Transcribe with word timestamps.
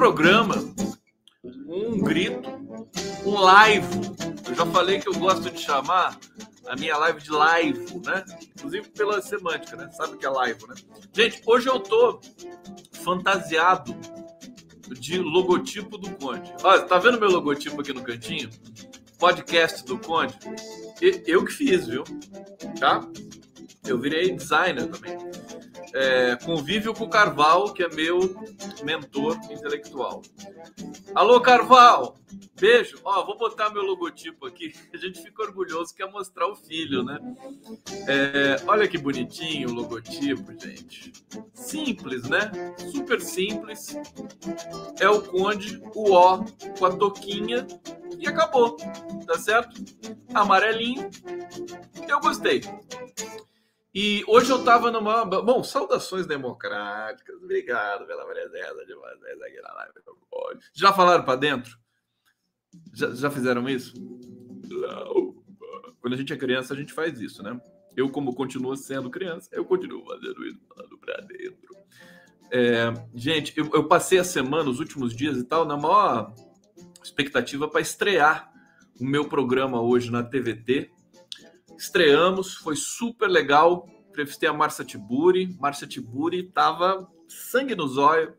programa, 0.00 0.54
um 1.44 1.98
grito, 1.98 2.48
um 3.22 3.34
live. 3.38 3.86
Eu 4.48 4.54
já 4.54 4.64
falei 4.64 4.98
que 4.98 5.06
eu 5.06 5.12
gosto 5.12 5.50
de 5.50 5.60
chamar 5.60 6.18
a 6.66 6.74
minha 6.74 6.96
live 6.96 7.20
de 7.20 7.30
live, 7.30 8.00
né? 8.06 8.24
Inclusive 8.56 8.88
pela 8.88 9.20
semântica, 9.20 9.76
né? 9.76 9.90
Sabe 9.92 10.14
o 10.14 10.16
que 10.16 10.24
é 10.24 10.30
live, 10.30 10.58
né? 10.66 10.74
Gente, 11.12 11.42
hoje 11.44 11.68
eu 11.68 11.78
tô 11.78 12.18
fantasiado 12.92 13.94
de 14.98 15.18
logotipo 15.18 15.98
do 15.98 16.10
Conde. 16.12 16.50
Olha, 16.62 16.80
tá 16.80 16.96
vendo 16.96 17.20
meu 17.20 17.30
logotipo 17.30 17.78
aqui 17.82 17.92
no 17.92 18.02
cantinho? 18.02 18.48
Podcast 19.18 19.84
do 19.84 19.98
Conde. 19.98 20.34
Eu 21.26 21.44
que 21.44 21.52
fiz, 21.52 21.86
viu? 21.86 22.04
Tá? 22.78 23.06
Eu 23.86 23.98
virei 23.98 24.34
designer 24.34 24.86
também. 24.86 25.18
É, 25.92 26.36
convívio 26.36 26.94
com 26.94 27.04
o 27.04 27.10
Carval, 27.10 27.72
que 27.72 27.82
é 27.82 27.88
meu 27.88 28.34
mentor 28.84 29.38
intelectual. 29.50 30.22
Alô, 31.14 31.40
Carval! 31.40 32.16
Beijo. 32.60 32.98
Ó, 33.02 33.24
vou 33.24 33.38
botar 33.38 33.70
meu 33.70 33.82
logotipo 33.82 34.46
aqui. 34.46 34.72
A 34.92 34.96
gente 34.96 35.20
fica 35.22 35.42
orgulhoso 35.42 35.94
que 35.94 36.02
é 36.02 36.10
mostrar 36.10 36.46
o 36.46 36.54
filho, 36.54 37.02
né? 37.02 37.18
É, 38.06 38.56
olha 38.66 38.86
que 38.86 38.98
bonitinho 38.98 39.70
o 39.70 39.72
logotipo, 39.72 40.52
gente. 40.60 41.12
Simples, 41.54 42.28
né? 42.28 42.50
Super 42.92 43.20
simples. 43.20 43.96
É 45.00 45.08
o 45.08 45.22
Conde, 45.22 45.82
o 45.94 46.12
O 46.12 46.44
com 46.78 46.86
a 46.86 46.96
toquinha 46.96 47.66
e 48.18 48.28
acabou. 48.28 48.76
Tá 49.26 49.38
certo? 49.38 49.82
Amarelinho. 50.34 51.10
Eu 52.06 52.20
gostei. 52.20 52.60
E 53.94 54.24
hoje 54.28 54.50
eu 54.50 54.62
tava 54.62 54.90
numa. 54.90 55.24
Bom, 55.24 55.64
saudações 55.64 56.26
democráticas. 56.26 57.36
Obrigado 57.42 58.06
pela 58.06 58.24
presença 58.24 58.86
de 58.86 58.94
vocês 58.94 59.42
aqui 59.42 59.60
na 59.60 59.74
live. 59.74 59.94
Já 60.72 60.92
falaram 60.92 61.24
para 61.24 61.36
dentro? 61.36 61.76
Já, 62.94 63.10
já 63.10 63.30
fizeram 63.30 63.68
isso? 63.68 63.94
Não. 64.68 65.42
Quando 66.00 66.14
a 66.14 66.16
gente 66.16 66.32
é 66.32 66.36
criança, 66.36 66.72
a 66.72 66.76
gente 66.76 66.92
faz 66.92 67.20
isso, 67.20 67.42
né? 67.42 67.60
Eu, 67.96 68.08
como 68.08 68.34
continuo 68.34 68.76
sendo 68.76 69.10
criança, 69.10 69.48
eu 69.52 69.64
continuo 69.64 70.04
fazendo 70.06 70.46
isso, 70.46 70.60
falando 70.68 70.98
pra 70.98 71.20
dentro. 71.20 71.76
É, 72.52 72.92
gente, 73.14 73.52
eu, 73.56 73.68
eu, 73.72 73.86
passei 73.86 74.18
a 74.18 74.24
semana, 74.24 74.70
os 74.70 74.80
últimos 74.80 75.14
dias 75.14 75.36
e 75.36 75.44
tal, 75.44 75.64
na 75.64 75.76
maior 75.76 76.34
expectativa 77.02 77.68
para 77.68 77.80
estrear 77.80 78.52
o 78.98 79.04
meu 79.04 79.28
programa 79.28 79.80
hoje 79.80 80.10
na 80.10 80.22
TVT. 80.22 80.90
Estreamos, 81.80 82.56
foi 82.56 82.76
super 82.76 83.26
legal. 83.26 83.88
Entrevistei 84.10 84.46
a 84.46 84.52
Márcia 84.52 84.84
Tiburi. 84.84 85.56
Márcia 85.58 85.86
Tiburi 85.86 86.42
tava 86.42 87.10
sangue 87.26 87.74
nos 87.74 87.96
olhos. 87.96 88.34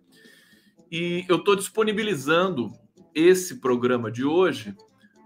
E 0.92 1.26
eu 1.28 1.38
estou 1.38 1.56
disponibilizando 1.56 2.72
esse 3.16 3.60
programa 3.60 4.12
de 4.12 4.24
hoje 4.24 4.76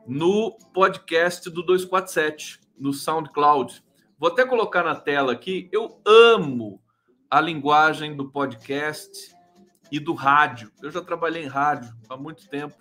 no 0.07 0.57
podcast 0.73 1.49
do 1.49 1.61
247, 1.61 2.61
no 2.79 2.93
SoundCloud. 2.93 3.83
Vou 4.17 4.29
até 4.29 4.45
colocar 4.45 4.83
na 4.83 4.95
tela 4.95 5.33
aqui. 5.33 5.67
Eu 5.69 6.01
amo 6.05 6.81
a 7.29 7.41
linguagem 7.41 8.15
do 8.15 8.31
podcast 8.31 9.35
e 9.91 9.99
do 9.99 10.13
rádio. 10.13 10.71
Eu 10.81 10.89
já 10.89 11.01
trabalhei 11.01 11.43
em 11.43 11.47
rádio 11.47 11.93
há 12.07 12.15
muito 12.15 12.47
tempo. 12.47 12.75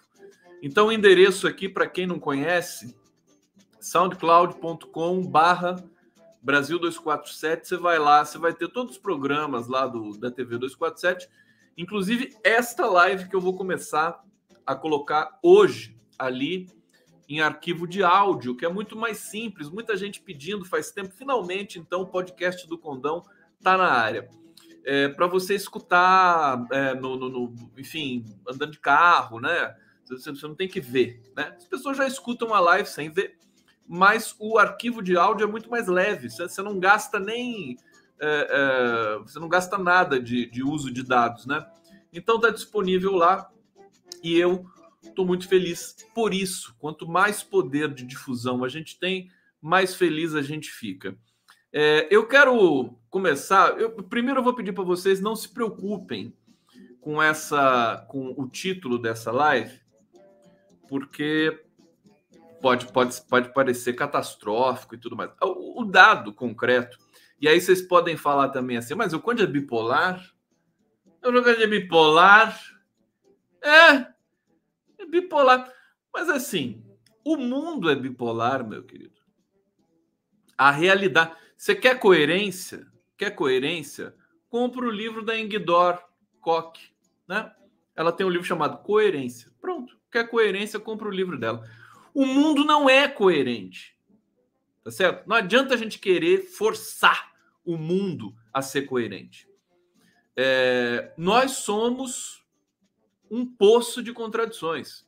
Então, 0.62 0.86
o 0.86 0.92
endereço 0.92 1.48
aqui, 1.48 1.68
para 1.68 1.88
quem 1.88 2.06
não 2.06 2.20
conhece, 2.20 2.94
soundcloud.com/barra 3.84 5.76
Brasil 6.42 6.78
247. 6.78 7.68
Você 7.68 7.76
vai 7.76 7.98
lá, 7.98 8.24
você 8.24 8.38
vai 8.38 8.52
ter 8.52 8.68
todos 8.68 8.92
os 8.92 8.98
programas 8.98 9.66
lá 9.66 9.86
do, 9.86 10.18
da 10.18 10.30
TV 10.30 10.58
247, 10.58 11.28
inclusive 11.76 12.36
esta 12.44 12.86
live 12.86 13.28
que 13.28 13.34
eu 13.36 13.40
vou 13.40 13.56
começar 13.56 14.22
a 14.66 14.74
colocar 14.74 15.38
hoje 15.42 15.96
ali 16.18 16.68
em 17.28 17.40
arquivo 17.40 17.86
de 17.86 18.02
áudio, 18.02 18.56
que 18.56 18.64
é 18.64 18.68
muito 18.68 18.96
mais 18.96 19.18
simples. 19.18 19.70
Muita 19.70 19.96
gente 19.96 20.20
pedindo 20.20 20.64
faz 20.64 20.90
tempo. 20.90 21.14
Finalmente, 21.14 21.78
então, 21.78 22.02
o 22.02 22.06
podcast 22.06 22.68
do 22.68 22.78
Condão 22.78 23.22
está 23.58 23.76
na 23.76 23.90
área. 23.90 24.28
É, 24.84 25.08
para 25.08 25.26
você 25.26 25.54
escutar, 25.54 26.66
é, 26.70 26.94
no, 26.94 27.16
no, 27.16 27.28
no, 27.30 27.54
enfim, 27.78 28.24
andando 28.46 28.72
de 28.72 28.78
carro, 28.78 29.40
né? 29.40 29.74
Você, 30.04 30.30
você, 30.30 30.46
não 30.46 30.54
tem 30.54 30.68
que 30.68 30.80
ver, 30.80 31.22
né? 31.34 31.54
As 31.56 31.66
pessoas 31.66 31.96
já 31.96 32.06
escutam 32.06 32.52
a 32.52 32.60
live 32.60 32.86
sem 32.86 33.10
ver, 33.10 33.38
mas 33.86 34.34
o 34.38 34.58
arquivo 34.58 35.02
de 35.02 35.16
áudio 35.16 35.44
é 35.44 35.50
muito 35.50 35.70
mais 35.70 35.86
leve. 35.86 36.30
Você, 36.30 36.62
não 36.62 36.78
gasta 36.78 37.18
nem, 37.18 37.76
é, 38.20 38.48
é 38.50 39.18
você 39.18 39.38
não 39.38 39.48
gasta 39.48 39.76
nada 39.78 40.20
de, 40.20 40.46
de 40.46 40.62
uso 40.62 40.90
de 40.90 41.02
dados, 41.02 41.46
né? 41.46 41.66
Então 42.12 42.36
está 42.36 42.50
disponível 42.50 43.14
lá 43.14 43.50
e 44.22 44.38
eu 44.38 44.64
estou 45.02 45.26
muito 45.26 45.48
feliz 45.48 45.96
por 46.14 46.32
isso. 46.32 46.74
Quanto 46.78 47.08
mais 47.08 47.42
poder 47.42 47.92
de 47.92 48.04
difusão 48.04 48.64
a 48.64 48.68
gente 48.68 48.98
tem, 48.98 49.30
mais 49.60 49.94
feliz 49.94 50.34
a 50.34 50.42
gente 50.42 50.70
fica. 50.70 51.16
É, 51.72 52.06
eu 52.08 52.26
quero 52.26 52.96
começar. 53.10 53.78
Eu, 53.80 53.90
primeiro, 53.90 54.40
eu 54.40 54.44
vou 54.44 54.54
pedir 54.54 54.72
para 54.72 54.84
vocês 54.84 55.20
não 55.20 55.34
se 55.34 55.48
preocupem 55.48 56.32
com 57.00 57.20
essa, 57.22 58.06
com 58.08 58.32
o 58.36 58.48
título 58.48 58.96
dessa 58.98 59.32
live, 59.32 59.80
porque 60.88 61.63
pode, 62.64 62.90
pode, 62.90 63.20
pode 63.28 63.52
parecer 63.52 63.92
catastrófico 63.92 64.94
e 64.94 64.98
tudo 64.98 65.14
mais. 65.14 65.30
O, 65.42 65.82
o 65.82 65.84
dado 65.84 66.32
concreto. 66.32 66.96
E 67.38 67.46
aí 67.46 67.60
vocês 67.60 67.82
podem 67.82 68.16
falar 68.16 68.48
também 68.48 68.78
assim, 68.78 68.94
mas 68.94 69.12
o 69.12 69.20
Conde 69.20 69.42
é 69.42 69.46
bipolar? 69.46 70.34
O 71.22 71.30
Conde 71.30 71.62
é 71.62 71.66
bipolar? 71.66 72.58
É, 73.62 74.06
é 74.98 75.06
bipolar. 75.06 75.70
Mas 76.10 76.30
assim, 76.30 76.82
o 77.22 77.36
mundo 77.36 77.90
é 77.90 77.94
bipolar, 77.94 78.66
meu 78.66 78.82
querido. 78.82 79.20
A 80.56 80.70
realidade. 80.70 81.36
Você 81.54 81.74
quer 81.74 82.00
coerência? 82.00 82.86
Quer 83.18 83.32
coerência? 83.32 84.14
Compra 84.48 84.86
o 84.86 84.90
livro 84.90 85.22
da 85.22 85.38
Ingdor 85.38 86.02
Koch, 86.40 86.80
né? 87.28 87.52
Ela 87.94 88.10
tem 88.10 88.24
um 88.24 88.30
livro 88.30 88.46
chamado 88.46 88.82
Coerência. 88.82 89.52
Pronto. 89.60 89.98
Quer 90.10 90.28
coerência? 90.28 90.80
Compra 90.80 91.08
o 91.08 91.12
livro 91.12 91.38
dela. 91.38 91.62
O 92.14 92.24
mundo 92.24 92.64
não 92.64 92.88
é 92.88 93.08
coerente. 93.08 93.98
Tá 94.82 94.90
certo? 94.90 95.26
Não 95.26 95.36
adianta 95.36 95.74
a 95.74 95.76
gente 95.76 95.98
querer 95.98 96.42
forçar 96.46 97.32
o 97.64 97.76
mundo 97.76 98.34
a 98.52 98.62
ser 98.62 98.82
coerente. 98.82 99.48
É, 100.36 101.12
nós 101.16 101.52
somos 101.52 102.44
um 103.30 103.44
poço 103.46 104.02
de 104.02 104.12
contradições. 104.12 105.04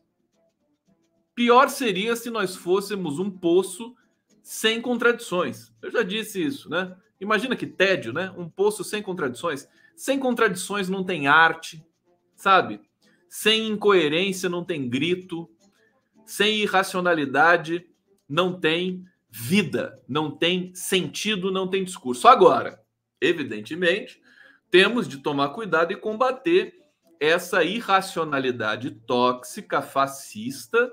Pior 1.35 1.69
seria 1.69 2.17
se 2.17 2.31
nós 2.31 2.57
fôssemos 2.57 3.19
um 3.19 3.31
poço 3.31 3.95
sem 4.43 4.81
contradições. 4.81 5.73
Eu 5.83 5.91
já 5.91 6.03
disse 6.03 6.43
isso, 6.43 6.71
né? 6.71 6.97
Imagina 7.21 7.55
que 7.55 7.67
tédio, 7.67 8.13
né? 8.13 8.33
Um 8.37 8.49
poço 8.49 8.83
sem 8.83 9.03
contradições. 9.03 9.69
Sem 9.95 10.19
contradições 10.19 10.89
não 10.89 11.05
tem 11.05 11.27
arte, 11.27 11.85
sabe? 12.35 12.81
Sem 13.29 13.69
incoerência 13.69 14.49
não 14.49 14.65
tem 14.65 14.89
grito. 14.89 15.51
Sem 16.27 16.57
irracionalidade 16.57 17.87
não 18.29 18.59
tem 18.59 19.05
vida, 19.31 20.03
não 20.09 20.31
tem 20.31 20.75
sentido, 20.75 21.51
não 21.51 21.69
tem 21.69 21.85
discurso. 21.85 22.27
Agora, 22.27 22.83
evidentemente, 23.21 24.21
temos 24.71 25.07
de 25.07 25.19
tomar 25.19 25.51
cuidado 25.51 25.93
e 25.93 25.97
combater 25.97 26.75
essa 27.21 27.65
irracionalidade 27.65 28.91
tóxica, 28.91 29.81
fascista, 29.81 30.93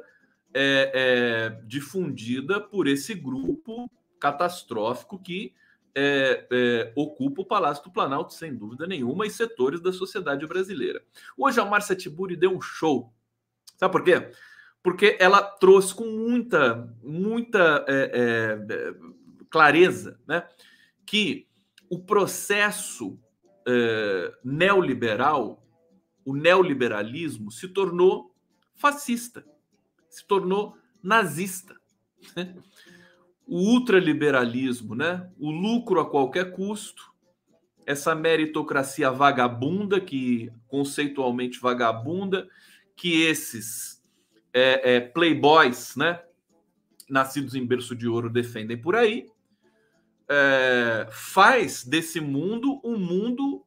é, 0.53 0.91
é, 0.93 1.61
difundida 1.65 2.61
por 2.61 2.87
esse 2.87 3.15
grupo 3.15 3.89
catastrófico 4.19 5.19
que 5.19 5.53
é, 5.95 6.47
é, 6.51 6.93
ocupa 6.95 7.41
o 7.41 7.45
Palácio 7.45 7.83
do 7.83 7.91
Planalto, 7.91 8.33
sem 8.33 8.55
dúvida 8.55 8.87
nenhuma, 8.87 9.25
e 9.25 9.29
setores 9.29 9.81
da 9.81 9.91
sociedade 9.91 10.45
brasileira. 10.47 11.03
Hoje 11.37 11.59
a 11.59 11.65
Márcia 11.65 11.95
Tiburi 11.95 12.35
deu 12.35 12.55
um 12.55 12.61
show. 12.61 13.13
Sabe 13.77 13.91
por 13.91 14.03
quê? 14.03 14.31
Porque 14.83 15.17
ela 15.19 15.41
trouxe 15.41 15.95
com 15.95 16.05
muita, 16.05 16.93
muita 17.01 17.85
é, 17.87 18.11
é, 18.13 18.93
clareza 19.49 20.19
né, 20.27 20.45
que 21.05 21.47
o 21.89 21.99
processo 22.03 23.17
neoliberal 24.43 25.63
o 26.25 26.35
neoliberalismo 26.35 27.51
se 27.51 27.67
tornou 27.67 28.33
fascista, 28.75 29.45
se 30.09 30.25
tornou 30.25 30.77
nazista. 31.01 31.75
Né? 32.35 32.55
O 33.45 33.57
ultraliberalismo, 33.73 34.95
né? 34.95 35.29
o 35.37 35.51
lucro 35.51 35.99
a 35.99 36.09
qualquer 36.09 36.51
custo, 36.53 37.11
essa 37.85 38.15
meritocracia 38.15 39.11
vagabunda, 39.11 39.99
que 39.99 40.49
conceitualmente 40.67 41.59
vagabunda, 41.59 42.47
que 42.95 43.23
esses 43.23 43.92
é, 44.53 44.95
é, 44.95 44.99
playboys, 44.99 45.95
né? 45.95 46.21
nascidos 47.09 47.55
em 47.55 47.65
berço 47.65 47.95
de 47.95 48.07
ouro 48.07 48.29
defendem 48.29 48.77
por 48.77 48.95
aí, 48.95 49.27
é, 50.29 51.07
faz 51.11 51.83
desse 51.83 52.19
mundo 52.21 52.79
um 52.83 52.97
mundo 52.97 53.65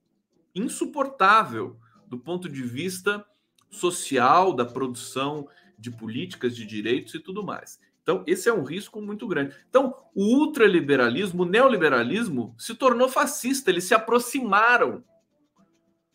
insuportável 0.55 1.79
do 2.07 2.19
ponto 2.19 2.49
de 2.49 2.63
vista 2.63 3.25
social, 3.71 4.55
da 4.55 4.65
produção 4.65 5.49
de 5.79 5.91
políticas 5.91 6.57
de 6.57 6.65
direitos 6.65 7.15
e 7.15 7.21
tudo 7.21 7.45
mais. 7.45 7.79
Então, 8.03 8.23
esse 8.27 8.49
é 8.49 8.55
um 8.55 8.63
risco 8.63 9.03
muito 9.03 9.27
grande. 9.27 9.55
Então, 9.69 9.95
o 10.15 10.39
ultraliberalismo, 10.39 11.43
o 11.43 11.47
neoliberalismo, 11.47 12.55
se 12.57 12.75
tornou 12.75 13.09
fascista, 13.09 13.71
eles 13.71 13.85
se 13.85 13.95
aproximaram 13.95 15.05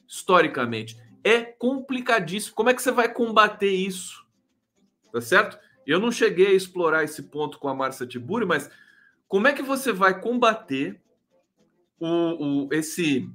historicamente. 0.07 0.97
É 1.24 1.41
complicadíssimo. 1.41 2.56
Como 2.56 2.69
é 2.69 2.74
que 2.74 2.81
você 2.81 2.91
vai 2.91 3.13
combater 3.13 3.71
isso? 3.71 4.25
Tá 5.11 5.21
certo? 5.21 5.57
Eu 5.85 5.99
não 5.99 6.11
cheguei 6.11 6.47
a 6.47 6.53
explorar 6.53 7.03
esse 7.03 7.23
ponto 7.23 7.57
com 7.59 7.67
a 7.67 7.75
Márcia 7.75 8.05
Tiburi, 8.05 8.45
mas 8.45 8.69
como 9.27 9.47
é 9.47 9.53
que 9.53 9.63
você 9.63 9.91
vai 9.91 10.19
combater 10.19 11.01
o, 11.99 12.65
o, 12.65 12.73
esse, 12.73 13.29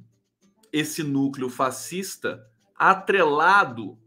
esse 0.72 1.02
núcleo 1.02 1.48
fascista 1.48 2.46
atrelado 2.74 3.98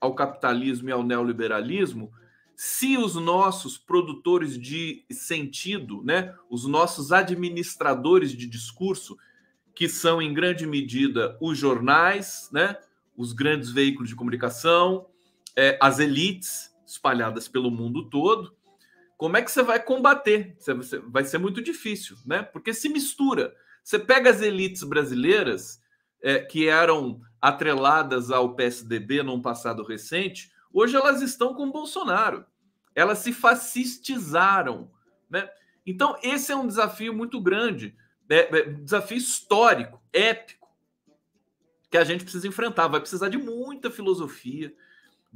ao 0.00 0.14
capitalismo 0.14 0.88
e 0.88 0.92
ao 0.92 1.02
neoliberalismo 1.02 2.12
se 2.56 2.96
os 2.96 3.14
nossos 3.14 3.76
produtores 3.76 4.58
de 4.58 5.04
sentido, 5.10 6.02
né, 6.02 6.34
os 6.48 6.66
nossos 6.66 7.12
administradores 7.12 8.32
de 8.32 8.46
discurso, 8.46 9.18
que 9.74 9.88
são 9.88 10.22
em 10.22 10.32
grande 10.32 10.66
medida 10.66 11.36
os 11.38 11.58
jornais, 11.58 12.48
né, 12.50 12.78
os 13.14 13.34
grandes 13.34 13.70
veículos 13.70 14.08
de 14.08 14.16
comunicação, 14.16 15.06
é, 15.54 15.78
as 15.80 15.98
elites 15.98 16.74
espalhadas 16.86 17.48
pelo 17.48 17.70
mundo 17.70 18.08
todo, 18.08 18.56
como 19.16 19.36
é 19.36 19.42
que 19.42 19.50
você 19.50 19.62
vai 19.62 19.82
combater? 19.82 20.56
Vai 21.08 21.24
ser 21.24 21.38
muito 21.38 21.62
difícil, 21.62 22.16
né? 22.24 22.42
Porque 22.42 22.74
se 22.74 22.88
mistura. 22.88 23.54
Você 23.82 23.98
pega 23.98 24.30
as 24.30 24.42
elites 24.42 24.82
brasileiras 24.82 25.80
é, 26.22 26.40
que 26.40 26.68
eram 26.68 27.20
atreladas 27.40 28.30
ao 28.30 28.54
PSDB 28.54 29.22
num 29.22 29.40
passado 29.40 29.82
recente, 29.82 30.52
hoje 30.72 30.96
elas 30.96 31.22
estão 31.22 31.54
com 31.54 31.70
Bolsonaro. 31.70 32.44
Elas 32.94 33.18
se 33.18 33.32
fascistizaram, 33.32 34.90
né? 35.30 35.48
Então 35.86 36.18
esse 36.22 36.50
é 36.52 36.56
um 36.56 36.66
desafio 36.66 37.14
muito 37.14 37.40
grande, 37.40 37.96
é, 38.28 38.58
é, 38.58 38.62
desafio 38.70 39.16
histórico, 39.16 40.02
épico, 40.12 40.68
que 41.90 41.96
a 41.96 42.04
gente 42.04 42.24
precisa 42.24 42.48
enfrentar. 42.48 42.88
Vai 42.88 43.00
precisar 43.00 43.28
de 43.28 43.38
muita 43.38 43.90
filosofia, 43.90 44.74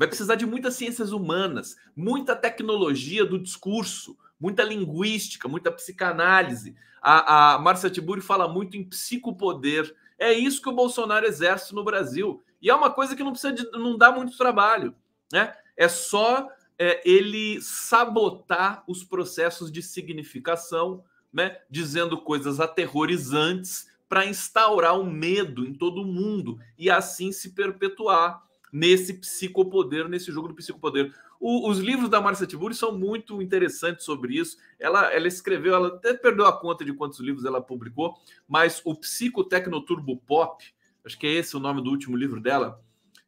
Vai 0.00 0.08
precisar 0.08 0.36
de 0.36 0.46
muitas 0.46 0.76
ciências 0.76 1.12
humanas, 1.12 1.76
muita 1.94 2.34
tecnologia 2.34 3.22
do 3.22 3.38
discurso, 3.38 4.16
muita 4.40 4.62
linguística, 4.62 5.46
muita 5.46 5.70
psicanálise. 5.70 6.74
A, 7.02 7.56
a 7.56 7.58
Marcia 7.58 7.90
Tiburi 7.90 8.22
fala 8.22 8.48
muito 8.48 8.78
em 8.78 8.82
psicopoder. 8.82 9.94
É 10.18 10.32
isso 10.32 10.62
que 10.62 10.70
o 10.70 10.74
Bolsonaro 10.74 11.26
exerce 11.26 11.74
no 11.74 11.84
Brasil. 11.84 12.42
E 12.62 12.70
é 12.70 12.74
uma 12.74 12.90
coisa 12.90 13.14
que 13.14 13.22
não 13.22 13.32
precisa 13.32 13.52
de, 13.52 13.70
não 13.72 13.98
dá 13.98 14.10
muito 14.10 14.38
trabalho. 14.38 14.94
Né? 15.30 15.52
É 15.76 15.86
só 15.86 16.48
é, 16.78 17.02
ele 17.06 17.60
sabotar 17.60 18.82
os 18.88 19.04
processos 19.04 19.70
de 19.70 19.82
significação, 19.82 21.04
né? 21.30 21.58
dizendo 21.68 22.16
coisas 22.16 22.58
aterrorizantes 22.58 23.86
para 24.08 24.24
instaurar 24.24 24.98
o 24.98 25.02
um 25.02 25.10
medo 25.10 25.62
em 25.62 25.74
todo 25.74 26.06
mundo 26.06 26.58
e 26.78 26.88
assim 26.88 27.32
se 27.32 27.50
perpetuar 27.50 28.48
nesse 28.72 29.14
psicopoder, 29.14 30.08
nesse 30.08 30.30
jogo 30.30 30.48
do 30.48 30.54
psicopoder. 30.54 31.12
O, 31.38 31.68
os 31.68 31.78
livros 31.78 32.08
da 32.08 32.20
Marcia 32.20 32.46
Tiburi 32.46 32.74
são 32.74 32.96
muito 32.96 33.40
interessantes 33.40 34.04
sobre 34.04 34.34
isso. 34.34 34.58
Ela, 34.78 35.12
ela 35.12 35.26
escreveu, 35.26 35.74
ela 35.74 35.88
até 35.88 36.14
perdeu 36.14 36.46
a 36.46 36.58
conta 36.58 36.84
de 36.84 36.92
quantos 36.92 37.20
livros 37.20 37.44
ela 37.44 37.60
publicou, 37.60 38.14
mas 38.46 38.80
o 38.84 38.94
Psicotecnoturbo 38.94 40.16
Pop, 40.18 40.64
acho 41.04 41.18
que 41.18 41.26
é 41.26 41.32
esse 41.32 41.56
o 41.56 41.60
nome 41.60 41.82
do 41.82 41.90
último 41.90 42.16
livro 42.16 42.40
dela. 42.40 42.80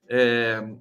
É, 0.09 0.75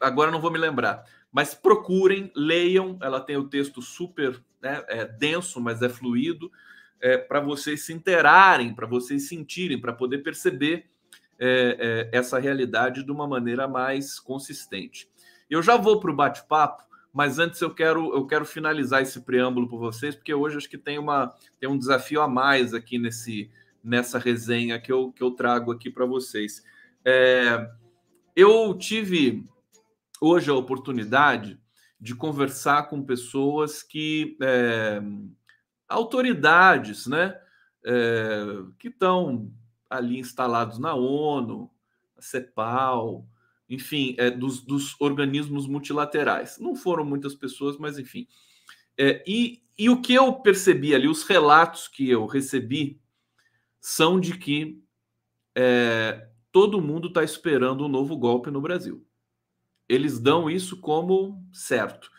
agora 0.00 0.30
não 0.30 0.40
vou 0.40 0.50
me 0.50 0.58
lembrar, 0.58 1.04
mas 1.32 1.54
procurem, 1.54 2.32
leiam. 2.34 2.98
Ela 3.00 3.20
tem 3.20 3.36
o 3.36 3.48
texto 3.48 3.80
super 3.80 4.42
né, 4.64 4.82
é 4.88 5.04
denso, 5.04 5.60
mas 5.60 5.82
é 5.82 5.90
fluido, 5.90 6.50
é, 6.98 7.18
para 7.18 7.38
vocês 7.38 7.84
se 7.84 7.92
interarem, 7.92 8.74
para 8.74 8.86
vocês 8.86 9.28
sentirem, 9.28 9.78
para 9.78 9.92
poder 9.92 10.18
perceber 10.18 10.86
é, 11.38 12.10
é, 12.12 12.18
essa 12.18 12.38
realidade 12.38 13.04
de 13.04 13.10
uma 13.10 13.26
maneira 13.26 13.66
mais 13.66 14.18
consistente. 14.18 15.08
Eu 15.48 15.62
já 15.62 15.76
vou 15.76 16.00
para 16.00 16.10
o 16.10 16.16
bate-papo, 16.16 16.82
mas 17.12 17.38
antes 17.38 17.60
eu 17.60 17.72
quero, 17.72 18.14
eu 18.14 18.26
quero 18.26 18.44
finalizar 18.44 19.02
esse 19.02 19.20
preâmbulo 19.20 19.68
por 19.68 19.78
vocês, 19.78 20.14
porque 20.14 20.34
hoje 20.34 20.56
acho 20.56 20.68
que 20.68 20.78
tem, 20.78 20.98
uma, 20.98 21.34
tem 21.60 21.68
um 21.68 21.78
desafio 21.78 22.20
a 22.20 22.28
mais 22.28 22.74
aqui 22.74 22.98
nesse, 22.98 23.50
nessa 23.82 24.18
resenha 24.18 24.80
que 24.80 24.90
eu, 24.90 25.12
que 25.12 25.22
eu 25.22 25.30
trago 25.30 25.70
aqui 25.70 25.90
para 25.90 26.06
vocês. 26.06 26.64
É, 27.04 27.70
eu 28.34 28.74
tive 28.74 29.46
hoje 30.20 30.50
a 30.50 30.54
oportunidade 30.54 31.58
de 32.00 32.14
conversar 32.14 32.88
com 32.88 33.02
pessoas 33.02 33.82
que 33.82 34.36
é, 34.42 35.00
autoridades, 35.88 37.06
né, 37.06 37.38
é, 37.84 38.44
que 38.78 38.88
estão 38.88 39.52
ali 39.96 40.18
instalados 40.18 40.78
na 40.78 40.94
ONU, 40.94 41.70
a 42.16 42.22
CEPAL, 42.22 43.26
enfim, 43.68 44.14
é, 44.18 44.30
dos, 44.30 44.60
dos, 44.60 44.98
organismos 45.00 45.66
multilaterais. 45.66 46.58
Não 46.58 46.74
foram 46.74 47.04
muitas 47.04 47.34
pessoas, 47.34 47.78
mas 47.78 47.98
enfim. 47.98 48.26
É, 48.96 49.22
e, 49.26 49.62
e 49.78 49.88
o 49.88 50.00
que 50.00 50.14
eu 50.14 50.32
percebi 50.34 50.94
ali, 50.94 51.08
os 51.08 51.24
relatos 51.24 51.88
que 51.88 52.08
eu 52.08 52.26
recebi, 52.26 53.00
são 53.80 54.18
de 54.18 54.38
que 54.38 54.82
é, 55.54 56.28
todo 56.50 56.80
mundo 56.80 57.08
está 57.08 57.22
esperando 57.22 57.84
um 57.84 57.88
novo 57.88 58.16
golpe 58.16 58.50
no 58.50 58.60
Brasil. 58.60 59.06
Eles 59.88 60.18
dão 60.18 60.48
isso 60.48 60.80
como 60.80 61.44
certo. 61.52 62.10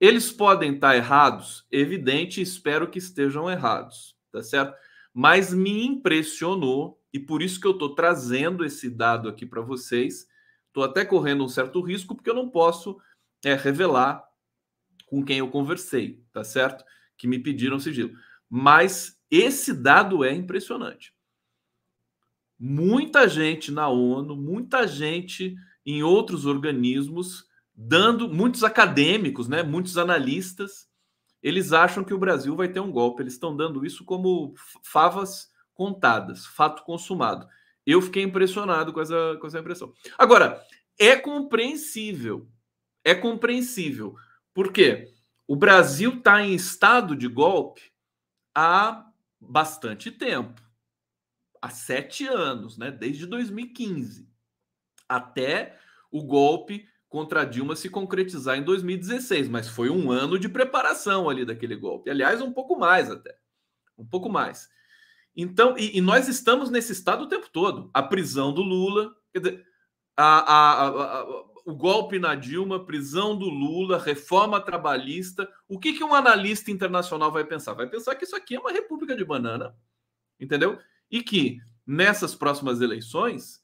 Eles 0.00 0.30
podem 0.30 0.74
estar 0.74 0.90
tá 0.90 0.96
errados, 0.96 1.66
evidente, 1.70 2.42
espero 2.42 2.90
que 2.90 2.98
estejam 2.98 3.50
errados, 3.50 4.16
tá 4.30 4.42
certo? 4.42 4.76
Mas 5.14 5.54
me 5.54 5.86
impressionou 5.86 7.00
e 7.14 7.20
por 7.20 7.40
isso 7.40 7.60
que 7.60 7.66
eu 7.68 7.70
estou 7.70 7.94
trazendo 7.94 8.64
esse 8.64 8.90
dado 8.90 9.28
aqui 9.28 9.46
para 9.46 9.60
vocês. 9.60 10.26
Estou 10.66 10.82
até 10.82 11.04
correndo 11.04 11.44
um 11.44 11.48
certo 11.48 11.80
risco, 11.80 12.12
porque 12.12 12.28
eu 12.28 12.34
não 12.34 12.50
posso 12.50 13.00
é, 13.44 13.54
revelar 13.54 14.20
com 15.06 15.24
quem 15.24 15.38
eu 15.38 15.48
conversei, 15.48 16.20
tá 16.32 16.42
certo? 16.42 16.84
Que 17.16 17.28
me 17.28 17.38
pediram 17.38 17.78
sigilo. 17.78 18.10
Mas 18.50 19.16
esse 19.30 19.72
dado 19.72 20.24
é 20.24 20.34
impressionante. 20.34 21.14
Muita 22.58 23.28
gente 23.28 23.70
na 23.70 23.88
ONU, 23.88 24.34
muita 24.34 24.84
gente 24.88 25.54
em 25.86 26.02
outros 26.02 26.46
organismos, 26.46 27.46
dando, 27.72 28.28
muitos 28.28 28.64
acadêmicos, 28.64 29.46
né, 29.46 29.62
muitos 29.62 29.98
analistas, 29.98 30.88
eles 31.40 31.72
acham 31.72 32.02
que 32.02 32.14
o 32.14 32.18
Brasil 32.18 32.56
vai 32.56 32.68
ter 32.68 32.80
um 32.80 32.90
golpe. 32.90 33.22
Eles 33.22 33.34
estão 33.34 33.56
dando 33.56 33.86
isso 33.86 34.04
como 34.04 34.54
favas 34.82 35.53
contadas, 35.74 36.46
fato 36.46 36.82
consumado. 36.84 37.46
Eu 37.86 38.00
fiquei 38.00 38.22
impressionado 38.22 38.92
com 38.92 39.00
essa, 39.00 39.36
com 39.40 39.46
essa 39.46 39.58
impressão. 39.58 39.92
Agora, 40.16 40.62
é 40.98 41.16
compreensível. 41.16 42.48
É 43.04 43.14
compreensível. 43.14 44.14
Por 44.54 44.72
quê? 44.72 45.12
O 45.46 45.56
Brasil 45.56 46.14
está 46.14 46.42
em 46.42 46.54
estado 46.54 47.14
de 47.14 47.28
golpe 47.28 47.92
há 48.54 49.06
bastante 49.38 50.10
tempo 50.10 50.64
há 51.64 51.70
sete 51.70 52.26
anos, 52.26 52.76
né? 52.76 52.90
desde 52.90 53.24
2015, 53.24 54.28
até 55.08 55.78
o 56.10 56.22
golpe 56.22 56.86
contra 57.08 57.46
Dilma 57.46 57.74
se 57.74 57.88
concretizar 57.88 58.58
em 58.58 58.62
2016, 58.62 59.48
mas 59.48 59.66
foi 59.66 59.88
um 59.88 60.10
ano 60.10 60.38
de 60.38 60.46
preparação 60.46 61.26
ali 61.26 61.42
daquele 61.42 61.74
golpe. 61.74 62.10
Aliás, 62.10 62.42
um 62.42 62.52
pouco 62.52 62.78
mais 62.78 63.10
até. 63.10 63.34
Um 63.96 64.04
pouco 64.04 64.28
mais. 64.28 64.68
Então, 65.36 65.76
e, 65.76 65.98
e, 65.98 66.00
nós 66.00 66.28
estamos 66.28 66.70
nesse 66.70 66.92
estado 66.92 67.24
o 67.24 67.28
tempo 67.28 67.48
todo. 67.50 67.90
A 67.92 68.02
prisão 68.02 68.52
do 68.52 68.62
Lula, 68.62 69.14
a, 70.16 70.38
a, 70.38 70.86
a, 70.86 71.24
o 71.64 71.74
golpe 71.74 72.18
na 72.18 72.34
Dilma, 72.34 72.84
prisão 72.84 73.36
do 73.36 73.46
Lula, 73.46 73.98
reforma 73.98 74.60
trabalhista. 74.60 75.48
O 75.68 75.78
que, 75.78 75.94
que 75.94 76.04
um 76.04 76.14
analista 76.14 76.70
internacional 76.70 77.32
vai 77.32 77.44
pensar? 77.44 77.72
Vai 77.74 77.88
pensar 77.88 78.14
que 78.14 78.24
isso 78.24 78.36
aqui 78.36 78.54
é 78.54 78.60
uma 78.60 78.70
república 78.70 79.16
de 79.16 79.24
banana, 79.24 79.74
entendeu? 80.38 80.78
E 81.10 81.22
que 81.22 81.60
nessas 81.86 82.34
próximas 82.34 82.80
eleições 82.80 83.62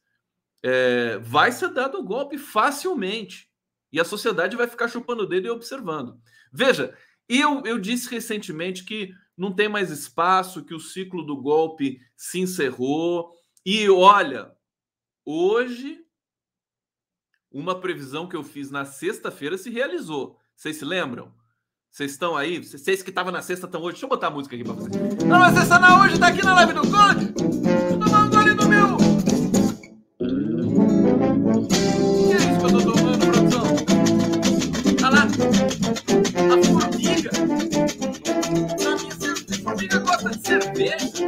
é, 0.62 1.18
vai 1.18 1.52
ser 1.52 1.68
dado 1.68 1.98
o 1.98 2.04
golpe 2.04 2.36
facilmente. 2.36 3.48
E 3.92 4.00
a 4.00 4.04
sociedade 4.04 4.56
vai 4.56 4.66
ficar 4.66 4.88
chupando 4.88 5.24
o 5.24 5.26
dedo 5.26 5.46
e 5.46 5.50
observando. 5.50 6.20
Veja, 6.52 6.96
eu, 7.28 7.62
eu 7.64 7.78
disse 7.78 8.10
recentemente 8.10 8.84
que 8.84 9.14
não 9.40 9.50
tem 9.50 9.70
mais 9.70 9.90
espaço, 9.90 10.62
que 10.62 10.74
o 10.74 10.78
ciclo 10.78 11.24
do 11.24 11.34
golpe 11.34 11.98
se 12.14 12.38
encerrou. 12.38 13.32
E 13.64 13.88
olha, 13.88 14.52
hoje, 15.24 16.04
uma 17.50 17.80
previsão 17.80 18.28
que 18.28 18.36
eu 18.36 18.44
fiz 18.44 18.70
na 18.70 18.84
sexta-feira 18.84 19.56
se 19.56 19.70
realizou. 19.70 20.36
Vocês 20.54 20.76
se 20.76 20.84
lembram? 20.84 21.32
Vocês 21.90 22.12
estão 22.12 22.36
aí? 22.36 22.62
Vocês 22.62 23.02
que 23.02 23.08
estavam 23.08 23.32
na 23.32 23.40
sexta 23.40 23.64
estão 23.64 23.80
hoje. 23.80 23.92
Deixa 23.94 24.04
eu 24.04 24.10
botar 24.10 24.26
a 24.26 24.30
música 24.30 24.54
aqui 24.54 24.62
pra 24.62 24.74
vocês. 24.74 24.94
Não, 25.24 25.38
mas 25.38 25.56
essa 25.56 25.78
na 25.78 26.02
hoje 26.02 26.20
tá 26.20 26.28
aqui 26.28 26.44
na 26.44 26.54
live 26.56 26.74
do 26.74 26.82
Conde. 26.82 27.39
Cerveja. 40.50 41.26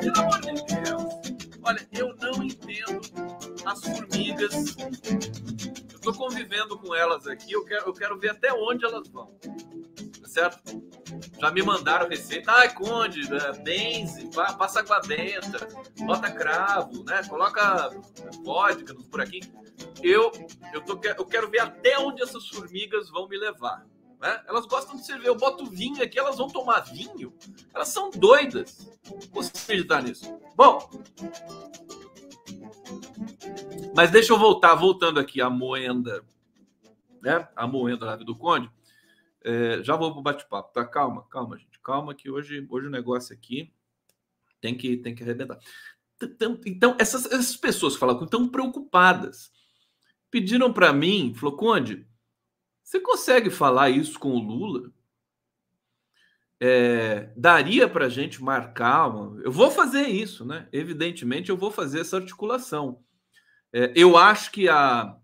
Pelo 0.00 0.18
amor 0.18 0.40
de 0.40 0.64
Deus. 0.64 1.04
Olha, 1.62 1.88
eu 1.92 2.14
não 2.16 2.42
entendo 2.42 3.00
as 3.64 3.80
formigas. 3.84 4.76
Eu 5.92 5.98
tô 6.00 6.14
convivendo 6.14 6.78
com 6.78 6.94
elas 6.94 7.26
aqui. 7.26 7.52
Eu 7.52 7.64
quero, 7.64 7.86
eu 7.86 7.92
quero 7.92 8.18
ver 8.18 8.30
até 8.30 8.52
onde 8.52 8.84
elas 8.84 9.08
vão 9.08 9.36
certo? 10.36 10.82
Já 11.40 11.50
me 11.50 11.62
mandaram 11.62 12.08
receita. 12.08 12.52
Ai, 12.52 12.74
Conde, 12.74 13.22
benze, 13.64 14.28
passa 14.58 14.80
água 14.80 15.00
benta, 15.00 15.66
bota 16.04 16.30
cravo, 16.30 17.02
né? 17.04 17.22
Coloca 17.26 17.90
vodka 18.44 18.94
por 19.10 19.22
aqui. 19.22 19.40
Eu, 20.02 20.30
eu, 20.74 20.82
tô, 20.82 21.00
eu 21.02 21.24
quero 21.24 21.50
ver 21.50 21.60
até 21.60 21.98
onde 21.98 22.22
essas 22.22 22.46
formigas 22.48 23.08
vão 23.08 23.26
me 23.26 23.38
levar. 23.38 23.86
Né? 24.20 24.42
Elas 24.46 24.66
gostam 24.66 24.96
de 24.96 25.04
servir. 25.04 25.26
Eu 25.26 25.36
boto 25.36 25.66
vinho 25.66 26.02
aqui, 26.02 26.18
elas 26.18 26.38
vão 26.38 26.48
tomar 26.48 26.80
vinho. 26.80 27.32
Elas 27.74 27.88
são 27.88 28.10
doidas. 28.10 28.98
Você 29.32 29.52
acreditar 29.56 30.02
nisso? 30.02 30.38
Bom, 30.54 30.88
mas 33.94 34.10
deixa 34.10 34.32
eu 34.32 34.38
voltar, 34.38 34.74
voltando 34.74 35.18
aqui 35.18 35.40
à 35.40 35.48
moenda, 35.48 36.24
né? 37.22 37.48
A 37.56 37.66
moenda 37.66 38.04
lá 38.04 38.16
do 38.16 38.36
Conde. 38.36 38.70
É, 39.42 39.82
já 39.82 39.96
vou 39.96 40.10
para 40.10 40.20
o 40.20 40.22
bate-papo, 40.22 40.72
tá? 40.72 40.84
Calma, 40.84 41.24
calma, 41.28 41.56
gente. 41.56 41.78
Calma, 41.80 42.14
que 42.14 42.30
hoje, 42.30 42.66
hoje 42.68 42.86
o 42.88 42.90
negócio 42.90 43.34
aqui 43.34 43.72
tem 44.60 44.76
que, 44.76 44.96
tem 44.96 45.14
que 45.14 45.22
arrebentar. 45.22 45.58
Então, 46.66 46.96
essas, 46.98 47.26
essas 47.26 47.56
pessoas 47.56 47.94
que 47.94 48.00
falam 48.00 48.22
estão 48.24 48.48
preocupadas. 48.48 49.52
Pediram 50.30 50.72
para 50.72 50.92
mim, 50.92 51.32
falou, 51.34 51.56
Conde, 51.56 52.06
você 52.86 53.00
consegue 53.00 53.50
falar 53.50 53.90
isso 53.90 54.16
com 54.16 54.28
o 54.28 54.38
Lula? 54.38 54.92
É, 56.60 57.32
daria 57.36 57.88
para 57.88 58.06
a 58.06 58.08
gente 58.08 58.40
marcar 58.40 59.08
uma... 59.08 59.42
Eu 59.42 59.50
vou 59.50 59.72
fazer 59.72 60.06
isso, 60.06 60.44
né? 60.44 60.68
Evidentemente, 60.72 61.50
eu 61.50 61.56
vou 61.56 61.72
fazer 61.72 62.02
essa 62.02 62.16
articulação. 62.16 63.02
É, 63.72 63.92
eu 63.96 64.16
acho 64.16 64.52
que 64.52 64.68
a 64.68 65.16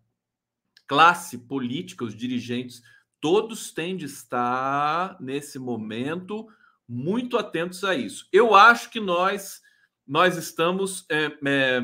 classe 0.89 1.39
política, 1.39 2.05
os 2.05 2.17
dirigentes 2.17 2.83
todos 3.21 3.71
têm 3.71 3.97
de 3.97 4.07
estar 4.07 5.17
nesse 5.21 5.57
momento 5.57 6.49
muito 6.89 7.39
atentos 7.39 7.85
a 7.85 7.95
isso. 7.95 8.29
Eu 8.33 8.57
acho 8.57 8.91
que 8.91 8.99
nós 8.99 9.63
nós 10.05 10.37
estamos 10.37 11.07
é, 11.09 11.27
é, 11.47 11.81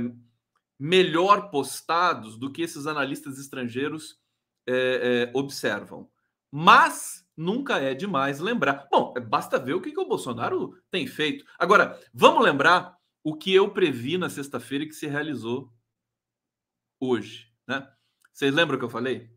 melhor 0.77 1.53
postados 1.53 2.37
do 2.37 2.51
que 2.51 2.63
esses 2.63 2.85
analistas 2.89 3.39
estrangeiros 3.39 4.19
é, 4.69 5.31
é 5.31 5.31
observam. 5.35 6.09
Mas 6.51 7.27
nunca 7.37 7.79
é 7.79 7.95
demais 7.95 8.41
lembrar. 8.41 8.89
Bom, 8.91 9.15
basta 9.29 9.59
ver 9.59 9.75
o 9.75 9.81
que, 9.81 9.93
que 9.93 10.01
o 10.01 10.09
Bolsonaro 10.09 10.77
tem 10.91 11.07
feito. 11.07 11.45
Agora, 11.59 11.99
vamos 12.13 12.45
lembrar 12.45 12.99
o 13.23 13.35
que 13.37 13.55
eu 13.55 13.71
previ 13.71 14.19
na 14.19 14.29
sexta-feira 14.29 14.87
que 14.87 14.93
se 14.93 15.07
realizou 15.07 15.73
hoje. 16.99 17.53
Né? 17.67 17.89
Vocês 18.33 18.53
lembram 18.55 18.77
o 18.77 18.79
que 18.79 18.85
eu 18.85 18.91
falei? 18.91 19.31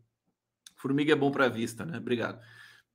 Formiga 0.76 1.12
é 1.12 1.16
bom 1.16 1.30
para 1.30 1.48
vista, 1.48 1.84
né? 1.84 1.98
Obrigado. 1.98 2.42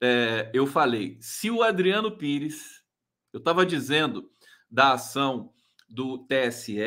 É, 0.01 0.51
eu 0.53 0.67
falei, 0.67 1.17
se 1.22 1.50
o 1.50 1.63
Adriano 1.63 2.17
Pires, 2.17 2.84
eu 3.32 3.38
estava 3.38 3.65
dizendo 3.65 4.29
da 4.70 4.94
ação 4.94 5.53
do 5.88 6.20
TSE, 6.25 6.77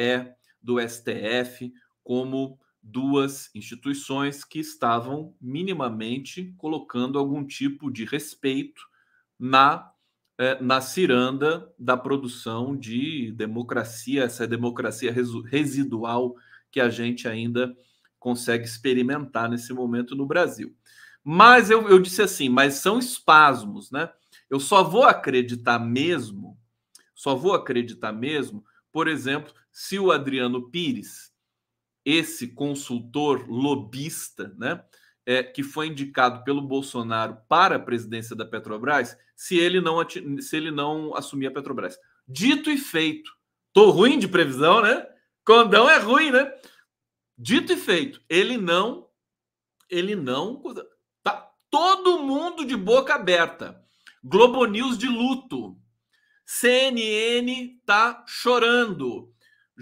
do 0.60 0.78
STF, 0.78 1.72
como 2.04 2.60
duas 2.82 3.50
instituições 3.54 4.44
que 4.44 4.58
estavam 4.58 5.34
minimamente 5.40 6.54
colocando 6.56 7.18
algum 7.18 7.44
tipo 7.44 7.90
de 7.90 8.04
respeito 8.04 8.82
na 9.38 9.90
é, 10.40 10.58
na 10.58 10.80
ciranda 10.80 11.70
da 11.78 11.98
produção 11.98 12.74
de 12.74 13.30
democracia, 13.32 14.24
essa 14.24 14.46
democracia 14.46 15.14
residual 15.44 16.34
que 16.70 16.80
a 16.80 16.88
gente 16.88 17.28
ainda 17.28 17.76
consegue 18.18 18.64
experimentar 18.64 19.50
nesse 19.50 19.70
momento 19.74 20.16
no 20.16 20.24
Brasil. 20.24 20.74
Mas 21.22 21.68
eu, 21.68 21.86
eu 21.90 21.98
disse 21.98 22.22
assim, 22.22 22.48
mas 22.48 22.76
são 22.76 22.98
espasmos, 22.98 23.90
né? 23.90 24.10
Eu 24.48 24.58
só 24.58 24.82
vou 24.82 25.04
acreditar 25.04 25.78
mesmo, 25.78 26.58
só 27.14 27.34
vou 27.34 27.52
acreditar 27.52 28.10
mesmo, 28.10 28.64
por 28.90 29.08
exemplo, 29.08 29.52
se 29.70 29.98
o 29.98 30.10
Adriano 30.10 30.70
Pires, 30.70 31.29
esse 32.10 32.48
consultor 32.48 33.48
lobista, 33.48 34.54
né, 34.58 34.82
é, 35.26 35.42
que 35.42 35.62
foi 35.62 35.88
indicado 35.88 36.42
pelo 36.44 36.62
Bolsonaro 36.62 37.38
para 37.48 37.76
a 37.76 37.80
presidência 37.80 38.34
da 38.34 38.44
Petrobras, 38.44 39.16
se 39.36 39.56
ele 39.58 39.80
não, 39.80 39.96
se 40.40 40.56
ele 40.56 40.70
não 40.70 41.14
assumir 41.14 41.46
a 41.46 41.50
Petrobras. 41.50 41.98
Dito 42.26 42.70
e 42.70 42.78
feito. 42.78 43.30
Tô 43.72 43.90
ruim 43.90 44.18
de 44.18 44.26
previsão, 44.26 44.82
né? 44.82 45.06
Condão 45.44 45.88
é 45.88 45.98
ruim, 45.98 46.30
né? 46.30 46.52
Dito 47.38 47.72
e 47.72 47.76
feito, 47.76 48.20
ele 48.28 48.56
não 48.56 49.08
ele 49.88 50.14
não 50.14 50.62
Todo 51.70 52.18
mundo 52.18 52.64
de 52.64 52.76
boca 52.76 53.14
aberta. 53.14 53.80
Globo 54.24 54.64
News 54.66 54.98
de 54.98 55.06
luto. 55.06 55.78
CNN 56.44 57.80
tá 57.86 58.24
chorando. 58.26 59.32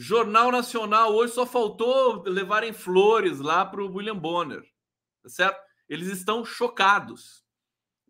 Jornal 0.00 0.52
Nacional 0.52 1.12
hoje 1.12 1.32
só 1.32 1.44
faltou 1.44 2.22
levarem 2.22 2.72
flores 2.72 3.40
lá 3.40 3.66
para 3.66 3.82
o 3.82 3.92
William 3.92 4.16
Bonner, 4.16 4.62
tá 5.20 5.28
certo? 5.28 5.60
Eles 5.88 6.06
estão 6.06 6.44
chocados. 6.44 7.44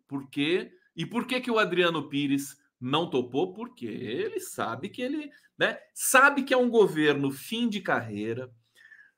Por 0.06 0.28
quê? 0.28 0.70
E 0.94 1.06
por 1.06 1.26
que 1.26 1.40
que 1.40 1.50
o 1.50 1.58
Adriano 1.58 2.06
Pires 2.06 2.58
não 2.78 3.08
topou? 3.08 3.54
Porque 3.54 3.86
ele 3.86 4.38
sabe 4.38 4.90
que 4.90 5.00
ele, 5.00 5.30
né, 5.56 5.78
sabe 5.94 6.42
que 6.42 6.52
é 6.52 6.58
um 6.58 6.68
governo 6.68 7.30
fim 7.30 7.70
de 7.70 7.80
carreira, 7.80 8.52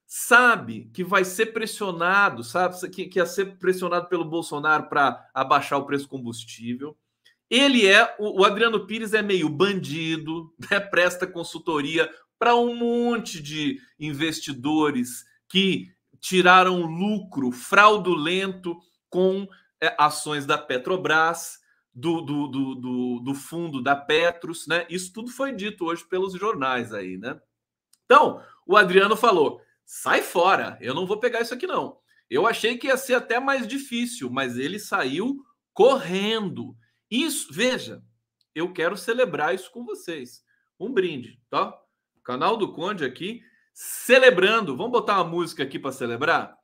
sabe 0.07 0.89
que 0.95 1.03
vai 1.03 1.25
ser 1.25 1.47
pressionado, 1.47 2.45
sabe 2.45 2.89
que, 2.89 3.07
que 3.07 3.19
ia 3.19 3.27
ser 3.27 3.59
pressionado 3.59 4.09
pelo 4.09 4.25
Bolsonaro 4.25 4.89
para 4.89 5.29
abaixar 5.35 5.77
o 5.81 5.87
preço 5.87 6.05
do 6.05 6.11
combustível. 6.11 6.97
Ele 7.51 7.85
é, 7.85 8.15
o, 8.21 8.45
Adriano 8.45 8.87
Pires 8.87 9.13
é 9.13 9.23
meio 9.23 9.49
bandido, 9.49 10.55
né? 10.71 10.79
presta 10.79 11.27
consultoria 11.27 12.09
para 12.41 12.57
um 12.57 12.75
monte 12.75 13.43
de 13.43 13.79
investidores 13.99 15.27
que 15.47 15.93
tiraram 16.19 16.87
lucro 16.87 17.53
fraudulento 17.53 18.81
com 19.11 19.47
é, 19.79 19.95
ações 19.99 20.47
da 20.47 20.57
Petrobras, 20.57 21.59
do, 21.93 22.23
do, 22.23 22.49
do, 22.49 22.75
do, 22.77 23.21
do 23.21 23.35
fundo 23.35 23.83
da 23.83 23.95
Petros, 23.95 24.67
né? 24.67 24.87
Isso 24.89 25.13
tudo 25.13 25.31
foi 25.31 25.53
dito 25.53 25.85
hoje 25.85 26.03
pelos 26.05 26.33
jornais 26.33 26.95
aí, 26.95 27.19
né? 27.19 27.39
Então, 28.07 28.43
o 28.67 28.75
Adriano 28.75 29.17
falou: 29.17 29.61
sai 29.85 30.23
fora, 30.23 30.79
eu 30.81 30.95
não 30.95 31.07
vou 31.07 31.21
pegar 31.21 31.43
isso 31.43 31.53
aqui 31.53 31.67
não. 31.67 31.99
Eu 32.31 32.47
achei 32.47 32.79
que 32.79 32.87
ia 32.87 32.97
ser 32.97 33.15
até 33.15 33.39
mais 33.39 33.67
difícil, 33.69 34.31
mas 34.31 34.57
ele 34.57 34.79
saiu 34.79 35.45
correndo. 35.75 36.75
Isso, 37.11 37.53
veja, 37.53 38.03
eu 38.55 38.73
quero 38.73 38.97
celebrar 38.97 39.55
isso 39.55 39.71
com 39.71 39.85
vocês. 39.85 40.43
Um 40.79 40.91
brinde, 40.91 41.39
tá? 41.51 41.77
Canal 42.25 42.57
do 42.57 42.73
Conde 42.73 43.05
aqui 43.05 43.43
celebrando. 43.73 44.77
Vamos 44.77 44.93
botar 44.93 45.15
uma 45.23 45.31
música 45.31 45.63
aqui 45.63 45.79
para 45.79 45.93
celebrar? 45.93 46.57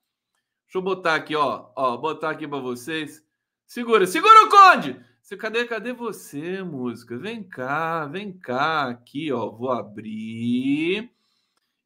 Deixa 0.67 0.79
eu 0.79 0.83
botar 0.83 1.15
aqui, 1.15 1.35
ó, 1.37 1.71
ó, 1.77 1.97
botar 1.97 2.31
aqui 2.31 2.47
para 2.47 2.59
vocês. 2.59 3.23
Segura, 3.67 4.07
segura 4.07 4.47
o 4.47 4.49
Conde. 4.49 5.01
Cadê, 5.39 5.65
cadê 5.65 5.93
você, 5.93 6.63
música? 6.63 7.19
Vem 7.19 7.43
cá, 7.43 8.07
vem 8.07 8.33
cá, 8.33 8.89
aqui, 8.89 9.33
ó. 9.33 9.51
Vou 9.51 9.73
abrir 9.73 11.11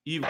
e 0.04 0.20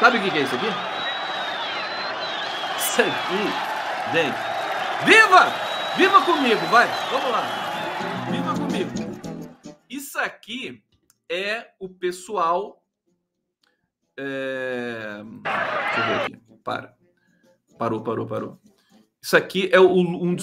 Sabe 0.00 0.18
o 0.18 0.22
que 0.22 0.38
é 0.38 0.42
isso 0.42 0.54
aqui? 0.54 0.66
Isso 2.76 3.02
aqui, 3.02 4.12
gente. 4.12 4.54
Viva! 5.06 5.63
Viva 5.96 6.24
comigo, 6.24 6.66
vai. 6.72 6.88
Vamos 7.08 7.30
lá. 7.30 8.28
Viva 8.28 8.54
comigo. 8.54 8.90
Isso 9.88 10.18
aqui 10.18 10.82
é 11.28 11.68
o 11.78 11.88
pessoal. 11.88 12.84
É... 14.16 15.22
Deixa 15.42 16.00
eu 16.00 16.06
ver 16.06 16.14
aqui. 16.24 16.40
Para. 16.64 16.96
Parou, 17.78 18.02
parou, 18.02 18.26
parou. 18.26 18.60
Isso 19.22 19.36
aqui 19.36 19.68
é 19.72 19.80
um, 19.80 20.32
um, 20.32 20.36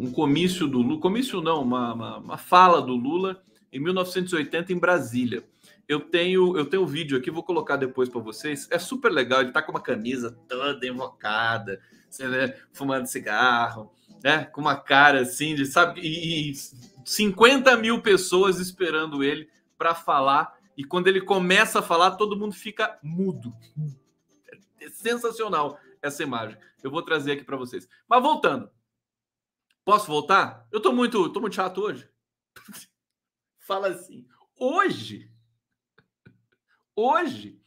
um 0.00 0.12
comício 0.12 0.68
do 0.68 0.82
Lula. 0.82 1.00
Comício 1.00 1.40
não, 1.40 1.62
uma, 1.62 1.94
uma, 1.94 2.18
uma 2.18 2.38
fala 2.38 2.82
do 2.82 2.94
Lula 2.94 3.42
em 3.72 3.80
1980 3.80 4.72
em 4.72 4.78
Brasília. 4.78 5.42
eu 5.88 5.98
tenho 5.98 6.58
eu 6.58 6.66
tenho 6.66 6.82
um 6.82 6.86
vídeo 6.86 7.16
aqui, 7.16 7.30
vou 7.30 7.42
colocar 7.42 7.76
depois 7.76 8.08
para 8.08 8.20
vocês. 8.20 8.68
É 8.70 8.78
super 8.78 9.10
legal. 9.10 9.40
Ele 9.40 9.52
tá 9.52 9.62
com 9.62 9.72
uma 9.72 9.80
camisa 9.80 10.38
toda 10.46 10.86
invocada, 10.86 11.80
você 12.08 12.28
vê, 12.28 12.54
fumando 12.72 13.06
cigarro, 13.06 13.90
né? 14.22 14.44
Com 14.46 14.60
uma 14.60 14.76
cara 14.76 15.20
assim 15.20 15.54
de 15.54 15.66
sabe 15.66 16.00
e, 16.00 16.50
e 16.50 16.54
50 17.04 17.76
mil 17.76 18.02
pessoas 18.02 18.58
esperando 18.58 19.24
ele 19.24 19.48
para 19.76 19.94
falar. 19.94 20.58
E 20.76 20.84
quando 20.84 21.08
ele 21.08 21.20
começa 21.20 21.80
a 21.80 21.82
falar, 21.82 22.12
todo 22.12 22.36
mundo 22.36 22.54
fica 22.54 22.98
mudo. 23.02 23.54
É 24.80 24.88
sensacional 24.88 25.78
essa 26.00 26.22
imagem. 26.22 26.56
Eu 26.82 26.90
vou 26.90 27.02
trazer 27.02 27.32
aqui 27.32 27.44
para 27.44 27.56
vocês. 27.56 27.88
Mas 28.08 28.22
voltando. 28.22 28.70
Posso 29.84 30.06
voltar? 30.06 30.66
Eu 30.70 30.80
tô 30.80 30.92
muito, 30.92 31.28
tô 31.30 31.40
muito 31.40 31.56
chato 31.56 31.82
hoje. 31.82 32.08
Fala 33.58 33.88
assim. 33.88 34.26
Hoje. 34.58 35.30
Hoje. 36.94 37.60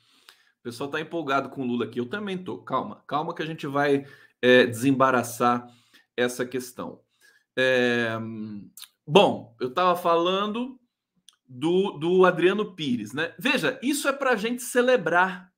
O 0.60 0.64
pessoal 0.64 0.90
tá 0.90 1.02
empolgado 1.02 1.50
com 1.50 1.62
o 1.62 1.66
Lula 1.66 1.86
aqui. 1.86 2.00
Eu 2.00 2.08
também 2.08 2.38
tô. 2.38 2.60
Calma, 2.60 3.04
calma 3.06 3.36
que 3.36 3.44
a 3.44 3.46
gente 3.46 3.68
vai 3.68 4.06
é, 4.42 4.66
desembaraçar 4.66 5.68
essa 6.16 6.46
questão. 6.46 7.02
É, 7.58 8.18
bom, 9.06 9.56
eu 9.60 9.70
estava 9.70 9.96
falando 9.96 10.80
do, 11.48 11.92
do 11.92 12.26
Adriano 12.26 12.76
Pires, 12.76 13.14
né? 13.14 13.34
Veja, 13.38 13.80
isso 13.84 14.08
é 14.08 14.14
para 14.14 14.32
a 14.32 14.36
gente 14.36 14.62
celebrar, 14.64 15.52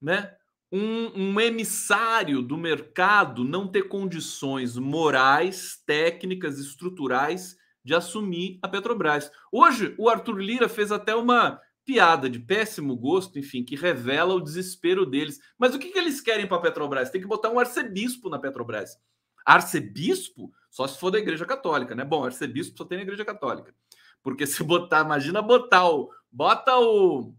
né? 0.00 0.34
Um, 0.74 1.34
um, 1.34 1.40
emissário 1.40 2.40
do 2.40 2.56
mercado 2.56 3.44
não 3.44 3.68
ter 3.68 3.88
condições 3.88 4.76
morais, 4.78 5.82
técnicas, 5.84 6.58
estruturais 6.58 7.56
de 7.84 7.94
assumir 7.94 8.58
a 8.62 8.68
Petrobras. 8.68 9.30
Hoje, 9.52 9.94
o 9.98 10.08
Arthur 10.08 10.38
Lira 10.38 10.70
fez 10.70 10.90
até 10.90 11.14
uma 11.14 11.60
piada 11.84 12.30
de 12.30 12.38
péssimo 12.38 12.96
gosto, 12.96 13.38
enfim, 13.38 13.62
que 13.62 13.76
revela 13.76 14.34
o 14.34 14.40
desespero 14.40 15.04
deles. 15.04 15.38
Mas 15.58 15.74
o 15.74 15.78
que, 15.78 15.90
que 15.90 15.98
eles 15.98 16.20
querem 16.20 16.46
para 16.46 16.56
a 16.56 16.60
Petrobras? 16.60 17.10
Tem 17.10 17.20
que 17.20 17.26
botar 17.26 17.50
um 17.50 17.58
arcebispo 17.58 18.30
na 18.30 18.38
Petrobras. 18.38 18.96
Arcebispo? 19.44 20.52
Só 20.70 20.86
se 20.86 20.98
for 20.98 21.10
da 21.10 21.18
Igreja 21.18 21.44
Católica, 21.44 21.94
né? 21.94 22.04
Bom, 22.04 22.24
arcebispo 22.24 22.76
só 22.76 22.84
tem 22.84 22.98
na 22.98 23.02
Igreja 23.02 23.24
Católica. 23.24 23.74
Porque 24.22 24.46
se 24.46 24.62
botar, 24.64 25.04
imagina 25.04 25.42
botar 25.42 25.88
o. 25.88 26.10
Bota 26.30 26.78
o. 26.78 27.34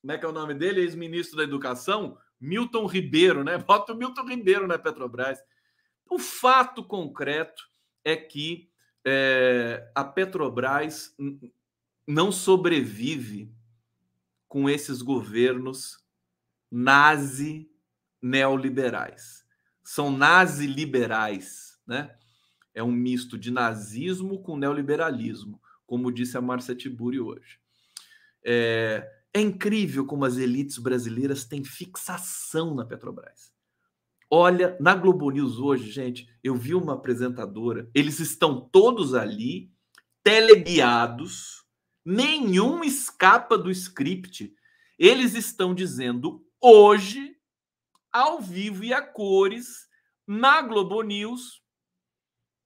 Como 0.00 0.12
é 0.12 0.18
que 0.18 0.24
é 0.24 0.28
o 0.28 0.32
nome 0.32 0.54
dele? 0.54 0.80
Ex-ministro 0.80 1.36
da 1.36 1.44
Educação, 1.44 2.18
Milton 2.40 2.86
Ribeiro, 2.86 3.42
né? 3.42 3.58
Bota 3.66 3.92
o 3.92 3.96
Milton 3.96 4.26
Ribeiro 4.26 4.66
na 4.66 4.78
Petrobras. 4.78 5.38
O 6.08 6.18
fato 6.18 6.84
concreto 6.84 7.64
é 8.04 8.14
que 8.14 8.70
é, 9.04 9.90
a 9.94 10.04
Petrobras 10.04 11.16
não 12.06 12.30
sobrevive 12.30 13.52
com 14.46 14.68
esses 14.68 15.02
governos 15.02 15.98
nazi 16.70 17.68
neoliberais. 18.22 19.43
São 19.84 20.10
nazi 20.10 20.66
liberais, 20.66 21.78
né? 21.86 22.16
É 22.74 22.82
um 22.82 22.90
misto 22.90 23.38
de 23.38 23.50
nazismo 23.50 24.42
com 24.42 24.56
neoliberalismo, 24.56 25.60
como 25.86 26.10
disse 26.10 26.36
a 26.36 26.40
Marcia 26.40 26.74
Tiburi 26.74 27.20
hoje. 27.20 27.60
É, 28.42 29.08
é 29.32 29.40
incrível 29.40 30.06
como 30.06 30.24
as 30.24 30.36
elites 30.36 30.78
brasileiras 30.78 31.44
têm 31.44 31.62
fixação 31.62 32.74
na 32.74 32.84
Petrobras. 32.84 33.52
Olha, 34.30 34.76
na 34.80 34.94
Globo 34.94 35.30
News 35.30 35.58
hoje, 35.58 35.90
gente, 35.90 36.28
eu 36.42 36.56
vi 36.56 36.74
uma 36.74 36.94
apresentadora, 36.94 37.88
eles 37.94 38.18
estão 38.18 38.60
todos 38.60 39.14
ali, 39.14 39.70
teleguiados, 40.22 41.64
nenhum 42.04 42.82
escapa 42.82 43.56
do 43.56 43.70
script. 43.70 44.52
Eles 44.98 45.34
estão 45.34 45.74
dizendo 45.74 46.44
hoje, 46.60 47.33
ao 48.14 48.40
vivo 48.40 48.84
e 48.84 48.94
a 48.94 49.02
cores, 49.02 49.88
na 50.24 50.62
Globo 50.62 51.02
News, 51.02 51.60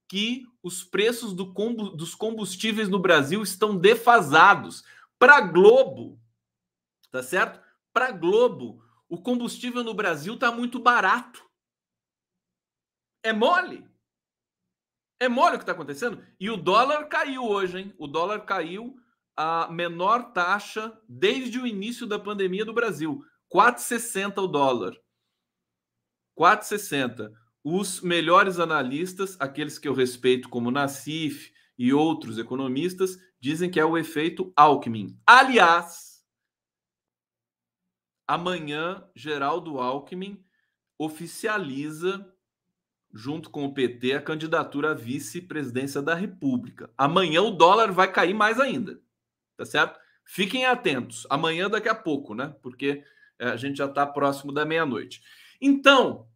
que 0.07 0.45
os 0.61 0.83
preços 0.83 1.33
do 1.33 1.51
combo, 1.51 1.89
dos 1.89 2.13
combustíveis 2.13 2.87
no 2.87 2.99
Brasil 2.99 3.41
estão 3.41 3.75
defasados. 3.75 4.83
Para 5.17 5.41
Globo, 5.41 6.21
tá 7.11 7.23
certo? 7.23 7.59
Para 7.91 8.11
Globo, 8.11 8.83
o 9.09 9.19
combustível 9.19 9.83
no 9.83 9.93
Brasil 9.95 10.35
está 10.35 10.51
muito 10.51 10.77
barato. 10.77 11.43
É 13.23 13.33
mole. 13.33 13.89
É 15.19 15.27
mole 15.27 15.55
o 15.55 15.57
que 15.57 15.63
está 15.63 15.71
acontecendo. 15.71 16.23
E 16.39 16.49
o 16.51 16.57
dólar 16.57 17.05
caiu 17.05 17.43
hoje, 17.43 17.79
hein? 17.79 17.95
O 17.97 18.07
dólar 18.07 18.45
caiu 18.45 18.95
a 19.35 19.67
menor 19.71 20.31
taxa 20.31 20.97
desde 21.07 21.59
o 21.59 21.65
início 21.65 22.05
da 22.05 22.19
pandemia 22.19 22.63
do 22.63 22.73
Brasil. 22.73 23.25
4,60 23.51 24.43
o 24.43 24.47
dólar. 24.47 24.95
4,60 26.39 27.33
os 27.61 27.99
melhores 27.99 28.57
analistas, 28.57 29.35
aqueles 29.39 29.77
que 29.77 29.87
eu 29.87 29.93
respeito 29.93 30.47
como 30.47 30.71
Nassif 30.71 31.51
e 31.77 31.93
outros 31.93 32.37
economistas, 32.37 33.17
dizem 33.39 33.69
que 33.69 33.79
é 33.79 33.85
o 33.85 33.97
efeito 33.97 34.53
Alckmin. 34.55 35.19
Aliás, 35.27 36.23
amanhã 38.25 39.03
Geraldo 39.13 39.77
Alckmin 39.77 40.41
oficializa 40.97 42.25
junto 43.13 43.49
com 43.49 43.65
o 43.65 43.73
PT 43.73 44.13
a 44.13 44.21
candidatura 44.21 44.91
à 44.91 44.93
vice-presidência 44.93 46.01
da 46.01 46.15
República. 46.15 46.89
Amanhã 46.97 47.41
o 47.41 47.51
dólar 47.51 47.91
vai 47.91 48.11
cair 48.11 48.33
mais 48.33 48.59
ainda. 48.59 49.01
Tá 49.57 49.65
certo? 49.65 49.99
Fiquem 50.23 50.65
atentos. 50.65 51.27
Amanhã 51.29 51.69
daqui 51.69 51.89
a 51.89 51.95
pouco, 51.95 52.33
né? 52.33 52.55
Porque 52.61 53.03
é, 53.37 53.49
a 53.49 53.57
gente 53.57 53.77
já 53.77 53.85
está 53.85 54.05
próximo 54.05 54.53
da 54.53 54.63
meia-noite. 54.63 55.21
Então, 55.59 56.28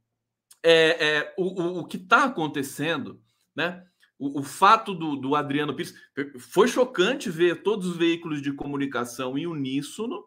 é, 0.63 1.17
é, 1.17 1.33
o, 1.37 1.43
o, 1.43 1.79
o, 1.79 1.85
que 1.85 1.97
está 1.97 2.23
acontecendo, 2.23 3.21
né? 3.55 3.85
O, 4.17 4.39
o 4.39 4.43
fato 4.43 4.93
do, 4.93 5.17
do, 5.17 5.35
Adriano 5.35 5.75
Pires 5.75 5.93
foi 6.39 6.67
chocante 6.67 7.29
ver 7.29 7.61
todos 7.61 7.87
os 7.87 7.97
veículos 7.97 8.41
de 8.41 8.53
comunicação 8.53 9.37
em 9.37 9.45
uníssono 9.45 10.23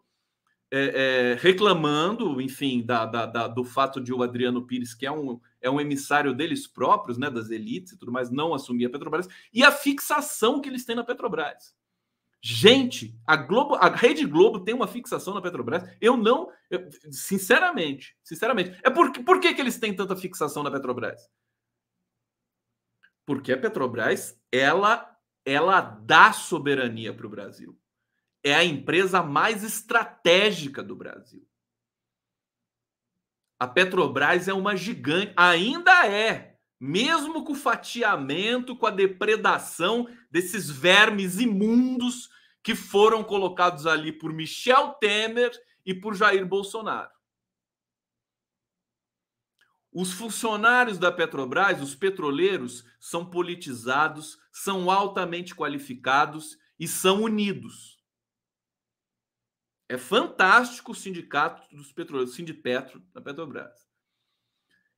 é, 0.69 0.79
é, 0.79 1.37
reclamando, 1.39 2.41
enfim, 2.41 2.85
da, 2.85 3.05
da, 3.05 3.25
da, 3.25 3.47
do 3.47 3.63
fato 3.63 4.01
de 4.01 4.13
o 4.13 4.21
Adriano 4.21 4.65
Pires, 4.65 4.93
que 4.93 5.05
é 5.05 5.11
um, 5.11 5.39
é 5.61 5.69
um 5.69 5.79
emissário 5.79 6.33
deles 6.33 6.67
próprios, 6.67 7.17
né, 7.17 7.29
das 7.29 7.49
elites 7.49 7.93
e 7.93 7.97
tudo 7.97 8.11
mais, 8.11 8.29
não 8.29 8.53
assumir 8.53 8.85
a 8.85 8.89
Petrobras, 8.89 9.27
e 9.53 9.63
a 9.63 9.71
fixação 9.71 10.59
que 10.59 10.67
eles 10.67 10.85
têm 10.85 10.95
na 10.95 11.03
Petrobras. 11.03 11.73
Gente, 12.41 13.19
a 13.25 13.35
Globo, 13.35 13.75
a 13.75 13.89
Rede 13.89 14.25
Globo 14.25 14.59
tem 14.59 14.73
uma 14.73 14.87
fixação 14.87 15.33
na 15.33 15.41
Petrobras. 15.41 15.83
Eu 15.99 16.15
não, 16.15 16.51
eu, 16.69 16.87
sinceramente, 17.11 18.15
sinceramente, 18.23 18.79
é 18.83 18.89
por, 18.89 19.11
por 19.23 19.39
que, 19.39 19.53
que 19.53 19.61
eles 19.61 19.79
têm 19.79 19.95
tanta 19.95 20.15
fixação 20.15 20.63
na 20.63 20.71
Petrobras? 20.71 21.29
Porque 23.25 23.51
a 23.51 23.57
Petrobras, 23.57 24.39
ela, 24.51 25.17
ela 25.43 25.81
dá 25.81 26.31
soberania 26.31 27.13
para 27.13 27.27
o 27.27 27.29
Brasil. 27.29 27.77
É 28.43 28.55
a 28.55 28.63
empresa 28.63 29.21
mais 29.21 29.63
estratégica 29.63 30.81
do 30.81 30.95
Brasil. 30.95 31.45
A 33.59 33.67
Petrobras 33.67 34.47
é 34.47 34.53
uma 34.53 34.75
gigante, 34.75 35.33
ainda 35.35 36.07
é, 36.07 36.56
mesmo 36.79 37.43
com 37.43 37.53
o 37.53 37.55
fatiamento, 37.55 38.75
com 38.75 38.85
a 38.85 38.91
depredação 38.91 40.07
desses 40.29 40.69
vermes 40.69 41.39
imundos 41.39 42.29
que 42.61 42.75
foram 42.75 43.23
colocados 43.23 43.87
ali 43.87 44.11
por 44.11 44.33
Michel 44.33 44.93
Temer 44.95 45.51
e 45.85 45.93
por 45.93 46.15
Jair 46.15 46.45
Bolsonaro. 46.45 47.09
Os 49.91 50.11
funcionários 50.11 50.99
da 50.99 51.11
Petrobras, 51.11 51.81
os 51.81 51.95
petroleiros, 51.95 52.83
são 52.99 53.25
politizados, 53.25 54.37
são 54.51 54.91
altamente 54.91 55.55
qualificados 55.55 56.57
e 56.79 56.87
são 56.87 57.23
unidos. 57.23 57.97
É 59.89 59.97
fantástico 59.97 60.91
o 60.91 60.95
sindicato 60.95 61.73
dos 61.73 61.91
petroleiros, 61.93 62.33
o 62.33 62.35
Sindipetro 62.35 62.99
da 63.13 63.21
Petrobras. 63.21 63.86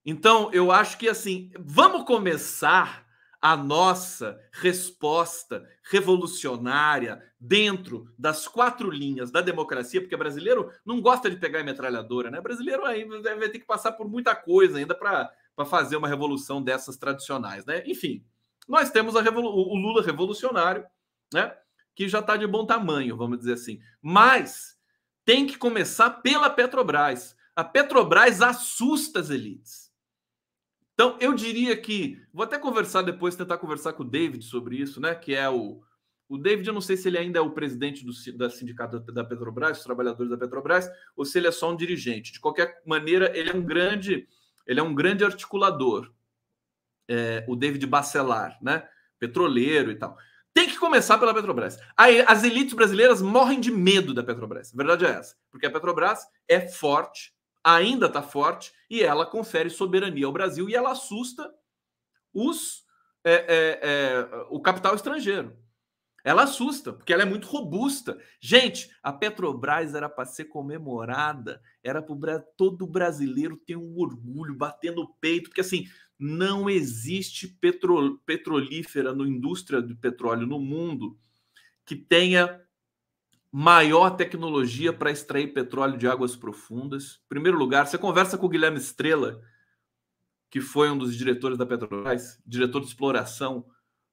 Então, 0.06 0.50
eu 0.54 0.72
acho 0.72 0.98
que 0.98 1.08
assim, 1.08 1.52
vamos 1.60 2.04
começar 2.06 3.08
a 3.42 3.56
nossa 3.56 4.40
resposta 4.52 5.66
revolucionária 5.90 7.24
dentro 7.40 8.14
das 8.18 8.48
quatro 8.48 8.92
linhas 8.92 9.32
da 9.32 9.40
democracia, 9.40 10.02
porque 10.02 10.18
brasileiro 10.18 10.72
não 10.86 11.00
gosta 11.00 11.30
de 11.30 11.38
pegar 11.38 11.64
metralhadora, 11.64 12.30
né? 12.30 12.42
Brasileiro 12.42 12.86
ainda 12.86 13.36
vai 13.38 13.50
ter 13.50 13.60
que 13.60 13.66
passar 13.66 13.94
por 13.94 14.10
muita 14.10 14.36
coisa 14.36 14.78
ainda 14.78 14.94
para 14.94 15.32
fazer 15.66 15.96
uma 15.96 16.08
revolução 16.08 16.62
dessas 16.62 16.98
tradicionais, 16.98 17.66
né? 17.66 17.82
Enfim, 17.86 18.26
nós 18.68 18.90
temos 18.90 19.16
o 19.16 19.76
Lula 19.76 20.04
revolucionário, 20.04 20.86
né? 21.34 21.56
Que 21.96 22.10
já 22.10 22.20
está 22.20 22.36
de 22.36 22.46
bom 22.46 22.66
tamanho, 22.66 23.16
vamos 23.16 23.40
dizer 23.40 23.54
assim. 23.54 23.80
Mas 24.02 24.78
tem 25.24 25.48
que 25.48 25.58
começar 25.58 26.10
pela 26.10 26.50
Petrobras. 26.50 27.38
A 27.56 27.64
Petrobras 27.64 28.42
assusta 28.42 29.22
as 29.22 29.30
elites. 29.30 29.89
Então, 31.00 31.16
eu 31.22 31.34
diria 31.34 31.78
que. 31.78 32.22
Vou 32.34 32.44
até 32.44 32.60
conversar 32.60 33.04
depois, 33.04 33.34
tentar 33.34 33.58
conversar 33.58 33.94
com 33.94 34.04
o 34.04 34.06
David 34.06 34.44
sobre 34.44 34.76
isso, 34.76 35.00
né? 35.00 35.16
Que 35.16 35.34
é 35.34 35.50
o, 35.50 35.82
O 36.28 36.38
David, 36.38 36.68
eu 36.68 36.74
não 36.74 36.82
sei 36.82 36.98
se 36.98 37.08
ele 37.08 37.18
ainda 37.18 37.40
é 37.40 37.42
o 37.42 37.52
presidente 37.52 38.04
do 38.04 38.12
da 38.38 38.50
sindicato 38.50 39.00
da 39.00 39.24
Petrobras, 39.24 39.78
dos 39.78 39.86
trabalhadores 39.86 40.30
da 40.30 40.38
Petrobras, 40.38 40.90
ou 41.16 41.24
se 41.24 41.38
ele 41.38 41.48
é 41.48 41.52
só 41.52 41.72
um 41.72 41.76
dirigente. 41.78 42.34
De 42.34 42.40
qualquer 42.42 42.82
maneira, 42.86 43.32
ele 43.34 43.50
é 43.50 43.56
um 43.56 43.62
grande, 43.62 44.28
ele 44.68 44.82
é 44.82 44.84
um 44.84 44.94
grande 44.94 45.24
articulador. 45.24 46.12
É, 47.08 47.46
o 47.48 47.56
David 47.56 47.88
Bacelar, 47.88 48.58
né? 48.62 48.86
Petroleiro 49.18 49.92
e 49.92 49.96
tal. 49.96 50.18
Tem 50.54 50.68
que 50.68 50.78
começar 50.78 51.18
pela 51.18 51.34
Petrobras. 51.34 51.80
Aí, 51.96 52.26
as 52.28 52.44
elites 52.44 52.74
brasileiras 52.74 53.22
morrem 53.22 53.62
de 53.62 53.72
medo 53.72 54.14
da 54.14 54.22
Petrobras. 54.22 54.74
A 54.74 54.76
verdade 54.76 55.06
é 55.06 55.12
essa. 55.12 55.38
Porque 55.50 55.66
a 55.66 55.72
Petrobras 55.72 56.28
é 56.46 56.60
forte, 56.68 57.34
ainda 57.64 58.08
está 58.08 58.22
forte, 58.22 58.72
e 58.90 59.02
ela 59.02 59.26
confere 59.26 59.70
soberania 59.70 60.26
ao 60.26 60.32
Brasil 60.32 60.70
e 60.70 60.76
ela 60.76 60.92
assusta 60.92 61.54
os, 62.34 62.84
é, 63.24 63.34
é, 63.34 63.80
é 63.82 64.46
o 64.50 64.60
capital 64.62 64.96
estrangeiro. 64.96 65.56
Ela 66.24 66.44
assusta, 66.44 66.92
porque 66.92 67.14
ela 67.14 67.24
é 67.24 67.26
muito 67.26 67.48
robusta. 67.48 68.18
Gente, 68.42 68.90
a 69.02 69.12
Petrobras 69.12 69.96
era 69.96 70.10
para 70.10 70.26
ser 70.26 70.46
comemorada, 70.46 71.62
era 71.84 72.02
para 72.02 72.40
todo 72.40 72.86
brasileiro 72.86 73.56
ter 73.56 73.78
um 73.78 73.98
orgulho, 73.98 74.54
batendo 74.54 75.02
o 75.02 75.14
peito, 75.16 75.50
porque 75.50 75.62
assim, 75.62 75.88
não 76.18 76.70
existe 76.70 77.48
petro, 77.48 78.18
petrolífera 78.26 79.14
no 79.14 79.26
indústria 79.26 79.82
do 79.82 79.96
petróleo 79.96 80.46
no 80.46 80.60
mundo 80.60 81.18
que 81.86 81.96
tenha 81.96 82.62
maior 83.52 84.12
tecnologia 84.12 84.94
para 84.94 85.12
extrair 85.12 85.54
petróleo 85.54 85.98
de 85.98 86.08
águas 86.08 86.36
profundas. 86.36 87.20
Em 87.26 87.30
primeiro 87.30 87.58
lugar, 87.58 87.88
você 87.88 87.98
conversa 87.98 88.38
com 88.38 88.46
o 88.46 88.50
Guilherme 88.50 88.78
Estrela, 88.78 89.42
que 90.50 90.62
foi 90.62 90.90
um 90.90 90.98
dos 90.98 91.16
diretores 91.16 91.58
da 91.58 91.66
Petrobras, 91.66 92.42
diretor 92.46 92.80
de 92.82 92.88
exploração, 92.88 93.66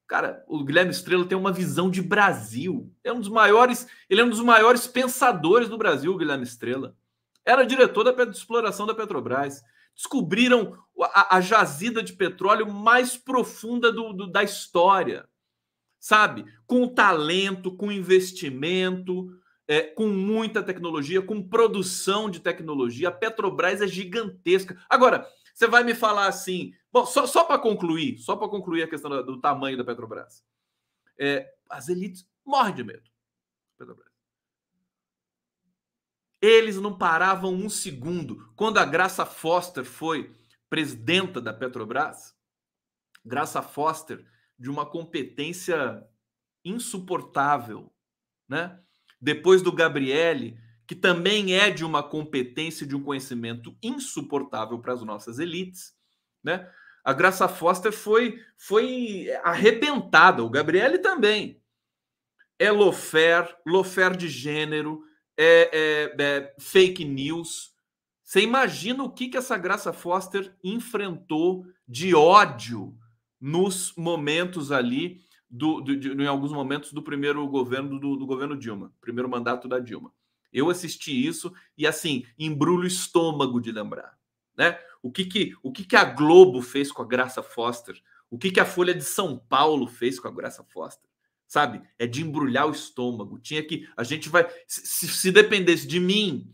Cara, 0.07 0.41
o 0.47 0.63
Guilherme 0.63 0.91
Estrela 0.91 1.25
tem 1.25 1.37
uma 1.37 1.51
visão 1.51 1.91
de 1.91 2.01
Brasil. 2.01 2.89
É 3.03 3.11
um 3.11 3.19
dos 3.19 3.27
maiores, 3.27 3.85
ele 4.09 4.21
é 4.21 4.23
um 4.23 4.29
dos 4.29 4.39
maiores 4.39 4.87
pensadores 4.87 5.67
do 5.67 5.77
Brasil, 5.77 6.13
o 6.13 6.17
Guilherme 6.17 6.45
Estrela. 6.45 6.95
Era 7.45 7.65
diretor 7.65 8.05
da 8.05 8.23
exploração 8.23 8.87
da 8.87 8.95
Petrobras. 8.95 9.61
Descobriram 9.93 10.77
a, 11.01 11.37
a 11.37 11.41
jazida 11.41 12.01
de 12.01 12.13
petróleo 12.13 12.71
mais 12.71 13.17
profunda 13.17 13.91
do, 13.91 14.13
do, 14.13 14.27
da 14.27 14.43
história. 14.43 15.27
Sabe? 16.07 16.45
Com 16.65 16.87
talento, 16.87 17.75
com 17.75 17.91
investimento, 17.91 19.37
é, 19.67 19.81
com 19.81 20.07
muita 20.07 20.63
tecnologia, 20.63 21.21
com 21.21 21.45
produção 21.45 22.29
de 22.29 22.39
tecnologia. 22.39 23.09
A 23.09 23.11
Petrobras 23.11 23.81
é 23.81 23.87
gigantesca. 23.87 24.81
Agora, 24.89 25.29
você 25.53 25.67
vai 25.67 25.83
me 25.83 25.93
falar 25.93 26.27
assim. 26.27 26.73
Bom, 26.93 27.05
só, 27.05 27.27
só 27.27 27.43
para 27.43 27.59
concluir, 27.59 28.19
só 28.19 28.37
para 28.37 28.47
concluir 28.47 28.83
a 28.83 28.87
questão 28.87 29.09
do, 29.09 29.21
do, 29.21 29.41
tamanho 29.41 29.75
da 29.75 29.83
Petrobras. 29.83 30.45
É, 31.19 31.53
as 31.69 31.89
elites 31.89 32.25
morrem 32.45 32.75
de 32.75 32.85
medo. 32.85 33.09
Petrobras. 33.77 34.13
Eles 36.41 36.77
não 36.77 36.97
paravam 36.97 37.53
um 37.53 37.67
segundo. 37.69 38.49
Quando 38.55 38.77
a 38.77 38.85
Graça 38.85 39.25
Foster 39.25 39.83
foi 39.83 40.33
presidenta 40.69 41.41
da 41.41 41.53
Petrobras, 41.53 42.33
Graça 43.25 43.61
Foster, 43.61 44.25
de 44.57 44.69
uma 44.69 44.85
competência 44.85 46.03
insuportável, 46.63 47.91
né? 48.47 48.79
Depois 49.19 49.61
do 49.61 49.71
Gabriele, 49.71 50.57
que 50.85 50.95
também 50.95 51.53
é 51.53 51.69
de 51.69 51.83
uma 51.83 52.01
competência, 52.01 52.87
de 52.87 52.95
um 52.95 53.03
conhecimento 53.03 53.75
insuportável 53.81 54.79
para 54.79 54.93
as 54.93 55.03
nossas 55.03 55.39
elites, 55.39 55.93
né? 56.43 56.69
A 57.03 57.13
Graça 57.13 57.47
Foster 57.47 57.91
foi 57.91 58.43
foi 58.57 59.29
arrebentada, 59.43 60.43
o 60.43 60.49
Gabriele 60.49 60.99
também. 60.99 61.61
É 62.59 62.71
lofer, 62.71 63.55
lofer 63.65 64.17
de 64.17 64.27
gênero, 64.27 65.03
é, 65.37 65.69
é, 65.71 66.15
é, 66.19 66.55
fake 66.59 67.05
news. 67.05 67.73
Você 68.23 68.41
imagina 68.41 69.03
o 69.03 69.11
que, 69.11 69.29
que 69.29 69.37
essa 69.37 69.57
Graça 69.57 69.93
Foster 69.93 70.53
enfrentou 70.63 71.65
de 71.87 72.13
ódio 72.13 72.97
nos 73.39 73.93
momentos 73.95 74.71
ali, 74.71 75.21
do, 75.49 75.81
do 75.81 75.95
de, 75.95 76.11
em 76.11 76.27
alguns 76.27 76.51
momentos 76.51 76.91
do 76.91 77.01
primeiro 77.01 77.47
governo 77.47 77.99
do, 77.99 78.15
do 78.15 78.25
governo 78.25 78.57
Dilma, 78.57 78.93
primeiro 78.99 79.29
mandato 79.29 79.67
da 79.67 79.79
Dilma. 79.79 80.11
Eu 80.51 80.69
assisti 80.69 81.25
isso 81.25 81.53
e 81.77 81.85
assim, 81.85 82.25
embrulho 82.37 82.83
o 82.83 82.87
estômago 82.87 83.59
de 83.61 83.71
lembrar, 83.71 84.17
né? 84.57 84.79
O 85.01 85.11
que 85.11 85.25
que, 85.25 85.53
o 85.61 85.71
que 85.71 85.85
que 85.85 85.95
a 85.95 86.03
Globo 86.03 86.61
fez 86.61 86.91
com 86.91 87.01
a 87.01 87.07
Graça 87.07 87.43
Foster? 87.43 88.01
O 88.29 88.37
que 88.37 88.51
que 88.51 88.59
a 88.59 88.65
Folha 88.65 88.93
de 88.93 89.03
São 89.03 89.37
Paulo 89.37 89.87
fez 89.87 90.19
com 90.19 90.27
a 90.27 90.31
Graça 90.31 90.63
Foster? 90.63 91.09
Sabe? 91.47 91.81
É 91.97 92.05
de 92.05 92.21
embrulhar 92.23 92.67
o 92.67 92.71
estômago. 92.71 93.39
Tinha 93.39 93.63
que 93.63 93.87
a 93.95 94.03
gente 94.03 94.27
vai 94.27 94.45
se, 94.67 95.07
se 95.07 95.31
dependesse 95.31 95.87
de 95.87 95.99
mim, 95.99 96.51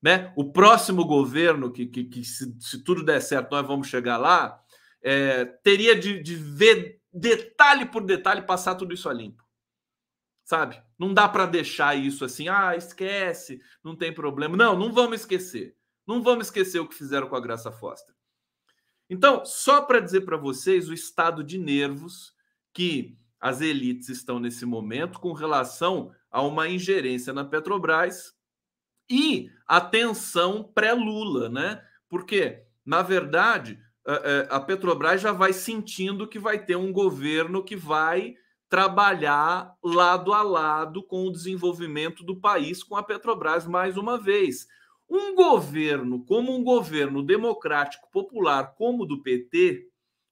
né? 0.00 0.32
O 0.36 0.52
próximo 0.52 1.04
governo 1.04 1.72
que, 1.72 1.86
que, 1.86 2.04
que 2.04 2.24
se, 2.24 2.54
se, 2.60 2.82
tudo 2.84 3.04
der 3.04 3.20
certo, 3.20 3.50
nós 3.50 3.66
vamos 3.66 3.88
chegar 3.88 4.18
lá, 4.18 4.62
é, 5.02 5.44
teria 5.44 5.98
de, 5.98 6.22
de 6.22 6.34
ver 6.34 7.00
detalhe 7.12 7.86
por 7.86 8.04
detalhe 8.04 8.42
passar 8.42 8.74
tudo 8.74 8.94
isso 8.94 9.08
a 9.08 9.12
limpo 9.12 9.42
sabe? 10.50 10.82
Não 10.98 11.14
dá 11.14 11.28
para 11.28 11.46
deixar 11.46 11.94
isso 11.94 12.24
assim, 12.24 12.48
ah, 12.48 12.74
esquece, 12.74 13.62
não 13.84 13.94
tem 13.94 14.12
problema. 14.12 14.56
Não, 14.56 14.76
não 14.76 14.92
vamos 14.92 15.20
esquecer. 15.20 15.76
Não 16.04 16.20
vamos 16.24 16.48
esquecer 16.48 16.80
o 16.80 16.88
que 16.88 16.94
fizeram 16.96 17.28
com 17.28 17.36
a 17.36 17.40
Graça 17.40 17.70
Foster. 17.70 18.12
Então, 19.08 19.44
só 19.44 19.80
para 19.80 20.00
dizer 20.00 20.22
para 20.22 20.36
vocês 20.36 20.88
o 20.88 20.92
estado 20.92 21.44
de 21.44 21.56
nervos 21.56 22.34
que 22.72 23.16
as 23.38 23.60
elites 23.60 24.08
estão 24.08 24.40
nesse 24.40 24.66
momento 24.66 25.20
com 25.20 25.32
relação 25.32 26.12
a 26.28 26.42
uma 26.42 26.68
ingerência 26.68 27.32
na 27.32 27.44
Petrobras 27.44 28.34
e 29.08 29.52
a 29.64 29.80
tensão 29.80 30.64
pré-Lula, 30.64 31.48
né? 31.48 31.80
Porque, 32.08 32.64
na 32.84 33.02
verdade, 33.02 33.80
a 34.48 34.60
Petrobras 34.60 35.20
já 35.20 35.32
vai 35.32 35.52
sentindo 35.52 36.28
que 36.28 36.38
vai 36.38 36.64
ter 36.64 36.76
um 36.76 36.92
governo 36.92 37.62
que 37.62 37.76
vai 37.76 38.34
trabalhar 38.68 39.74
lado 39.82 40.32
a 40.32 40.42
lado 40.42 41.02
com 41.02 41.26
o 41.26 41.32
desenvolvimento 41.32 42.22
do 42.22 42.40
país, 42.40 42.82
com 42.84 42.96
a 42.96 43.02
Petrobras, 43.02 43.66
mais 43.66 43.96
uma 43.96 44.16
vez. 44.16 44.66
Um 45.08 45.34
governo 45.34 46.24
como 46.24 46.54
um 46.54 46.62
governo 46.62 47.20
democrático 47.20 48.08
popular 48.12 48.74
como 48.76 49.02
o 49.02 49.06
do 49.06 49.22
PT, 49.22 49.88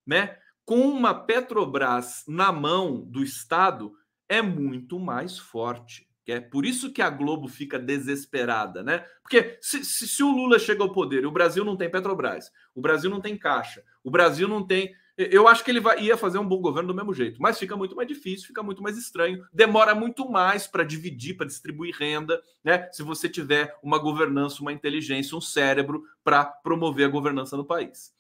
né, 0.07 0.39
com 0.65 0.83
uma 0.83 1.13
Petrobras 1.13 2.23
na 2.29 2.53
mão 2.53 3.01
do 3.01 3.25
Estado, 3.25 3.93
é 4.29 4.41
muito 4.41 5.01
mais 5.01 5.37
forte. 5.37 6.08
É 6.33 6.41
por 6.41 6.67
isso 6.67 6.93
que 6.93 7.03
a 7.03 7.11
Globo 7.11 7.49
fica 7.49 7.79
desesperada, 7.79 8.83
né? 8.83 9.05
Porque 9.23 9.59
se, 9.61 9.85
se, 9.85 10.07
se 10.07 10.23
o 10.23 10.31
Lula 10.31 10.59
chega 10.59 10.83
ao 10.83 10.93
poder 10.93 11.23
e 11.23 11.27
o 11.27 11.33
Brasil 11.33 11.65
não 11.65 11.77
tem 11.77 11.91
Petrobras, 11.91 12.51
o 12.75 12.81
Brasil 12.81 13.11
não 13.11 13.21
tem 13.21 13.37
Caixa, 13.37 13.83
o 14.05 14.11
Brasil 14.11 14.47
não 14.47 14.67
tem 14.67 14.95
eu 15.19 15.49
acho 15.49 15.65
que 15.65 15.71
ele 15.73 15.81
vai, 15.81 16.01
ia 16.01 16.17
fazer 16.17 16.39
um 16.39 16.47
bom 16.47 16.61
governo 16.61 16.87
do 16.87 16.95
mesmo 16.95 17.13
jeito, 17.13 17.43
mas 17.43 17.59
fica 17.59 17.77
muito 17.77 17.97
mais 17.97 18.07
difícil, 18.07 18.47
fica 18.47 18.63
muito 18.63 18.81
mais 18.81 18.97
estranho, 18.97 19.45
demora 19.53 19.93
muito 19.93 20.31
mais 20.31 20.69
para 20.69 20.85
dividir, 20.85 21.37
para 21.37 21.47
distribuir 21.47 21.97
renda, 21.99 22.41
né? 22.63 22.89
Se 22.93 23.03
você 23.03 23.29
tiver 23.29 23.77
uma 23.83 23.99
governança, 23.99 24.63
uma 24.63 24.73
inteligência, 24.73 25.37
um 25.37 25.41
cérebro 25.41 26.05
para 26.23 26.45
promover 26.45 27.07
a 27.07 27.11
governança 27.11 27.57
no 27.57 27.65
país. 27.65 28.13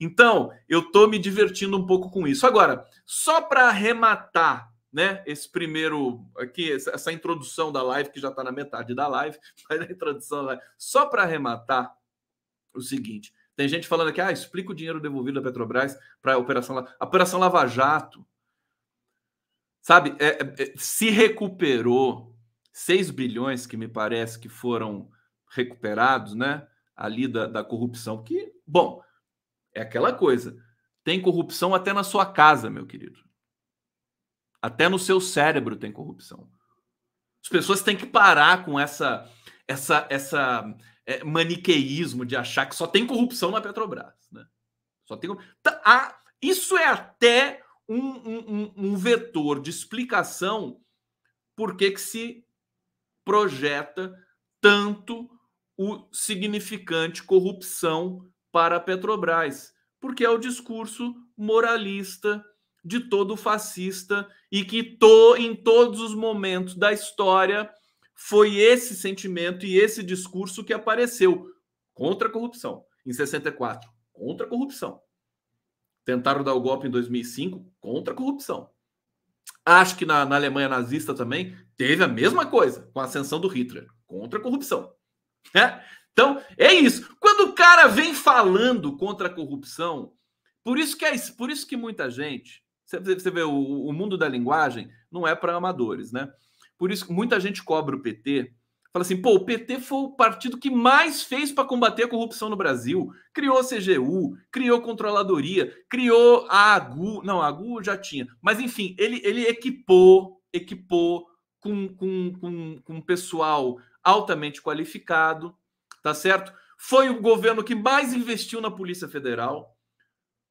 Então, 0.00 0.50
eu 0.68 0.80
estou 0.80 1.08
me 1.08 1.16
divertindo 1.16 1.78
um 1.78 1.86
pouco 1.86 2.10
com 2.10 2.26
isso. 2.26 2.44
Agora, 2.44 2.84
só 3.06 3.40
para 3.40 3.68
arrematar, 3.68 4.71
né? 4.92 5.22
Esse 5.26 5.50
primeiro 5.50 6.24
aqui, 6.36 6.70
essa 6.70 7.12
introdução 7.12 7.72
da 7.72 7.82
live 7.82 8.10
que 8.10 8.20
já 8.20 8.28
está 8.28 8.44
na 8.44 8.52
metade 8.52 8.94
da 8.94 9.08
live, 9.08 9.38
mas 9.70 9.90
introdução 9.90 10.38
da 10.38 10.44
live, 10.48 10.62
só 10.76 11.06
para 11.06 11.22
arrematar 11.22 11.96
o 12.74 12.80
seguinte. 12.80 13.32
Tem 13.56 13.68
gente 13.68 13.88
falando 13.88 14.08
aqui, 14.08 14.20
ah, 14.20 14.32
explica 14.32 14.72
o 14.72 14.74
dinheiro 14.74 15.00
devolvido 15.00 15.40
da 15.40 15.48
Petrobras 15.48 15.98
para 16.20 16.34
a 16.34 16.38
operação, 16.38 16.86
operação 17.00 17.40
Lava 17.40 17.66
Jato. 17.66 18.26
Sabe, 19.80 20.14
é, 20.18 20.26
é, 20.26 20.62
é 20.62 20.74
se 20.76 21.10
recuperou 21.10 22.34
6 22.72 23.10
bilhões, 23.10 23.66
que 23.66 23.76
me 23.76 23.88
parece 23.88 24.38
que 24.38 24.48
foram 24.48 25.10
recuperados, 25.50 26.34
né? 26.34 26.66
Ali 26.96 27.28
da, 27.28 27.46
da 27.46 27.64
corrupção. 27.64 28.22
Que, 28.22 28.52
bom, 28.66 29.02
é 29.74 29.82
aquela 29.82 30.12
coisa. 30.12 30.56
Tem 31.04 31.20
corrupção 31.20 31.74
até 31.74 31.92
na 31.92 32.04
sua 32.04 32.24
casa, 32.24 32.70
meu 32.70 32.86
querido. 32.86 33.20
Até 34.62 34.88
no 34.88 34.98
seu 34.98 35.20
cérebro 35.20 35.76
tem 35.76 35.92
corrupção. 35.92 36.48
As 37.42 37.48
pessoas 37.48 37.82
têm 37.82 37.96
que 37.96 38.06
parar 38.06 38.64
com 38.64 38.78
essa 38.78 39.28
essa 39.66 40.06
essa 40.08 40.74
é, 41.04 41.24
maniqueísmo 41.24 42.24
de 42.24 42.36
achar 42.36 42.66
que 42.66 42.76
só 42.76 42.86
tem 42.86 43.06
corrupção 43.06 43.50
na 43.50 43.60
Petrobras. 43.60 44.14
Né? 44.30 44.46
Só 45.04 45.16
tem... 45.16 45.30
Ah, 45.84 46.16
isso 46.40 46.76
é 46.76 46.86
até 46.86 47.62
um, 47.88 47.98
um, 47.98 48.72
um 48.76 48.96
vetor 48.96 49.60
de 49.60 49.70
explicação 49.70 50.80
por 51.56 51.76
que, 51.76 51.90
que 51.90 52.00
se 52.00 52.44
projeta 53.24 54.14
tanto 54.60 55.28
o 55.76 56.08
significante 56.12 57.22
corrupção 57.22 58.28
para 58.50 58.76
a 58.76 58.80
Petrobras, 58.80 59.72
porque 60.00 60.24
é 60.24 60.28
o 60.28 60.38
discurso 60.38 61.14
moralista 61.36 62.44
de 62.84 63.00
todo 63.00 63.36
fascista 63.36 64.28
e 64.52 64.62
que 64.66 64.82
to, 64.82 65.34
em 65.38 65.56
todos 65.56 65.98
os 65.98 66.14
momentos 66.14 66.74
da 66.74 66.92
história 66.92 67.72
foi 68.14 68.58
esse 68.58 68.94
sentimento 68.94 69.64
e 69.64 69.78
esse 69.78 70.02
discurso 70.02 70.62
que 70.62 70.74
apareceu 70.74 71.50
contra 71.94 72.28
a 72.28 72.30
corrupção 72.30 72.84
em 73.06 73.12
64, 73.14 73.90
contra 74.12 74.46
a 74.46 74.48
corrupção. 74.48 75.00
Tentaram 76.04 76.44
dar 76.44 76.52
o 76.52 76.60
golpe 76.60 76.86
em 76.86 76.90
2005 76.90 77.66
contra 77.80 78.12
a 78.12 78.16
corrupção. 78.16 78.70
Acho 79.64 79.96
que 79.96 80.04
na, 80.04 80.26
na 80.26 80.36
Alemanha 80.36 80.68
nazista 80.68 81.14
também 81.14 81.56
teve 81.76 82.04
a 82.04 82.08
mesma 82.08 82.44
coisa 82.44 82.90
com 82.92 83.00
a 83.00 83.04
ascensão 83.04 83.40
do 83.40 83.48
Hitler 83.48 83.88
contra 84.06 84.38
a 84.38 84.42
corrupção. 84.42 84.92
É? 85.54 85.82
Então, 86.12 86.40
é 86.56 86.72
isso. 86.72 87.16
Quando 87.18 87.50
o 87.50 87.52
cara 87.52 87.88
vem 87.88 88.14
falando 88.14 88.96
contra 88.96 89.26
a 89.26 89.34
corrupção, 89.34 90.12
por 90.62 90.78
isso 90.78 90.96
que, 90.96 91.04
é, 91.04 91.12
por 91.36 91.50
isso 91.50 91.66
que 91.66 91.76
muita 91.76 92.08
gente, 92.08 92.62
você, 92.98 93.30
vê, 93.30 93.42
o, 93.42 93.86
o 93.86 93.92
mundo 93.92 94.18
da 94.18 94.28
linguagem 94.28 94.90
não 95.10 95.26
é 95.26 95.34
para 95.34 95.54
amadores, 95.54 96.12
né? 96.12 96.30
Por 96.78 96.90
isso 96.90 97.06
que 97.06 97.12
muita 97.12 97.38
gente 97.38 97.62
cobra 97.62 97.94
o 97.94 98.00
PT 98.00 98.52
Fala 98.92 99.04
assim, 99.04 99.16
pô, 99.16 99.36
o 99.36 99.44
PT 99.44 99.80
foi 99.80 100.00
o 100.00 100.10
partido 100.10 100.58
que 100.58 100.68
mais 100.68 101.22
fez 101.22 101.50
para 101.50 101.64
combater 101.64 102.04
a 102.04 102.08
corrupção 102.08 102.50
no 102.50 102.56
Brasil. 102.56 103.10
Criou 103.32 103.58
a 103.58 103.64
CGU, 103.64 104.36
criou 104.50 104.82
controladoria, 104.82 105.74
criou 105.88 106.46
a 106.50 106.74
AGU. 106.74 107.22
Não, 107.24 107.40
a 107.40 107.48
AGU 107.48 107.82
já 107.82 107.96
tinha. 107.96 108.28
Mas, 108.42 108.60
enfim, 108.60 108.94
ele, 108.98 109.18
ele 109.24 109.46
equipou, 109.46 110.42
equipou 110.52 111.26
com, 111.58 111.88
com, 111.88 112.32
com, 112.38 112.82
com 112.82 113.00
pessoal 113.00 113.78
altamente 114.04 114.60
qualificado, 114.60 115.56
tá 116.02 116.12
certo? 116.12 116.52
Foi 116.76 117.08
o 117.08 117.22
governo 117.22 117.64
que 117.64 117.74
mais 117.74 118.12
investiu 118.12 118.60
na 118.60 118.70
Polícia 118.70 119.08
Federal, 119.08 119.74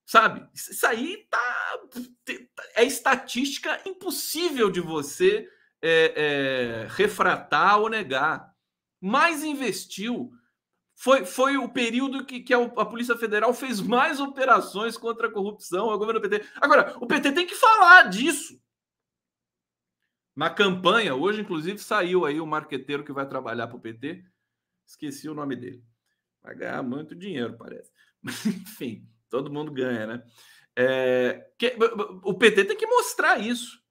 sabe? 0.04 0.50
Isso 0.52 0.88
aí 0.88 1.28
tá, 1.30 1.51
é 2.76 2.84
estatística 2.84 3.82
impossível 3.86 4.70
de 4.70 4.80
você 4.80 5.48
é, 5.82 6.14
é, 6.16 6.88
refratar 6.90 7.80
ou 7.80 7.90
negar. 7.90 8.52
Mais 9.00 9.44
investiu. 9.44 10.32
Foi, 10.96 11.26
foi 11.26 11.58
o 11.58 11.68
período 11.68 12.24
que, 12.26 12.42
que 12.42 12.54
a, 12.54 12.60
a, 12.60 12.86
Polícia 12.86 13.18
Federal 13.18 13.54
fez 13.54 13.82
mais 13.82 14.20
operações 14.20 14.98
contra 14.98 15.28
a 15.28 15.32
corrupção, 15.32 15.88
o 15.88 15.98
governo 15.98 16.22
PT. 16.22 16.46
Agora, 16.58 16.96
o 17.02 17.08
PT 17.08 17.32
tem 17.32 17.48
que 17.48 17.56
falar 17.56 18.04
disso. 18.04 18.62
Na 20.36 20.50
campanha, 20.50 21.16
hoje, 21.16 21.42
inclusive, 21.42 21.80
saiu 21.80 22.26
aí 22.26 22.40
o 22.40 22.46
marqueteiro 22.46 23.04
que 23.04 23.12
vai 23.12 23.28
trabalhar 23.28 23.68
para 23.68 23.78
o 23.78 23.82
PT. 23.82 24.24
Esqueci 24.86 25.28
o 25.28 25.34
nome 25.34 25.56
dele. 25.56 25.84
Vai 26.44 26.56
ganhar 26.56 26.84
muito 26.84 27.16
dinheiro, 27.16 27.58
parece. 27.58 27.92
enfim, 28.24 29.08
todo 29.30 29.52
mundo 29.52 29.72
ganha, 29.72 30.06
né? 30.06 30.24
É, 30.78 31.48
que, 31.58 31.76
o 32.24 32.34
PT 32.34 32.66
tem 32.66 32.78
que 32.78 32.88
mostrar 32.88 33.40
isso 33.40 33.82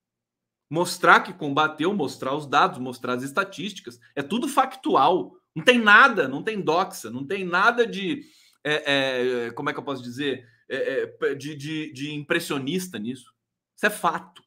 mostrar 0.71 1.21
que 1.21 1.33
combateu, 1.33 1.93
mostrar 1.93 2.35
os 2.35 2.47
dados, 2.47 2.79
mostrar 2.79 3.15
as 3.15 3.25
estatísticas. 3.25 3.99
É 4.15 4.23
tudo 4.23 4.47
factual. 4.47 5.37
Não 5.55 5.65
tem 5.65 5.81
nada, 5.81 6.29
não 6.29 6.45
tem 6.45 6.61
doxa, 6.61 7.11
não 7.11 7.27
tem 7.27 7.45
nada 7.45 7.85
de. 7.85 8.23
É, 8.63 9.47
é, 9.47 9.51
como 9.51 9.69
é 9.69 9.73
que 9.73 9.81
eu 9.81 9.85
posso 9.85 10.03
dizer? 10.03 10.47
É, 10.69 11.13
é 11.23 11.35
de, 11.35 11.57
de, 11.57 11.93
de, 11.93 12.13
impressionista 12.13 12.99
nisso. 12.99 13.35
Isso 13.77 13.87
é 13.87 13.91
fato. 13.91 14.45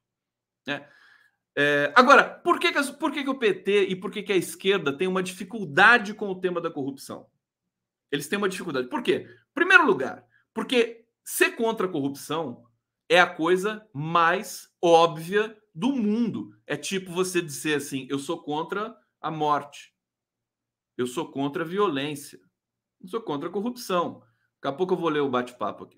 Né? 0.66 0.88
É, 1.58 1.92
agora, 1.94 2.24
por, 2.24 2.58
que, 2.58 2.72
que, 2.72 2.94
por 2.94 3.12
que, 3.12 3.24
que 3.24 3.30
o 3.30 3.38
PT 3.38 3.88
e 3.88 3.96
por 3.96 4.10
que, 4.10 4.24
que 4.24 4.32
a 4.32 4.38
esquerda 4.38 4.98
tem 4.98 5.08
uma 5.08 5.22
dificuldade 5.22 6.14
com 6.14 6.30
o 6.30 6.40
tema 6.40 6.62
da 6.62 6.72
corrupção? 6.72 7.28
Eles 8.10 8.30
têm 8.30 8.38
uma 8.38 8.48
dificuldade. 8.48 8.88
Por 8.88 9.04
quê? 9.04 9.28
Primeiro 9.54 9.86
lugar, 9.86 10.26
porque 10.54 11.03
ser 11.24 11.52
contra 11.52 11.88
a 11.88 11.92
corrupção 11.92 12.66
é 13.10 13.20
a 13.20 13.28
coisa 13.28 13.88
mais 13.94 14.70
óbvia 14.82 15.58
do 15.74 15.92
mundo. 15.92 16.58
É 16.68 16.76
tipo 16.76 17.12
você 17.12 17.42
dizer 17.42 17.76
assim: 17.76 18.08
eu 18.10 18.20
sou 18.20 18.42
contra 18.44 18.96
a 19.22 19.32
morte, 19.32 19.94
eu 20.98 21.08
sou 21.08 21.32
contra 21.32 21.64
a 21.64 21.68
violência, 21.68 22.40
eu 23.02 23.08
sou 23.08 23.22
contra 23.22 23.50
a 23.50 23.52
corrupção. 23.52 24.22
Daqui 24.62 24.74
a 24.74 24.78
pouco 24.78 24.94
eu 24.94 24.98
vou 24.98 25.10
ler 25.10 25.22
o 25.22 25.30
bate-papo 25.30 25.86
aqui. 25.86 25.98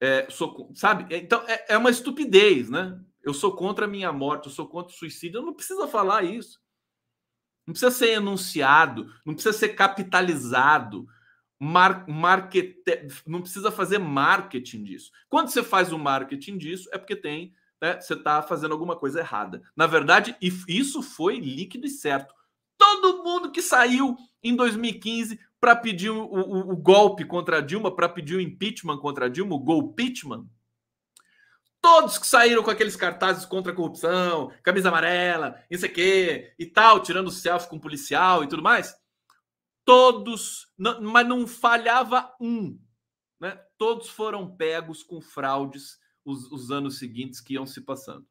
É, 0.00 0.28
sou, 0.30 0.72
sabe? 0.74 1.14
Então 1.14 1.42
é, 1.46 1.74
é 1.74 1.78
uma 1.78 1.90
estupidez, 1.90 2.68
né? 2.68 3.00
Eu 3.22 3.32
sou 3.32 3.54
contra 3.54 3.84
a 3.84 3.88
minha 3.88 4.12
morte, 4.12 4.46
eu 4.46 4.52
sou 4.52 4.68
contra 4.68 4.92
o 4.92 4.96
suicídio. 4.96 5.38
Eu 5.38 5.46
não 5.46 5.54
precisa 5.54 5.86
falar 5.86 6.24
isso. 6.24 6.60
Não 7.64 7.72
precisa 7.72 7.92
ser 7.92 8.08
enunciado, 8.14 9.06
não 9.24 9.34
precisa 9.34 9.56
ser 9.56 9.70
capitalizado, 9.70 11.06
mar, 11.62 12.04
não 13.26 13.40
precisa 13.40 13.70
fazer 13.70 13.98
marketing 13.98 14.82
disso. 14.82 15.12
Quando 15.28 15.48
você 15.48 15.62
faz 15.62 15.92
o 15.92 15.98
marketing 15.98 16.58
disso, 16.58 16.88
é 16.92 16.98
porque 16.98 17.14
tem 17.14 17.54
né, 17.80 18.00
você 18.00 18.14
está 18.14 18.40
fazendo 18.42 18.72
alguma 18.72 18.96
coisa 18.96 19.18
errada. 19.18 19.60
Na 19.76 19.86
verdade, 19.86 20.36
isso 20.40 21.02
foi 21.02 21.38
líquido 21.38 21.84
e 21.84 21.90
certo. 21.90 22.32
Todo 22.78 23.24
mundo 23.24 23.50
que 23.50 23.60
saiu 23.60 24.16
em 24.42 24.54
2015 24.54 25.38
para 25.60 25.74
pedir 25.74 26.10
o, 26.10 26.24
o, 26.24 26.72
o, 26.72 26.76
golpe 26.76 27.24
contra 27.24 27.58
a 27.58 27.60
Dilma, 27.60 27.94
para 27.94 28.08
pedir 28.08 28.36
o 28.36 28.40
impeachment 28.40 28.98
contra 28.98 29.26
a 29.26 29.28
Dilma, 29.28 29.54
o 29.54 29.60
golpeachment, 29.60 30.46
todos 31.80 32.18
que 32.18 32.26
saíram 32.26 32.62
com 32.62 32.70
aqueles 32.70 32.96
cartazes 32.96 33.44
contra 33.44 33.72
a 33.72 33.74
corrupção, 33.74 34.52
camisa 34.62 34.88
amarela, 34.88 35.60
isso 35.68 35.84
aqui 35.84 36.52
e 36.58 36.66
tal, 36.66 37.00
tirando 37.00 37.30
selfie 37.30 37.68
com 37.68 37.78
policial 37.78 38.42
e 38.42 38.48
tudo 38.48 38.62
mais, 38.62 38.96
todos, 39.84 40.68
mas 40.76 41.26
não 41.26 41.46
falhava 41.46 42.32
um, 42.40 42.78
né? 43.40 43.60
Todos 43.76 44.08
foram 44.08 44.56
pegos 44.56 45.02
com 45.02 45.20
fraudes 45.20 45.98
os, 46.24 46.50
os 46.52 46.70
anos 46.70 46.98
seguintes 46.98 47.40
que 47.40 47.54
iam 47.54 47.66
se 47.66 47.80
passando. 47.80 48.26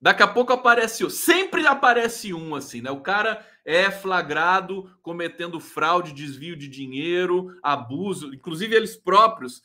Daqui 0.00 0.22
a 0.22 0.28
pouco 0.28 0.52
aparece. 0.52 1.08
Sempre 1.10 1.66
aparece 1.66 2.32
um 2.32 2.54
assim, 2.54 2.80
né? 2.80 2.90
O 2.90 3.00
cara 3.00 3.44
é 3.64 3.90
flagrado 3.90 4.90
cometendo 5.02 5.58
fraude, 5.58 6.12
desvio 6.12 6.56
de 6.56 6.68
dinheiro, 6.68 7.58
abuso. 7.62 8.32
Inclusive, 8.32 8.74
eles 8.74 8.96
próprios 8.96 9.62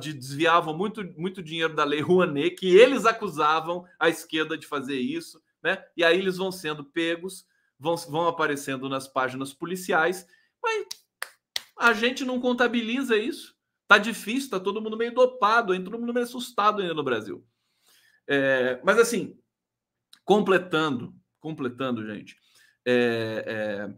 desviavam 0.00 0.76
muito, 0.76 1.04
muito 1.18 1.42
dinheiro 1.42 1.74
da 1.74 1.84
lei 1.84 2.00
Rouanet, 2.00 2.52
que 2.56 2.74
eles 2.74 3.04
acusavam 3.04 3.84
a 3.98 4.08
esquerda 4.08 4.56
de 4.56 4.66
fazer 4.66 4.98
isso, 4.98 5.42
né? 5.62 5.84
E 5.96 6.04
aí 6.04 6.18
eles 6.18 6.36
vão 6.36 6.50
sendo 6.50 6.84
pegos, 6.84 7.44
vão, 7.78 7.96
vão 7.96 8.28
aparecendo 8.28 8.88
nas 8.88 9.08
páginas 9.08 9.52
policiais, 9.52 10.26
mas 10.62 10.86
a 11.78 11.92
gente 11.92 12.24
não 12.24 12.40
contabiliza 12.40 13.16
isso. 13.16 13.54
Tá 13.86 13.98
difícil, 13.98 14.50
tá 14.50 14.58
todo 14.58 14.80
mundo 14.80 14.96
meio 14.96 15.14
dopado, 15.14 15.72
ainda 15.72 15.90
todo 15.90 16.00
mundo 16.00 16.14
meio 16.14 16.24
assustado 16.24 16.80
ainda 16.80 16.94
no 16.94 17.04
Brasil. 17.04 17.46
É, 18.26 18.80
mas 18.82 18.98
assim, 18.98 19.38
completando, 20.24 21.14
completando, 21.38 22.06
gente, 22.06 22.36
é, 22.86 23.44
é, 23.46 23.94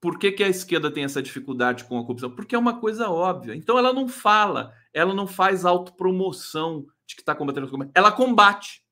por 0.00 0.18
que, 0.18 0.32
que 0.32 0.44
a 0.44 0.48
esquerda 0.48 0.90
tem 0.90 1.04
essa 1.04 1.22
dificuldade 1.22 1.84
com 1.84 1.98
a 1.98 2.02
corrupção? 2.02 2.34
Porque 2.34 2.54
é 2.54 2.58
uma 2.58 2.80
coisa 2.80 3.08
óbvia. 3.08 3.54
Então 3.54 3.78
ela 3.78 3.92
não 3.92 4.08
fala, 4.08 4.74
ela 4.92 5.14
não 5.14 5.26
faz 5.26 5.64
autopromoção 5.64 6.86
de 7.06 7.14
que 7.14 7.22
está 7.22 7.34
combatendo 7.34 7.66
a 7.66 7.70
corrupção. 7.70 7.92
Ela 7.94 8.12
combate. 8.12 8.84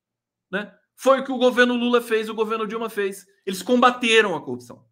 Né? 0.50 0.72
Foi 0.96 1.20
o 1.20 1.24
que 1.24 1.30
o 1.30 1.38
governo 1.38 1.74
Lula 1.74 2.00
fez, 2.00 2.28
o 2.28 2.34
governo 2.34 2.66
Dilma 2.66 2.88
fez. 2.88 3.26
Eles 3.44 3.62
combateram 3.62 4.34
a 4.34 4.40
corrupção. 4.40 4.84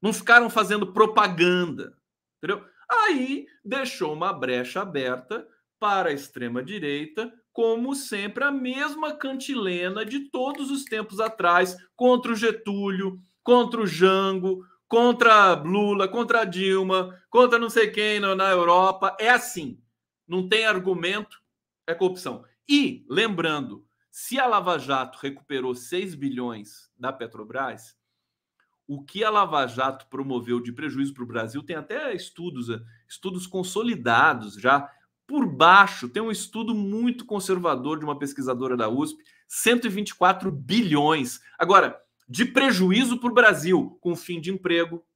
Não 0.00 0.12
ficaram 0.12 0.48
fazendo 0.48 0.92
propaganda. 0.92 1.98
Entendeu? 2.38 2.64
Aí 2.88 3.46
deixou 3.64 4.12
uma 4.12 4.32
brecha 4.32 4.80
aberta 4.80 5.46
para 5.78 6.10
a 6.10 6.12
extrema-direita, 6.12 7.32
como 7.52 7.94
sempre, 7.94 8.44
a 8.44 8.52
mesma 8.52 9.12
cantilena 9.14 10.04
de 10.04 10.30
todos 10.30 10.70
os 10.70 10.84
tempos 10.84 11.18
atrás, 11.18 11.76
contra 11.96 12.32
o 12.32 12.36
Getúlio, 12.36 13.18
contra 13.42 13.80
o 13.80 13.86
Jango, 13.86 14.64
contra 14.86 15.54
Lula, 15.54 16.06
contra 16.06 16.44
Dilma, 16.44 17.20
contra 17.28 17.58
não 17.58 17.68
sei 17.68 17.90
quem 17.90 18.20
na 18.20 18.50
Europa. 18.50 19.16
É 19.18 19.30
assim. 19.30 19.82
Não 20.26 20.48
tem 20.48 20.66
argumento, 20.66 21.40
é 21.86 21.94
corrupção. 21.94 22.44
E, 22.68 23.04
lembrando, 23.08 23.87
se 24.20 24.36
a 24.36 24.48
Lava 24.48 24.80
Jato 24.80 25.16
recuperou 25.22 25.76
6 25.76 26.16
bilhões 26.16 26.90
da 26.98 27.12
Petrobras, 27.12 27.96
o 28.84 29.04
que 29.04 29.22
a 29.22 29.30
Lava 29.30 29.64
Jato 29.68 30.08
promoveu 30.08 30.60
de 30.60 30.72
prejuízo 30.72 31.14
para 31.14 31.22
o 31.22 31.26
Brasil, 31.26 31.62
tem 31.62 31.76
até 31.76 32.12
estudos, 32.12 32.66
estudos 33.08 33.46
consolidados 33.46 34.54
já 34.54 34.90
por 35.24 35.46
baixo. 35.46 36.08
Tem 36.08 36.20
um 36.20 36.32
estudo 36.32 36.74
muito 36.74 37.24
conservador 37.24 38.00
de 38.00 38.04
uma 38.04 38.18
pesquisadora 38.18 38.76
da 38.76 38.88
USP, 38.88 39.22
124 39.46 40.50
bilhões. 40.50 41.40
Agora, 41.56 41.96
de 42.28 42.44
prejuízo 42.44 43.20
para 43.20 43.30
o 43.30 43.34
Brasil, 43.34 43.96
com 44.00 44.16
fim 44.16 44.40
de 44.40 44.50
emprego, 44.50 45.06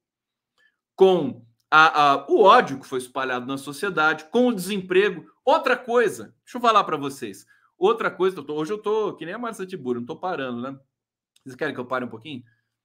com 0.95 1.45
a, 1.69 2.11
a, 2.11 2.31
o 2.31 2.41
ódio 2.41 2.79
que 2.79 2.87
foi 2.87 2.99
espalhado 2.99 3.45
na 3.45 3.57
sociedade, 3.57 4.29
com 4.31 4.47
o 4.47 4.55
desemprego. 4.55 5.25
Outra 5.43 5.75
coisa, 5.75 6.33
deixa 6.45 6.57
eu 6.57 6.61
falar 6.61 6.85
para 6.85 6.95
vocês. 6.95 7.45
Outra 7.83 8.09
coisa, 8.09 8.39
eu 8.39 8.43
tô, 8.45 8.53
hoje 8.55 8.71
eu 8.71 8.77
tô 8.77 9.13
que 9.13 9.25
nem 9.25 9.33
a 9.33 9.37
Marcia 9.37 9.65
Tiburo, 9.65 9.99
não 9.99 10.07
tô 10.07 10.15
parando, 10.15 10.61
né? 10.61 10.79
Vocês 11.43 11.53
querem 11.53 11.73
que 11.73 11.81
eu 11.81 11.85
pare 11.85 12.05
um 12.05 12.07
pouquinho? 12.07 12.41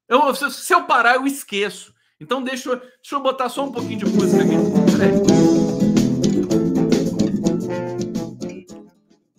Eu, 0.09 0.35
se 0.35 0.75
eu 0.75 0.87
parar, 0.87 1.15
eu 1.15 1.25
esqueço. 1.25 1.95
Então 2.19 2.43
deixa, 2.43 2.75
deixa 2.75 3.15
eu 3.15 3.21
botar 3.21 3.49
só 3.49 3.65
um 3.65 3.71
pouquinho 3.71 4.01
de 4.01 4.07
música 4.07 4.43
aqui. 4.43 4.57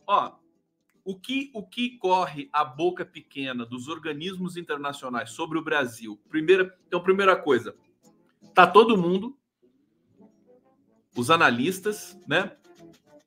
Ó, 0.07 0.31
o 1.03 1.19
que, 1.19 1.51
o 1.53 1.67
que 1.67 1.97
corre 1.97 2.49
a 2.53 2.63
boca 2.63 3.03
pequena 3.03 3.65
dos 3.65 3.89
organismos 3.89 4.55
internacionais 4.55 5.31
sobre 5.31 5.57
o 5.57 5.61
Brasil? 5.61 6.17
Primeira, 6.29 6.73
então, 6.87 7.03
primeira 7.03 7.35
coisa, 7.35 7.75
tá 8.53 8.65
todo 8.65 8.97
mundo, 8.97 9.37
os 11.17 11.29
analistas, 11.29 12.17
né, 12.25 12.55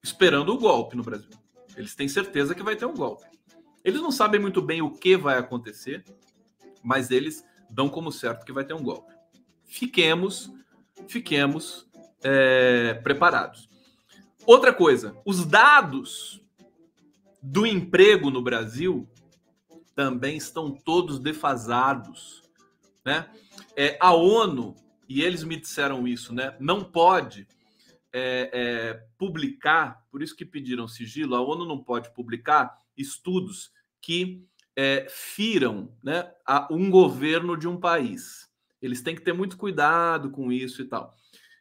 esperando 0.03 0.55
o 0.55 0.59
golpe 0.59 0.97
no 0.97 1.03
Brasil. 1.03 1.42
Eles 1.77 1.95
têm 1.95 2.09
certeza 2.09 2.55
que 2.55 2.63
vai 2.63 2.77
ter 2.77 2.87
um 2.87 2.95
golpe. 2.95 3.27
Eles 3.85 4.01
não 4.01 4.11
sabem 4.11 4.41
muito 4.41 4.63
bem 4.63 4.83
o 4.83 4.91
que 4.91 5.17
vai 5.17 5.39
acontecer, 5.39 6.05
mas 6.83 7.11
eles 7.11 7.45
dão 7.71 7.89
como 7.89 8.13
certo 8.13 8.45
que 8.45 8.53
vai 8.53 8.65
ter 8.65 8.75
um 8.75 8.83
golpe. 8.83 9.13
Fiquemos, 9.65 10.53
fiquemos 11.09 11.89
é, 12.23 12.95
preparados. 13.03 13.69
Outra 14.47 14.73
coisa, 14.73 15.17
os 15.25 15.45
dados 15.45 16.43
do 17.41 17.67
emprego 17.67 18.31
no 18.31 18.43
Brasil 18.43 19.09
também 19.95 20.37
estão 20.37 20.71
todos 20.71 21.19
defasados, 21.19 22.43
né? 23.05 23.29
É, 23.77 23.97
a 24.01 24.13
ONU 24.15 24.75
e 25.09 25.23
eles 25.23 25.45
me 25.45 25.57
disseram 25.57 26.07
isso, 26.07 26.35
né? 26.35 26.57
Não 26.61 26.85
pode 26.85 27.47
é, 28.13 28.51
é, 28.53 29.07
publicar, 29.17 30.05
por 30.11 30.23
isso 30.23 30.37
que 30.37 30.45
pediram 30.45 30.87
sigilo. 30.87 31.35
A 31.35 31.41
ONU 31.41 31.65
não 31.65 31.83
pode 31.83 32.13
publicar 32.13 32.79
estudos 32.97 33.73
que 34.01 34.45
é, 34.77 35.07
firam 35.09 35.93
né, 36.03 36.31
a 36.47 36.69
um 36.71 36.91
governo 36.91 37.57
de 37.57 37.67
um 37.67 37.79
país. 37.79 38.51
Eles 38.81 39.01
têm 39.01 39.15
que 39.15 39.23
ter 39.23 39.33
muito 39.33 39.57
cuidado 39.57 40.31
com 40.31 40.53
isso 40.53 40.83
e 40.83 40.85
tal. 40.85 41.17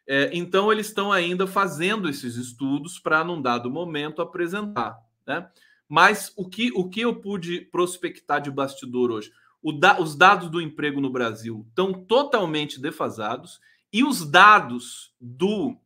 É, 0.06 0.30
então, 0.32 0.72
eles 0.72 0.88
estão 0.88 1.12
ainda 1.12 1.46
fazendo 1.46 2.08
esses 2.08 2.36
estudos 2.36 2.98
para, 2.98 3.22
num 3.22 3.40
dado 3.40 3.70
momento, 3.70 4.20
apresentar. 4.20 4.98
Né? 5.26 5.48
Mas 5.88 6.32
o 6.36 6.48
que, 6.48 6.72
o 6.74 6.88
que 6.88 7.00
eu 7.00 7.14
pude 7.14 7.60
prospectar 7.60 8.40
de 8.40 8.50
bastidor 8.50 9.10
hoje? 9.10 9.32
Da, 9.78 10.00
os 10.00 10.16
dados 10.16 10.50
do 10.50 10.60
emprego 10.60 11.00
no 11.00 11.10
Brasil 11.10 11.64
estão 11.68 11.92
totalmente 11.92 12.80
defasados 12.80 13.60
e 13.92 14.02
os 14.02 14.28
dados 14.28 15.14
do 15.20 15.76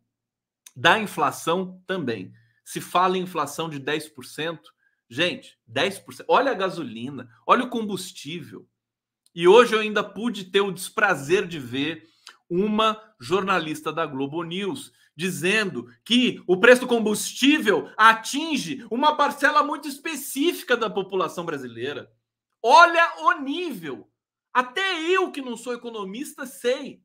da 0.76 0.98
inflação 0.98 1.82
também. 1.86 2.32
Se 2.62 2.80
fala 2.80 3.16
em 3.16 3.22
inflação 3.22 3.70
de 3.70 3.80
10%, 3.80 4.58
gente, 5.08 5.58
10%. 5.68 6.24
Olha 6.28 6.50
a 6.50 6.54
gasolina, 6.54 7.28
olha 7.46 7.64
o 7.64 7.70
combustível. 7.70 8.68
E 9.34 9.48
hoje 9.48 9.74
eu 9.74 9.80
ainda 9.80 10.04
pude 10.04 10.44
ter 10.44 10.60
o 10.60 10.72
desprazer 10.72 11.46
de 11.46 11.58
ver 11.58 12.06
uma 12.48 13.02
jornalista 13.18 13.92
da 13.92 14.04
Globo 14.04 14.42
News 14.42 14.92
dizendo 15.16 15.90
que 16.04 16.42
o 16.46 16.58
preço 16.58 16.82
do 16.82 16.86
combustível 16.86 17.90
atinge 17.96 18.86
uma 18.90 19.16
parcela 19.16 19.62
muito 19.62 19.88
específica 19.88 20.76
da 20.76 20.90
população 20.90 21.44
brasileira. 21.44 22.12
Olha 22.62 23.14
o 23.20 23.40
nível. 23.40 24.10
Até 24.52 25.00
eu, 25.02 25.30
que 25.30 25.40
não 25.40 25.56
sou 25.56 25.72
economista, 25.72 26.44
sei. 26.44 27.02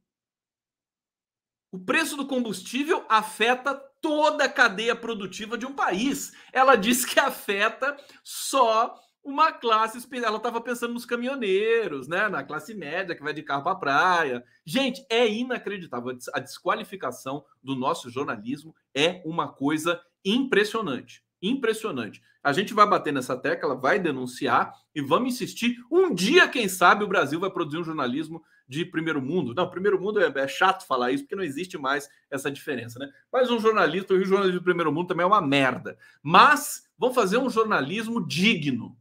O 1.72 1.80
preço 1.80 2.18
do 2.18 2.26
combustível 2.26 3.06
afeta 3.08 3.74
toda 4.02 4.44
a 4.44 4.50
cadeia 4.50 4.94
produtiva 4.94 5.58
de 5.58 5.66
um 5.66 5.74
país. 5.74 6.34
Ela 6.52 6.76
diz 6.76 7.06
que 7.06 7.18
afeta 7.18 7.96
só 8.22 9.00
uma 9.24 9.54
classe 9.54 10.06
Ela 10.12 10.38
estava 10.38 10.60
pensando 10.60 10.94
nos 10.94 11.06
caminhoneiros, 11.06 12.10
né? 12.10 12.28
Na 12.28 12.44
classe 12.44 12.74
média 12.74 13.16
que 13.16 13.24
vai 13.24 13.34
de 13.34 13.44
carro 13.44 13.64
para 13.64 13.72
a 13.72 13.76
praia. 13.76 14.44
Gente, 14.66 15.06
é 15.10 15.26
inacreditável. 15.30 16.18
A 16.34 16.40
desqualificação 16.40 17.46
do 17.64 17.76
nosso 17.76 18.10
jornalismo 18.10 18.76
é 18.94 19.22
uma 19.24 19.48
coisa 19.48 20.02
impressionante. 20.26 21.24
Impressionante. 21.42 22.22
A 22.44 22.52
gente 22.52 22.74
vai 22.74 22.88
bater 22.88 23.14
nessa 23.14 23.38
tecla, 23.38 23.76
vai 23.76 24.00
denunciar 24.00 24.74
e 24.94 25.02
vamos 25.02 25.34
insistir. 25.34 25.78
Um 25.92 26.14
dia, 26.14 26.48
quem 26.48 26.68
sabe, 26.68 27.04
o 27.04 27.08
Brasil 27.08 27.40
vai 27.40 27.52
produzir 27.52 27.78
um 27.78 27.84
jornalismo 27.84 28.44
de 28.72 28.86
primeiro 28.86 29.22
mundo. 29.22 29.54
Não, 29.54 29.70
primeiro 29.70 30.00
mundo 30.00 30.22
é, 30.22 30.32
é 30.34 30.48
chato 30.48 30.88
falar 30.88 31.12
isso, 31.12 31.26
porque 31.26 31.36
não 31.36 31.44
existe 31.44 31.78
mais 31.78 32.10
essa 32.30 32.50
diferença, 32.50 32.98
né? 32.98 33.12
Mas 33.30 33.52
um 33.52 33.60
jornalista, 33.60 34.14
o 34.14 34.24
jornalismo 34.24 34.60
de 34.60 34.64
primeiro 34.64 34.94
mundo 34.94 35.10
também 35.10 35.26
é 35.26 35.28
uma 35.28 35.42
merda. 35.42 35.98
Mas 36.24 36.90
vamos 36.98 37.14
fazer 37.14 37.38
um 37.38 37.50
jornalismo 37.50 38.26
digno 38.26 38.98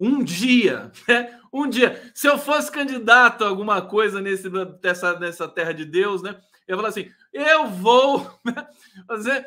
um 0.00 0.24
dia, 0.24 0.90
né? 1.06 1.38
Um 1.52 1.68
dia. 1.68 2.10
Se 2.14 2.26
eu 2.26 2.38
fosse 2.38 2.72
candidato 2.72 3.44
a 3.44 3.48
alguma 3.48 3.82
coisa 3.82 4.22
nesse, 4.22 4.48
nessa, 4.82 5.18
nessa 5.18 5.46
terra 5.46 5.72
de 5.72 5.84
Deus, 5.84 6.22
né? 6.22 6.40
Eu 6.66 6.76
falar 6.76 6.88
assim: 6.88 7.12
eu 7.30 7.66
vou 7.66 8.26
né, 8.42 8.66
fazer 9.06 9.46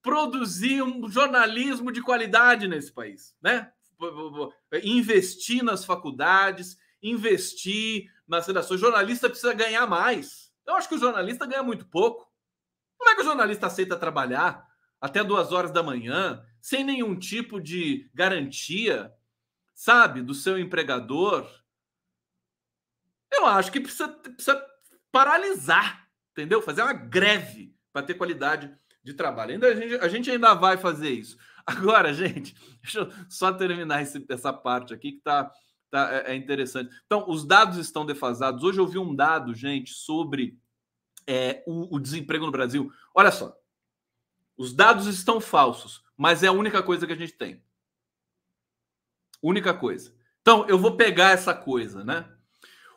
produzir 0.00 0.80
um 0.80 1.10
jornalismo 1.10 1.90
de 1.90 2.00
qualidade 2.00 2.68
nesse 2.68 2.92
país, 2.92 3.34
né? 3.42 3.72
Investir 4.84 5.64
nas 5.64 5.84
faculdades, 5.84 6.78
investir 7.02 8.08
nas 8.28 8.46
redações. 8.46 8.80
O 8.80 8.84
jornalista 8.84 9.28
precisa 9.28 9.54
ganhar 9.54 9.86
mais. 9.86 10.52
Eu 10.66 10.74
acho 10.74 10.88
que 10.88 10.94
o 10.94 11.00
jornalista 11.00 11.46
ganha 11.46 11.62
muito 11.62 11.86
pouco. 11.86 12.30
Como 12.98 13.10
é 13.10 13.14
que 13.14 13.22
o 13.22 13.24
jornalista 13.24 13.66
aceita 13.66 13.96
trabalhar 13.96 14.66
até 15.00 15.24
duas 15.24 15.52
horas 15.52 15.70
da 15.70 15.82
manhã, 15.82 16.44
sem 16.60 16.84
nenhum 16.84 17.16
tipo 17.16 17.60
de 17.60 18.10
garantia? 18.12 19.14
sabe, 19.78 20.22
do 20.22 20.34
seu 20.34 20.58
empregador, 20.58 21.48
eu 23.32 23.46
acho 23.46 23.70
que 23.70 23.78
precisa, 23.78 24.08
precisa 24.08 24.60
paralisar, 25.12 26.08
entendeu? 26.32 26.60
Fazer 26.60 26.82
uma 26.82 26.92
greve 26.92 27.72
para 27.92 28.04
ter 28.04 28.14
qualidade 28.14 28.76
de 29.04 29.14
trabalho. 29.14 29.52
Ainda 29.52 29.68
a 29.68 29.74
gente, 29.76 29.94
a 29.94 30.08
gente 30.08 30.30
ainda 30.32 30.52
vai 30.52 30.76
fazer 30.76 31.10
isso. 31.10 31.38
Agora, 31.64 32.10
gente, 32.12 32.56
deixa 32.82 32.98
eu 32.98 33.12
só 33.28 33.52
terminar 33.52 34.02
esse, 34.02 34.26
essa 34.28 34.52
parte 34.52 34.92
aqui 34.92 35.12
que 35.12 35.20
tá, 35.20 35.48
tá 35.90 36.12
é, 36.12 36.32
é 36.32 36.36
interessante. 36.36 36.94
Então, 37.06 37.24
os 37.28 37.44
dados 37.44 37.78
estão 37.78 38.04
defasados. 38.04 38.62
Hoje 38.62 38.78
eu 38.78 38.86
vi 38.86 38.98
um 38.98 39.14
dado, 39.14 39.54
gente, 39.54 39.92
sobre 39.92 40.58
é, 41.26 41.62
o, 41.66 41.96
o 41.96 41.98
desemprego 42.00 42.46
no 42.46 42.52
Brasil. 42.52 42.90
Olha 43.14 43.30
só, 43.30 43.56
os 44.56 44.72
dados 44.72 45.06
estão 45.06 45.40
falsos, 45.40 46.02
mas 46.16 46.42
é 46.42 46.48
a 46.48 46.52
única 46.52 46.82
coisa 46.82 47.06
que 47.06 47.12
a 47.12 47.16
gente 47.16 47.32
tem. 47.32 47.62
Única 49.42 49.72
coisa. 49.72 50.12
Então, 50.40 50.66
eu 50.68 50.78
vou 50.78 50.96
pegar 50.96 51.30
essa 51.30 51.54
coisa, 51.54 52.02
né? 52.02 52.28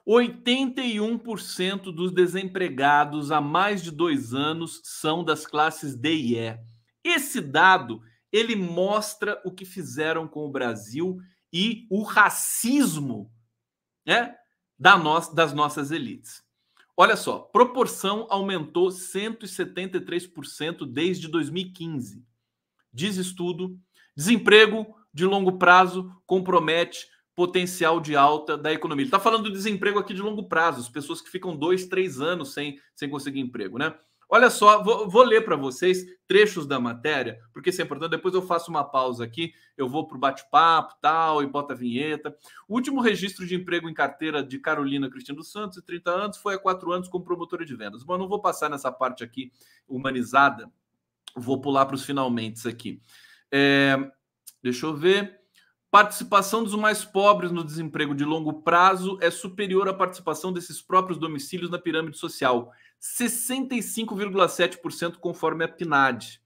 81% 0.07 1.93
dos 1.93 2.11
desempregados 2.11 3.31
há 3.31 3.39
mais 3.39 3.83
de 3.83 3.91
dois 3.91 4.33
anos 4.33 4.81
são 4.83 5.23
das 5.23 5.45
classes 5.45 5.95
D 5.95 6.15
e 6.15 6.37
E. 6.37 6.57
Esse 7.03 7.39
dado 7.39 8.01
ele 8.31 8.55
mostra 8.55 9.41
o 9.45 9.51
que 9.51 9.65
fizeram 9.65 10.27
com 10.27 10.45
o 10.45 10.51
Brasil 10.51 11.19
e 11.51 11.87
o 11.89 12.03
racismo 12.03 13.31
né, 14.05 14.35
da 14.77 14.97
no 14.97 15.19
das 15.33 15.53
nossas 15.53 15.91
elites. 15.91 16.43
Olha 16.95 17.15
só, 17.15 17.39
proporção 17.39 18.27
aumentou 18.29 18.89
173% 18.89 20.85
desde 20.85 21.27
2015. 21.27 22.23
Diz 22.93 23.17
estudo, 23.17 23.77
desemprego 24.15 24.95
de 25.13 25.25
longo 25.25 25.57
prazo 25.57 26.11
compromete 26.25 27.07
potencial 27.35 27.99
de 27.99 28.15
alta 28.15 28.57
da 28.57 28.71
economia. 28.71 29.05
Está 29.05 29.19
falando 29.19 29.43
do 29.45 29.51
desemprego 29.51 29.99
aqui 29.99 30.13
de 30.13 30.21
longo 30.21 30.47
prazo, 30.47 30.81
as 30.81 30.89
pessoas 30.89 31.21
que 31.21 31.29
ficam 31.29 31.55
dois, 31.55 31.87
três 31.87 32.19
anos 32.19 32.53
sem, 32.53 32.79
sem 32.93 33.09
conseguir 33.09 33.39
emprego, 33.39 33.77
né? 33.77 33.97
Olha 34.33 34.49
só, 34.49 34.81
vou, 34.81 35.09
vou 35.09 35.23
ler 35.23 35.43
para 35.43 35.57
vocês 35.57 36.05
trechos 36.25 36.65
da 36.65 36.79
matéria, 36.79 37.37
porque 37.53 37.69
isso 37.69 37.81
é 37.81 37.83
importante. 37.83 38.11
Depois 38.11 38.33
eu 38.33 38.41
faço 38.41 38.71
uma 38.71 38.83
pausa 38.83 39.25
aqui, 39.25 39.53
eu 39.75 39.89
vou 39.89 40.07
para 40.07 40.15
o 40.15 40.19
bate-papo 40.19 40.95
tal, 41.01 41.43
e 41.43 41.45
bota 41.45 41.73
a 41.73 41.75
vinheta. 41.75 42.33
O 42.67 42.75
último 42.75 43.01
registro 43.01 43.45
de 43.45 43.55
emprego 43.55 43.89
em 43.89 43.93
carteira 43.93 44.41
de 44.41 44.57
Carolina 44.57 45.09
Cristina 45.09 45.35
dos 45.35 45.51
Santos, 45.51 45.77
de 45.77 45.85
30 45.85 46.11
anos, 46.11 46.37
foi 46.37 46.55
há 46.55 46.57
quatro 46.57 46.93
anos 46.93 47.09
como 47.09 47.25
promotora 47.25 47.65
de 47.65 47.75
vendas. 47.75 48.05
Eu 48.07 48.17
não 48.17 48.29
vou 48.29 48.41
passar 48.41 48.69
nessa 48.69 48.91
parte 48.91 49.21
aqui 49.21 49.51
humanizada, 49.85 50.71
vou 51.35 51.59
pular 51.59 51.85
para 51.85 51.95
os 51.95 52.05
finalmente 52.05 52.65
aqui. 52.67 53.01
É, 53.51 53.97
Deixa 54.61 54.85
eu 54.85 54.95
ver. 54.95 55.40
Participação 55.91 56.63
dos 56.63 56.73
mais 56.73 57.03
pobres 57.03 57.51
no 57.51 57.65
desemprego 57.65 58.15
de 58.15 58.23
longo 58.23 58.61
prazo 58.61 59.17
é 59.19 59.29
superior 59.29 59.89
à 59.89 59.93
participação 59.93 60.53
desses 60.53 60.81
próprios 60.81 61.19
domicílios 61.19 61.69
na 61.69 61.77
pirâmide 61.77 62.17
social. 62.17 62.71
65,7% 63.01 65.17
conforme 65.17 65.65
a 65.65 65.67
PNAD. 65.67 66.39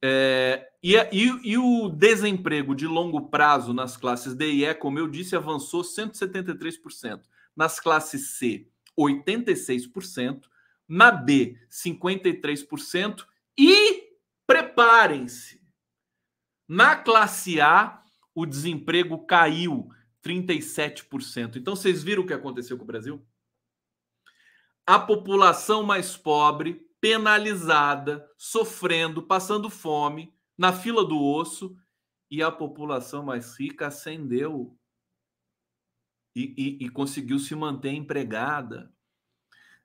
É, 0.00 0.70
e, 0.80 0.94
e, 0.94 1.50
e, 1.50 1.58
o 1.58 1.88
desemprego 1.88 2.76
de 2.76 2.86
longo 2.86 3.28
prazo 3.28 3.72
nas 3.72 3.96
classes 3.96 4.36
D 4.36 4.52
e 4.52 4.64
E, 4.64 4.72
como 4.72 5.00
eu 5.00 5.08
disse, 5.08 5.34
avançou 5.34 5.82
173%. 5.82 7.22
Nas 7.56 7.80
classes 7.80 8.36
C, 8.36 8.68
86%. 8.96 10.42
Na 10.86 11.10
B, 11.10 11.58
53%. 11.68 13.26
E 13.58 14.12
preparem-se, 14.46 15.60
na 16.68 16.94
classe 16.94 17.60
A, 17.60 18.04
o 18.40 18.46
desemprego 18.46 19.26
caiu 19.26 19.90
37%. 20.24 21.56
Então, 21.56 21.74
vocês 21.74 22.04
viram 22.04 22.22
o 22.22 22.26
que 22.26 22.32
aconteceu 22.32 22.76
com 22.76 22.84
o 22.84 22.86
Brasil? 22.86 23.20
A 24.86 24.96
população 24.96 25.82
mais 25.82 26.16
pobre, 26.16 26.86
penalizada, 27.00 28.24
sofrendo, 28.36 29.24
passando 29.24 29.68
fome, 29.68 30.32
na 30.56 30.72
fila 30.72 31.04
do 31.04 31.20
osso, 31.20 31.76
e 32.30 32.40
a 32.40 32.52
população 32.52 33.24
mais 33.24 33.58
rica 33.58 33.88
ascendeu 33.88 34.78
e, 36.36 36.54
e, 36.56 36.84
e 36.84 36.88
conseguiu 36.90 37.40
se 37.40 37.56
manter 37.56 37.90
empregada. 37.90 38.92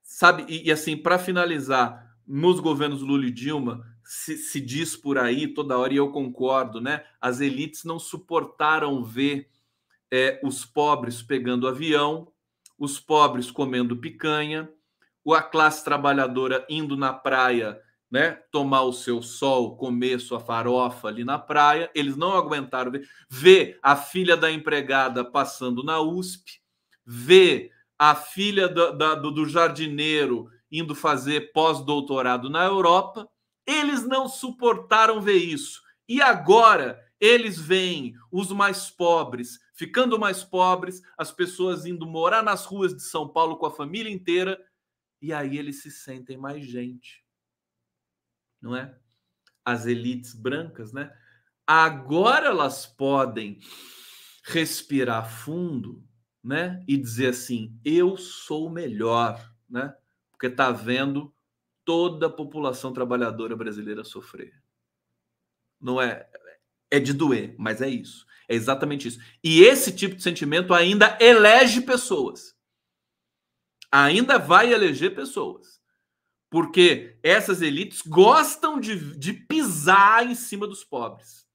Sabe, 0.03 0.45
e, 0.47 0.67
e 0.67 0.71
assim, 0.71 0.95
para 0.95 1.17
finalizar, 1.17 2.15
nos 2.27 2.59
governos 2.59 3.01
Lula 3.01 3.25
e 3.25 3.31
Dilma, 3.31 3.92
se, 4.05 4.37
se, 4.37 4.59
diz 4.59 4.95
por 4.95 5.17
aí 5.17 5.47
toda 5.47 5.77
hora, 5.77 5.93
e 5.93 5.97
eu 5.97 6.11
concordo, 6.11 6.79
né? 6.81 7.03
As 7.19 7.39
elites 7.39 7.83
não 7.83 7.99
suportaram 7.99 9.03
ver 9.03 9.49
é, 10.11 10.39
os 10.43 10.65
pobres 10.65 11.21
pegando 11.21 11.67
avião, 11.67 12.31
os 12.77 12.99
pobres 12.99 13.49
comendo 13.49 13.97
picanha, 13.97 14.69
a 15.31 15.41
classe 15.41 15.83
trabalhadora 15.83 16.65
indo 16.69 16.97
na 16.97 17.13
praia 17.13 17.79
né, 18.13 18.39
tomar 18.51 18.83
o 18.83 18.93
seu 18.93 19.23
sol, 19.23 19.75
comer 19.75 20.19
sua 20.19 20.39
farofa 20.39 21.07
ali 21.07 21.23
na 21.23 21.39
praia. 21.39 21.89
Eles 21.95 22.15
não 22.15 22.33
aguentaram 22.33 22.91
ver, 22.91 23.07
ver 23.27 23.79
a 23.81 23.95
filha 23.95 24.37
da 24.37 24.51
empregada 24.51 25.25
passando 25.25 25.81
na 25.81 25.99
USP, 25.99 26.61
ver 27.03 27.71
a 27.97 28.13
filha 28.13 28.67
do, 28.67 28.91
da, 28.95 29.15
do 29.15 29.49
jardineiro 29.49 30.47
indo 30.71 30.93
fazer 30.93 31.51
pós-doutorado 31.53 32.51
na 32.51 32.63
Europa. 32.63 33.27
Eles 33.65 34.05
não 34.05 34.27
suportaram 34.27 35.21
ver 35.21 35.37
isso. 35.37 35.81
E 36.07 36.21
agora 36.21 37.01
eles 37.19 37.57
veem 37.57 38.15
os 38.31 38.51
mais 38.51 38.89
pobres 38.89 39.59
ficando 39.75 40.19
mais 40.19 40.43
pobres, 40.43 41.01
as 41.17 41.31
pessoas 41.31 41.83
indo 41.83 42.05
morar 42.05 42.43
nas 42.43 42.63
ruas 42.63 42.95
de 42.95 43.01
São 43.01 43.27
Paulo 43.27 43.57
com 43.57 43.65
a 43.65 43.71
família 43.71 44.11
inteira, 44.11 44.63
e 45.19 45.33
aí 45.33 45.57
eles 45.57 45.81
se 45.81 45.89
sentem 45.89 46.37
mais 46.37 46.63
gente 46.63 47.23
não 48.63 48.75
é? 48.75 48.95
As 49.65 49.85
elites 49.85 50.33
brancas, 50.33 50.93
né? 50.93 51.13
Agora 51.67 52.47
elas 52.47 52.85
podem 52.85 53.59
respirar 54.45 55.29
fundo, 55.29 56.01
né? 56.41 56.83
E 56.87 56.95
dizer 56.95 57.27
assim: 57.27 57.77
eu 57.83 58.15
sou 58.15 58.69
melhor, 58.69 59.53
né? 59.69 59.93
Porque 60.31 60.49
tá 60.49 60.71
vendo 60.71 61.33
toda 61.85 62.27
a 62.27 62.29
população 62.29 62.93
trabalhadora 62.93 63.55
brasileira 63.55 64.03
sofrer. 64.03 64.53
Não 65.79 66.01
é 66.01 66.29
é 66.89 66.99
de 66.99 67.11
doer, 67.11 67.55
mas 67.57 67.81
é 67.81 67.89
isso. 67.89 68.25
É 68.47 68.53
exatamente 68.53 69.07
isso. 69.07 69.19
E 69.43 69.63
esse 69.63 69.91
tipo 69.95 70.15
de 70.15 70.21
sentimento 70.21 70.73
ainda 70.73 71.17
elege 71.19 71.81
pessoas. 71.81 72.55
Ainda 73.91 74.37
vai 74.37 74.71
eleger 74.71 75.15
pessoas 75.15 75.81
porque 76.53 77.17
essas 77.23 77.63
elites 77.63 78.03
gostam 78.03 78.79
de, 78.79 79.17
de 79.17 79.33
pisar 79.33 80.23
em 80.23 80.35
cima 80.35 80.67
dos 80.67 80.83
pobres, 80.83 81.47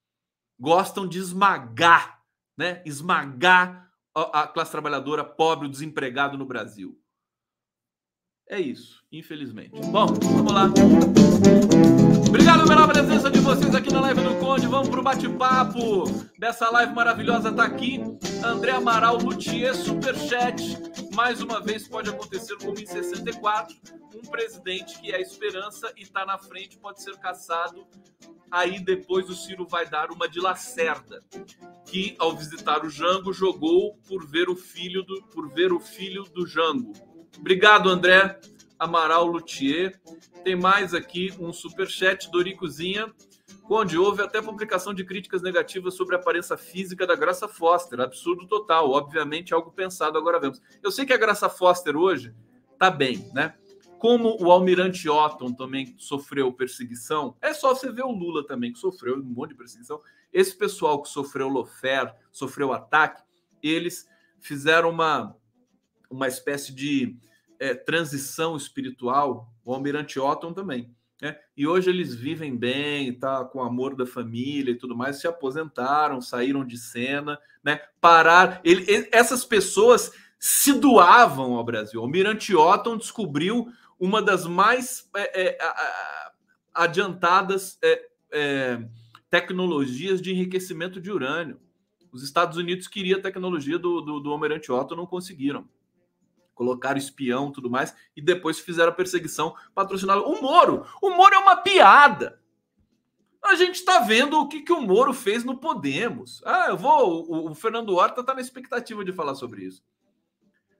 gostam 0.59 1.07
de 1.07 1.17
esmagar, 1.19 2.21
né? 2.57 2.83
Esmagar 2.85 3.89
a, 4.13 4.41
a 4.41 4.47
classe 4.49 4.71
trabalhadora 4.71 5.23
pobre, 5.23 5.69
o 5.69 5.71
desempregado 5.71 6.37
no 6.37 6.45
Brasil. 6.45 7.01
É 8.49 8.59
isso, 8.59 9.03
infelizmente. 9.11 9.79
Bom, 9.91 10.07
vamos 10.07 10.51
lá. 10.51 10.71
Obrigado 12.27 12.67
pela 12.67 12.87
presença 12.87 13.29
de 13.29 13.39
vocês 13.41 13.75
aqui 13.75 13.93
na 13.93 14.01
live 14.01 14.21
do 14.21 14.39
Conde. 14.39 14.65
Vamos 14.65 14.89
para 14.89 14.99
o 14.99 15.03
bate-papo 15.03 16.05
dessa 16.35 16.67
live 16.71 16.91
maravilhosa. 16.95 17.51
Tá 17.51 17.65
aqui 17.65 18.01
André 18.43 18.71
Amaral 18.71 19.17
Luthier, 19.17 19.75
Superchat. 19.75 20.63
Mais 21.13 21.43
uma 21.43 21.61
vez 21.61 21.87
pode 21.87 22.09
acontecer 22.09 22.57
como 22.57 22.79
em 22.79 22.87
64. 22.87 23.75
Um 24.15 24.21
presidente 24.31 24.99
que 24.99 25.11
é 25.11 25.17
a 25.17 25.21
esperança 25.21 25.93
e 25.95 26.01
está 26.01 26.25
na 26.25 26.39
frente 26.39 26.75
pode 26.79 27.03
ser 27.03 27.15
caçado. 27.17 27.85
Aí 28.49 28.79
depois 28.79 29.29
o 29.29 29.35
Ciro 29.35 29.67
vai 29.67 29.87
dar 29.87 30.09
uma 30.09 30.27
de 30.27 30.39
Lacerda, 30.39 31.19
que 31.85 32.15
ao 32.17 32.35
visitar 32.35 32.83
o 32.83 32.89
Jango 32.89 33.31
jogou 33.31 33.93
por 34.07 34.25
ver 34.25 34.49
o 34.49 34.55
filho 34.55 35.03
do, 35.03 35.21
por 35.27 35.53
ver 35.53 35.71
o 35.71 35.79
filho 35.79 36.23
do 36.23 36.47
Jango. 36.47 37.08
Obrigado, 37.37 37.89
André. 37.89 38.39
Amaral 38.79 39.25
Luthier. 39.25 39.99
Tem 40.43 40.55
mais 40.55 40.93
aqui 40.93 41.33
um 41.37 41.51
superchat, 41.51 42.31
Doricozinha, 42.31 43.13
onde 43.69 43.97
houve 43.97 44.21
até 44.21 44.41
publicação 44.41 44.93
de 44.93 45.03
críticas 45.03 45.41
negativas 45.41 45.95
sobre 45.95 46.15
a 46.15 46.19
aparência 46.19 46.55
física 46.55 47.05
da 47.05 47.15
Graça 47.15 47.47
Foster. 47.47 47.99
Absurdo 47.99 48.47
total, 48.47 48.89
obviamente 48.89 49.53
algo 49.53 49.71
pensado, 49.71 50.17
agora 50.17 50.39
vemos. 50.39 50.61
Eu 50.81 50.91
sei 50.91 51.05
que 51.05 51.11
a 51.11 51.17
Graça 51.17 51.49
Foster 51.49 51.97
hoje 51.97 52.33
tá 52.77 52.89
bem, 52.89 53.29
né? 53.33 53.53
Como 53.99 54.41
o 54.41 54.49
Almirante 54.49 55.09
Otton 55.09 55.51
também 55.51 55.93
sofreu 55.97 56.53
perseguição, 56.53 57.35
é 57.41 57.53
só 57.53 57.75
você 57.75 57.91
ver 57.91 58.03
o 58.03 58.11
Lula 58.11 58.47
também, 58.47 58.71
que 58.71 58.79
sofreu 58.79 59.17
um 59.17 59.23
monte 59.23 59.49
de 59.49 59.55
perseguição. 59.55 60.01
Esse 60.31 60.55
pessoal 60.55 61.01
que 61.01 61.09
sofreu 61.09 61.49
lofer, 61.49 62.15
sofreu 62.31 62.71
ataque, 62.71 63.21
eles 63.61 64.07
fizeram 64.39 64.89
uma, 64.89 65.35
uma 66.09 66.27
espécie 66.27 66.73
de 66.73 67.17
é, 67.59 67.73
transição 67.73 68.55
espiritual, 68.55 69.53
o 69.63 69.73
Almirante 69.73 70.19
Otton 70.19 70.53
também. 70.53 70.93
Né? 71.21 71.37
E 71.55 71.67
hoje 71.67 71.89
eles 71.89 72.15
vivem 72.15 72.55
bem, 72.55 73.13
tá 73.13 73.43
com 73.43 73.59
o 73.59 73.63
amor 73.63 73.95
da 73.95 74.05
família 74.05 74.71
e 74.71 74.77
tudo 74.77 74.95
mais, 74.95 75.19
se 75.19 75.27
aposentaram, 75.27 76.21
saíram 76.21 76.65
de 76.65 76.77
cena, 76.77 77.37
né? 77.61 77.81
Parar. 77.99 78.61
Ele, 78.63 78.85
ele, 78.89 79.09
essas 79.11 79.43
pessoas 79.43 80.13
se 80.39 80.71
doavam 80.71 81.55
ao 81.55 81.63
Brasil. 81.63 81.99
O 81.99 82.03
Almirante 82.03 82.55
Otton 82.55 82.97
descobriu 82.97 83.67
uma 83.99 84.21
das 84.21 84.45
mais 84.47 85.09
é, 85.13 85.49
é, 85.49 85.57
adiantadas 86.73 87.77
é, 87.81 88.09
é, 88.31 88.87
tecnologias 89.29 90.21
de 90.21 90.31
enriquecimento 90.31 91.01
de 91.01 91.11
urânio. 91.11 91.59
Os 92.13 92.23
Estados 92.23 92.57
Unidos 92.57 92.87
queriam 92.87 93.19
a 93.19 93.21
tecnologia 93.21 93.77
do, 93.77 93.99
do, 93.99 94.19
do 94.21 94.31
Almirante 94.31 94.71
Otton, 94.71 94.95
não 94.95 95.05
conseguiram 95.05 95.67
colocaram 96.59 96.97
espião 96.97 97.53
tudo 97.53 97.69
mais, 97.69 97.95
e 98.17 98.21
depois 98.21 98.59
fizeram 98.59 98.89
a 98.89 98.95
perseguição 98.95 99.55
patrocinada. 99.73 100.19
O 100.19 100.41
Moro, 100.41 100.85
o 101.01 101.09
Moro 101.11 101.33
é 101.33 101.37
uma 101.37 101.55
piada. 101.55 102.41
A 103.41 103.55
gente 103.55 103.75
está 103.75 103.99
vendo 103.99 104.37
o 104.37 104.49
que, 104.49 104.61
que 104.61 104.73
o 104.73 104.81
Moro 104.81 105.13
fez 105.13 105.45
no 105.45 105.57
Podemos. 105.57 106.41
Ah, 106.45 106.65
eu 106.67 106.77
vou. 106.77 107.25
O, 107.31 107.51
o 107.51 107.55
Fernando 107.55 107.95
Horta 107.95 108.19
está 108.19 108.33
na 108.33 108.41
expectativa 108.41 109.05
de 109.05 109.13
falar 109.13 109.35
sobre 109.35 109.63
isso. 109.63 109.81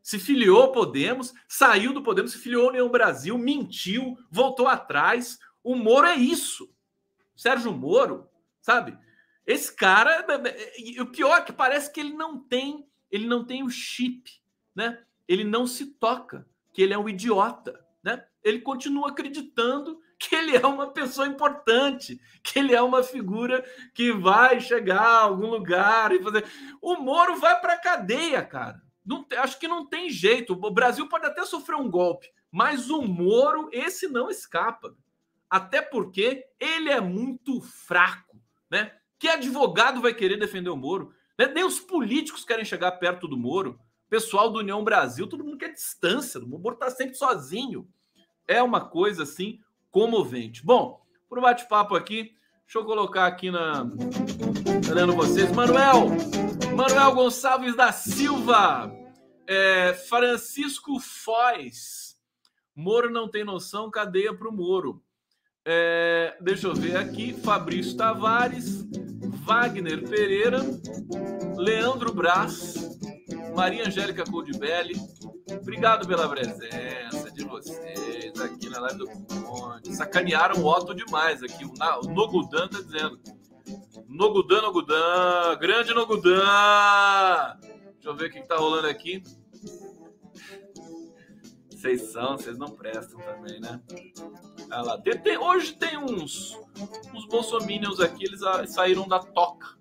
Se 0.01 0.19
filiou 0.19 0.63
ao 0.63 0.71
Podemos, 0.73 1.33
saiu 1.47 1.93
do 1.93 2.03
Podemos, 2.03 2.33
se 2.33 2.39
filiou 2.39 2.63
ao 2.63 2.69
União 2.71 2.89
Brasil, 2.89 3.37
mentiu, 3.37 4.17
voltou 4.29 4.67
atrás. 4.67 5.39
O 5.63 5.77
Moro 5.77 6.07
é 6.07 6.15
isso. 6.17 6.69
Sérgio 7.37 7.71
Moro, 7.71 8.27
sabe? 8.61 8.97
Esse 9.47 9.73
cara, 9.73 10.25
o 10.99 11.05
pior 11.05 11.37
é 11.37 11.41
que 11.41 11.53
parece 11.53 11.89
que 11.89 12.01
ele 12.01 12.13
não 12.13 12.37
tem, 12.37 12.85
ele 13.09 13.27
não 13.27 13.45
tem 13.45 13.63
o 13.63 13.69
chip, 13.69 14.29
né? 14.75 15.01
Ele 15.29 15.43
não 15.43 15.67
se 15.67 15.85
toca 15.85 16.47
que 16.73 16.81
ele 16.81 16.91
é 16.91 16.97
um 16.97 17.07
idiota, 17.07 17.79
né? 18.03 18.25
Ele 18.43 18.59
continua 18.59 19.09
acreditando 19.09 19.99
que 20.17 20.35
ele 20.35 20.57
é 20.57 20.65
uma 20.65 20.87
pessoa 20.87 21.27
importante, 21.27 22.19
que 22.43 22.57
ele 22.57 22.73
é 22.73 22.81
uma 22.81 23.03
figura 23.03 23.63
que 23.93 24.11
vai 24.11 24.59
chegar 24.59 24.99
a 25.01 25.21
algum 25.21 25.47
lugar 25.47 26.11
e 26.11 26.23
fazer. 26.23 26.45
O 26.81 26.95
Moro 26.95 27.35
vai 27.35 27.61
para 27.61 27.77
cadeia, 27.77 28.41
cara. 28.41 28.81
Não, 29.05 29.23
acho 29.37 29.59
que 29.59 29.67
não 29.67 29.85
tem 29.85 30.09
jeito. 30.09 30.53
O 30.53 30.71
Brasil 30.71 31.07
pode 31.07 31.27
até 31.27 31.45
sofrer 31.45 31.75
um 31.75 31.89
golpe, 31.89 32.27
mas 32.51 32.89
o 32.89 33.03
Moro, 33.03 33.69
esse 33.71 34.07
não 34.07 34.31
escapa. 34.31 34.95
Até 35.47 35.81
porque 35.81 36.45
ele 36.59 36.89
é 36.89 36.99
muito 36.99 37.61
fraco, 37.61 38.41
né? 38.69 38.95
Que 39.19 39.27
advogado 39.27 40.01
vai 40.01 40.13
querer 40.13 40.37
defender 40.37 40.69
o 40.69 40.77
Moro? 40.77 41.13
Né? 41.37 41.47
Nem 41.47 41.63
os 41.63 41.79
políticos 41.79 42.43
querem 42.43 42.65
chegar 42.65 42.93
perto 42.93 43.27
do 43.27 43.37
Moro 43.37 43.79
pessoal 44.09 44.49
do 44.49 44.59
União 44.59 44.83
Brasil, 44.83 45.27
todo 45.27 45.43
mundo 45.43 45.57
quer 45.57 45.71
distância, 45.71 46.39
o 46.39 46.47
Moro 46.47 46.73
está 46.73 46.89
sempre 46.89 47.15
sozinho. 47.15 47.87
É 48.47 48.61
uma 48.63 48.81
coisa 48.81 49.23
assim 49.23 49.59
comovente. 49.91 50.65
Bom, 50.65 51.01
para 51.29 51.39
o 51.39 51.41
bate-papo 51.41 51.95
aqui, 51.95 52.33
deixa 52.65 52.79
eu 52.79 52.85
colocar 52.85 53.27
aqui 53.27 53.51
na. 53.51 53.85
Olhando 54.89 55.15
vocês, 55.15 55.51
Manuel, 55.51 56.07
Manuel 56.75 57.13
Gonçalves 57.13 57.75
da 57.75 57.91
Silva, 57.91 58.91
é, 59.45 59.93
Francisco 59.93 60.99
Foz, 60.99 62.17
Moro 62.75 63.11
não 63.11 63.27
tem 63.27 63.43
noção, 63.43 63.91
cadeia 63.91 64.33
para 64.33 64.47
o 64.47 64.53
Moro. 64.53 65.03
É, 65.65 66.35
deixa 66.41 66.67
eu 66.67 66.73
ver 66.73 66.97
aqui, 66.97 67.33
Fabrício 67.33 67.95
Tavares, 67.95 68.87
Wagner 69.45 70.07
Pereira, 70.07 70.59
Leandro 71.57 72.13
Braz, 72.13 72.88
Maria 73.55 73.87
Angélica 73.87 74.23
Coldibelli, 74.23 74.95
obrigado 75.61 76.07
pela 76.07 76.27
presença 76.29 77.31
de 77.31 77.43
vocês 77.43 78.39
aqui 78.39 78.69
na 78.69 78.79
live 78.79 78.99
do 78.99 79.07
Conde. 79.43 79.95
Sacanearam 79.95 80.61
o 80.61 80.65
Otto 80.65 80.93
demais 80.93 81.43
aqui. 81.43 81.65
O, 81.65 81.73
Nogudan 82.09 82.67
tá 82.67 82.81
dizendo. 82.81 83.19
Nogudan, 84.07 84.61
Nogudan, 84.61 85.57
grande 85.59 85.93
Nogudan. 85.93 87.57
Deixa 87.93 88.09
eu 88.09 88.15
ver 88.15 88.29
o 88.29 88.31
que, 88.31 88.41
que 88.41 88.47
tá 88.47 88.57
rolando 88.57 88.87
aqui. 88.87 89.23
Vocês 91.69 92.11
são, 92.11 92.37
vocês 92.37 92.57
não 92.57 92.67
prestam 92.67 93.19
também, 93.19 93.59
né? 93.59 93.81
Olha 94.71 94.81
lá. 94.81 94.97
Tem, 95.01 95.17
tem, 95.17 95.37
hoje 95.37 95.73
tem 95.73 95.97
uns, 95.97 96.57
uns 97.13 97.25
bolsominions 97.27 97.99
aqui, 97.99 98.25
eles 98.25 98.41
saíram 98.73 99.07
da 99.07 99.19
toca, 99.19 99.77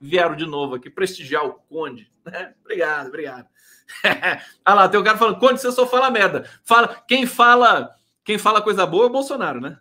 vieram 0.00 0.36
de 0.36 0.44
novo 0.44 0.74
aqui 0.74 0.90
prestigiar 0.90 1.46
o 1.46 1.54
Conde. 1.54 2.09
Né? 2.24 2.54
Obrigado, 2.62 3.08
obrigado. 3.08 3.48
Olha 4.64 4.74
lá, 4.74 4.88
tem 4.88 5.00
um 5.00 5.04
cara 5.04 5.18
falando, 5.18 5.38
Conde, 5.38 5.60
você 5.60 5.72
só 5.72 5.86
fala 5.86 6.10
merda. 6.10 6.48
Fala, 6.62 7.02
quem 7.08 7.26
fala, 7.26 7.94
quem 8.24 8.38
fala 8.38 8.62
coisa 8.62 8.86
boa 8.86 9.04
é 9.04 9.06
o 9.06 9.10
Bolsonaro, 9.10 9.60
né? 9.60 9.78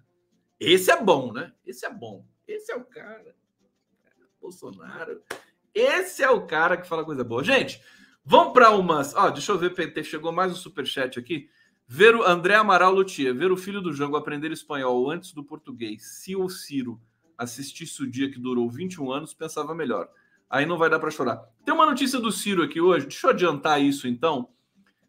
Esse 0.60 0.92
é 0.92 1.02
bom, 1.02 1.32
né? 1.32 1.54
Esse 1.66 1.86
é 1.86 1.94
bom. 1.94 2.26
Esse 2.48 2.72
é 2.72 2.76
o 2.76 2.84
cara. 2.84 3.36
Bolsonaro. 4.42 5.22
Esse 5.74 6.24
é 6.24 6.30
o 6.30 6.46
cara 6.46 6.76
que 6.76 6.88
fala 6.88 7.06
coisa 7.06 7.24
boa. 7.24 7.44
Gente, 7.44 7.82
vamos 8.26 8.54
para 8.54 8.72
umas. 8.72 9.16
Ó, 9.16 9.30
deixa 9.30 9.52
eu 9.52 9.58
ver, 9.58 9.74
PT, 9.74 10.04
chegou 10.04 10.32
mais 10.32 10.52
um 10.52 10.56
superchat 10.56 11.20
aqui. 11.20 11.50
Ver 11.88 12.16
o 12.16 12.24
André 12.24 12.56
Amaral 12.56 12.94
Lutia, 12.94 13.34
ver 13.34 13.52
o 13.52 13.58
filho 13.58 13.82
do 13.82 13.94
Jango 13.94 14.16
aprender 14.16 14.52
espanhol 14.52 15.10
antes 15.10 15.34
do 15.34 15.44
português. 15.44 16.20
Se 16.20 16.36
o 16.36 16.50
Ciro 16.50 17.00
assistisse 17.38 18.04
o 18.04 18.10
dia 18.10 18.30
que 18.30 18.40
durou 18.40 18.70
21 18.70 19.12
anos, 19.12 19.34
pensava 19.34 19.74
melhor. 19.74 20.10
Aí 20.50 20.66
não 20.66 20.78
vai 20.78 20.90
dar 20.90 21.00
para 21.00 21.12
chorar. 21.12 21.44
Tem 21.64 21.74
uma 21.74 21.86
notícia 21.86 22.20
do 22.20 22.32
Ciro 22.32 22.64
aqui 22.64 22.82
hoje. 22.82 23.06
Deixa 23.06 23.28
eu 23.28 23.32
adiantar 23.32 23.82
isso 23.82 24.08
então, 24.08 24.50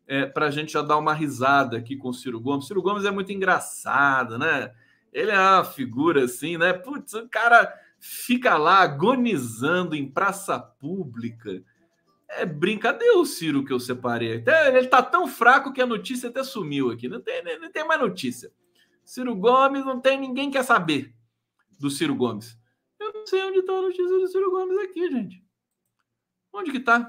é, 0.07 0.27
para 0.27 0.47
a 0.47 0.51
gente 0.51 0.73
já 0.73 0.83
dar 0.83 0.99
uma 0.99 1.15
risada 1.15 1.79
aqui 1.79 1.97
com 1.97 2.11
o 2.11 2.15
Ciro 2.15 2.39
Gomes. 2.39 2.67
Ciro 2.67 2.83
Gomes 2.83 3.05
é 3.05 3.11
muito 3.11 3.33
engraçado, 3.33 4.39
né? 4.39 4.73
Ele 5.13 5.31
é 5.31 5.39
uma 5.39 5.65
figura 5.65 6.25
assim, 6.25 6.59
né? 6.59 6.73
Putz, 6.73 7.15
o 7.15 7.29
cara 7.29 7.73
fica 7.99 8.57
lá 8.59 8.81
agonizando 8.81 9.97
em 9.97 10.11
praça 10.11 10.59
pública. 10.59 11.63
É 12.29 12.45
brincadeira 12.45 13.19
o 13.19 13.25
Ciro 13.25 13.65
que 13.65 13.73
eu 13.73 13.81
separei. 13.81 14.37
Até, 14.37 14.77
ele 14.77 14.89
tá 14.89 15.03
tão 15.03 15.27
fraco 15.27 15.73
que 15.73 15.81
a 15.81 15.87
notícia 15.87 16.29
até 16.29 16.45
sumiu 16.45 16.91
aqui. 16.91 17.09
Não 17.09 17.21
tem, 17.21 17.43
não 17.59 17.73
tem 17.73 17.87
mais 17.87 18.01
notícia. 18.01 18.53
Ciro 19.03 19.35
Gomes 19.35 19.85
não 19.85 20.01
tem 20.01 20.21
ninguém 20.21 20.51
quer 20.51 20.65
saber 20.65 21.15
do 21.79 21.91
Ciro 21.91 22.15
Gomes. 22.15 22.60
Não 23.21 23.27
sei 23.27 23.43
onde 23.43 23.59
está 23.59 23.75
a 23.75 23.83
notícia 23.83 24.19
do 24.19 24.29
Ciro 24.29 24.51
Gomes 24.51 24.79
aqui, 24.79 25.11
gente. 25.11 25.45
Onde 26.53 26.73
que 26.73 26.81
tá? 26.81 27.07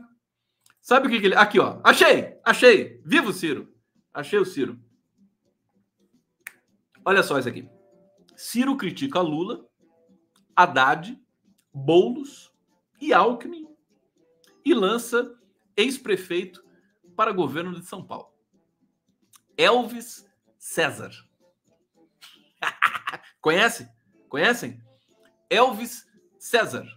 Sabe 0.81 1.07
o 1.07 1.09
que, 1.09 1.21
que 1.21 1.27
ele. 1.27 1.35
Aqui, 1.35 1.57
ó. 1.57 1.79
Achei! 1.85 2.37
Achei! 2.43 3.01
Viva 3.05 3.29
o 3.29 3.33
Ciro! 3.33 3.73
Achei 4.13 4.37
o 4.37 4.45
Ciro. 4.45 4.77
Olha 7.05 7.23
só 7.23 7.39
isso 7.39 7.47
aqui. 7.47 7.67
Ciro 8.35 8.75
critica 8.75 9.21
Lula, 9.21 9.65
Haddad, 10.53 11.17
Boulos 11.73 12.53
e 12.99 13.13
Alckmin 13.13 13.67
e 14.65 14.73
lança 14.73 15.33
ex-prefeito 15.77 16.61
para 17.15 17.31
governo 17.31 17.79
de 17.79 17.85
São 17.85 18.05
Paulo. 18.05 18.33
Elvis 19.55 20.29
César. 20.57 21.11
Conhece? 23.39 23.89
Conhecem? 24.27 24.90
Elvis 25.51 26.07
César. 26.39 26.87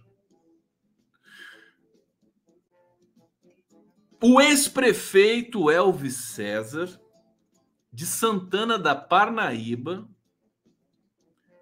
O 4.23 4.39
ex-prefeito 4.39 5.69
Elvis 5.69 6.15
César, 6.15 6.99
de 7.91 8.05
Santana 8.05 8.79
da 8.79 8.95
Parnaíba, 8.95 10.07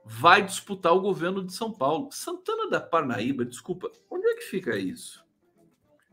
vai 0.06 0.46
disputar 0.46 0.94
o 0.94 1.02
governo 1.02 1.44
de 1.44 1.52
São 1.52 1.74
Paulo. 1.74 2.12
Santana 2.12 2.70
da 2.70 2.80
Parnaíba, 2.80 3.44
desculpa, 3.44 3.92
onde 4.10 4.28
é 4.28 4.36
que 4.36 4.44
fica 4.44 4.78
isso? 4.78 5.26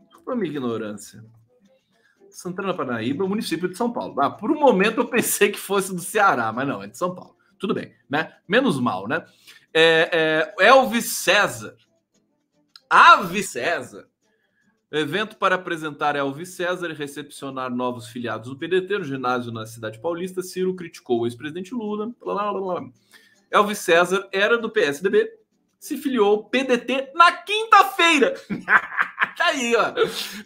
Desculpa 0.07 0.33
a 0.33 0.35
minha 0.35 0.49
ignorância. 0.49 1.23
Santana 2.29 2.69
da 2.69 2.73
Parnaíba, 2.73 3.27
município 3.27 3.69
de 3.69 3.77
São 3.77 3.93
Paulo. 3.93 4.19
Ah, 4.19 4.31
por 4.31 4.51
um 4.51 4.59
momento 4.59 5.01
eu 5.01 5.07
pensei 5.07 5.51
que 5.51 5.59
fosse 5.59 5.93
do 5.93 6.01
Ceará, 6.01 6.51
mas 6.51 6.67
não, 6.67 6.81
é 6.81 6.87
de 6.87 6.97
São 6.97 7.13
Paulo. 7.13 7.37
Tudo 7.59 7.73
bem, 7.75 7.95
né? 8.09 8.35
Menos 8.47 8.79
mal, 8.79 9.07
né? 9.07 9.23
É, 9.73 10.53
é, 10.59 10.67
Elvis 10.67 11.13
César. 11.17 11.75
Ave 12.89 13.43
César. 13.43 14.07
Evento 14.91 15.37
para 15.37 15.55
apresentar 15.55 16.17
Elvis 16.17 16.49
César 16.49 16.89
e 16.89 16.93
recepcionar 16.93 17.73
novos 17.73 18.07
filiados 18.07 18.49
do 18.49 18.57
PDT 18.57 18.97
no 18.99 19.05
ginásio 19.05 19.51
na 19.51 19.65
cidade 19.65 19.99
paulista. 19.99 20.41
Ciro 20.41 20.75
criticou 20.75 21.21
o 21.21 21.25
ex-presidente 21.25 21.73
Lula. 21.73 22.13
Blá, 22.19 22.51
blá, 22.51 22.59
blá. 22.59 22.89
Elvis 23.49 23.79
César 23.79 24.27
era 24.31 24.57
do 24.57 24.69
PSDB, 24.69 25.29
se 25.77 25.97
filiou 25.97 26.45
PDT 26.45 27.11
na 27.15 27.31
quinta-feira. 27.31 28.33
tá 29.37 29.45
aí, 29.45 29.75
ó. 29.75 29.93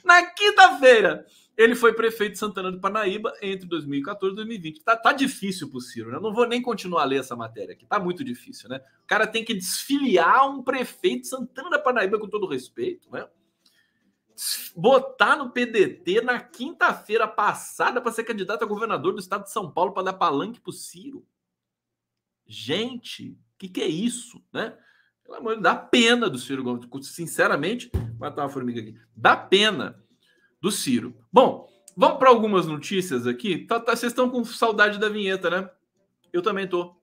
Na 0.04 0.24
quinta-feira. 0.28 1.26
Ele 1.58 1.74
foi 1.74 1.94
prefeito 1.94 2.34
de 2.34 2.40
Santana 2.40 2.70
do 2.70 2.82
Parnaíba 2.82 3.34
entre 3.42 3.66
2014 3.68 4.34
e 4.34 4.36
2020. 4.36 4.84
Tá, 4.84 4.98
tá 4.98 5.14
difícil 5.14 5.70
pro 5.70 5.80
Ciro, 5.80 6.12
né? 6.12 6.18
Eu 6.18 6.22
não 6.22 6.34
vou 6.34 6.46
nem 6.46 6.62
continuar 6.62 7.04
a 7.04 7.06
ler 7.06 7.22
essa 7.22 7.36
matéria 7.36 7.74
aqui. 7.74 7.86
Tá 7.86 7.98
muito 7.98 8.24
difícil, 8.24 8.68
né? 8.68 8.82
O 9.04 9.08
cara 9.08 9.26
tem 9.26 9.44
que 9.46 9.54
desfiliar 9.54 10.50
um 10.50 10.62
prefeito 10.62 11.22
de 11.22 11.28
Santana 11.30 11.70
da 11.70 11.80
Parnaíba, 11.80 12.20
com 12.20 12.28
todo 12.28 12.46
respeito, 12.48 13.10
né? 13.10 13.26
Botar 14.76 15.38
no 15.38 15.50
PDT 15.50 16.20
na 16.22 16.42
quinta-feira 16.42 17.26
passada 17.26 18.02
para 18.02 18.12
ser 18.12 18.26
candidato 18.26 18.64
a 18.64 18.68
governador 18.68 19.14
do 19.14 19.20
estado 19.20 19.44
de 19.44 19.52
São 19.52 19.72
Paulo 19.72 19.94
para 19.94 20.04
dar 20.04 20.14
palanque 20.14 20.60
pro 20.60 20.74
Ciro. 20.74 21.26
Gente, 22.46 23.30
o 23.32 23.58
que, 23.58 23.70
que 23.70 23.82
é 23.82 23.88
isso, 23.88 24.44
né? 24.52 24.78
Pelo 25.24 25.38
amor 25.38 25.56
de 25.56 25.62
Deus, 25.62 25.74
dá 25.74 25.76
pena 25.76 26.30
do 26.30 26.38
Ciro 26.38 26.64
Gomes. 26.64 26.86
Sinceramente, 27.08 27.90
matar 28.20 28.44
uma 28.44 28.50
formiga 28.50 28.82
aqui. 28.82 28.96
Dá 29.16 29.38
pena 29.38 30.05
do 30.66 30.72
Ciro. 30.72 31.16
Bom, 31.32 31.72
vamos 31.96 32.18
para 32.18 32.28
algumas 32.30 32.66
notícias 32.66 33.28
aqui. 33.28 33.68
Tá, 33.68 33.80
tá, 33.80 33.96
vocês 33.96 34.12
estão 34.12 34.32
com 34.32 34.44
saudade 34.44 34.98
da 34.98 35.08
vinheta, 35.08 35.48
né? 35.48 35.70
Eu 36.34 36.42
também 36.42 36.68
tô. 36.68 37.00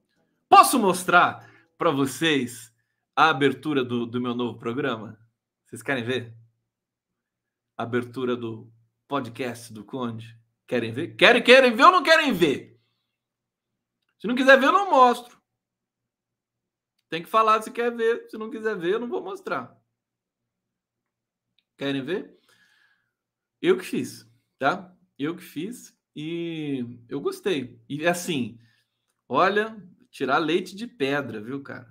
Posso 0.48 0.80
mostrar 0.80 1.48
para 1.78 1.92
vocês 1.92 2.74
a 3.14 3.30
abertura 3.30 3.84
do, 3.84 4.04
do 4.04 4.20
meu 4.20 4.34
novo 4.34 4.58
programa? 4.58 5.16
Vocês 5.64 5.80
querem 5.80 6.02
ver? 6.02 6.34
A 7.78 7.84
abertura 7.84 8.34
do 8.34 8.68
podcast 9.06 9.72
do 9.72 9.84
Conde? 9.84 10.36
Querem 10.66 10.90
ver? 10.90 11.14
Querem, 11.14 11.40
querem 11.40 11.72
ver 11.72 11.84
ou 11.84 11.92
não 11.92 12.02
querem 12.02 12.32
ver? 12.32 12.80
Se 14.18 14.26
não 14.26 14.34
quiser 14.34 14.58
ver, 14.58 14.66
eu 14.66 14.72
não 14.72 14.90
mostro. 14.90 15.40
Tem 17.08 17.22
que 17.22 17.28
falar 17.28 17.62
se 17.62 17.70
quer 17.70 17.94
ver. 17.94 18.28
Se 18.28 18.36
não 18.36 18.50
quiser 18.50 18.76
ver, 18.76 18.94
eu 18.94 19.00
não 19.00 19.08
vou 19.08 19.22
mostrar. 19.22 19.80
Querem 21.78 22.02
ver? 22.02 22.41
Eu 23.62 23.78
que 23.78 23.84
fiz, 23.84 24.28
tá? 24.58 24.92
Eu 25.16 25.36
que 25.36 25.42
fiz 25.42 25.96
e 26.16 26.98
eu 27.08 27.20
gostei. 27.20 27.80
E 27.88 28.04
assim, 28.06 28.58
olha, 29.28 29.80
tirar 30.10 30.38
leite 30.38 30.74
de 30.74 30.88
pedra, 30.88 31.40
viu, 31.40 31.62
cara? 31.62 31.88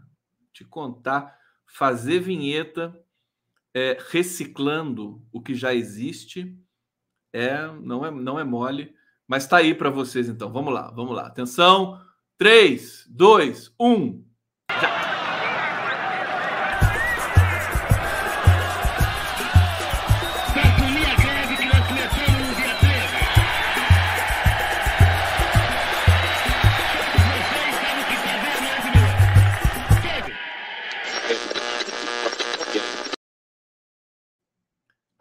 Te 0.52 0.66
contar, 0.66 1.34
fazer 1.66 2.20
vinheta 2.20 2.94
é, 3.74 3.98
reciclando 4.10 5.26
o 5.32 5.42
que 5.42 5.56
já 5.56 5.74
existe 5.74 6.54
é 7.34 7.66
não 7.82 8.06
é 8.06 8.12
não 8.12 8.38
é 8.38 8.44
mole, 8.44 8.94
mas 9.26 9.48
tá 9.48 9.58
aí 9.58 9.74
para 9.74 9.90
vocês 9.90 10.28
então. 10.28 10.52
Vamos 10.52 10.74
lá, 10.74 10.92
vamos 10.92 11.16
lá. 11.16 11.28
Atenção. 11.28 12.00
3, 12.38 13.06
2, 13.08 13.74
1. 13.80 14.26
Já. 14.82 15.11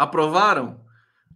Aprovaram? 0.00 0.84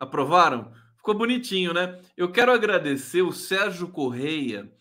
Aprovaram? 0.01 0.73
Ficou 0.97 1.15
bonitinho, 1.15 1.75
né? 1.75 2.01
Eu 2.17 2.33
quero 2.33 2.53
agradecer 2.53 3.23
o 3.23 3.33
Sérgio 3.33 3.89
Correia 3.89 4.73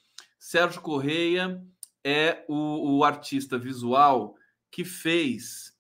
Sérgio 0.44 0.82
Correia 0.82 1.66
é 2.04 2.44
o, 2.50 2.98
o 2.98 3.04
artista 3.06 3.58
visual 3.58 4.36
que 4.70 4.84
fez 4.84 5.72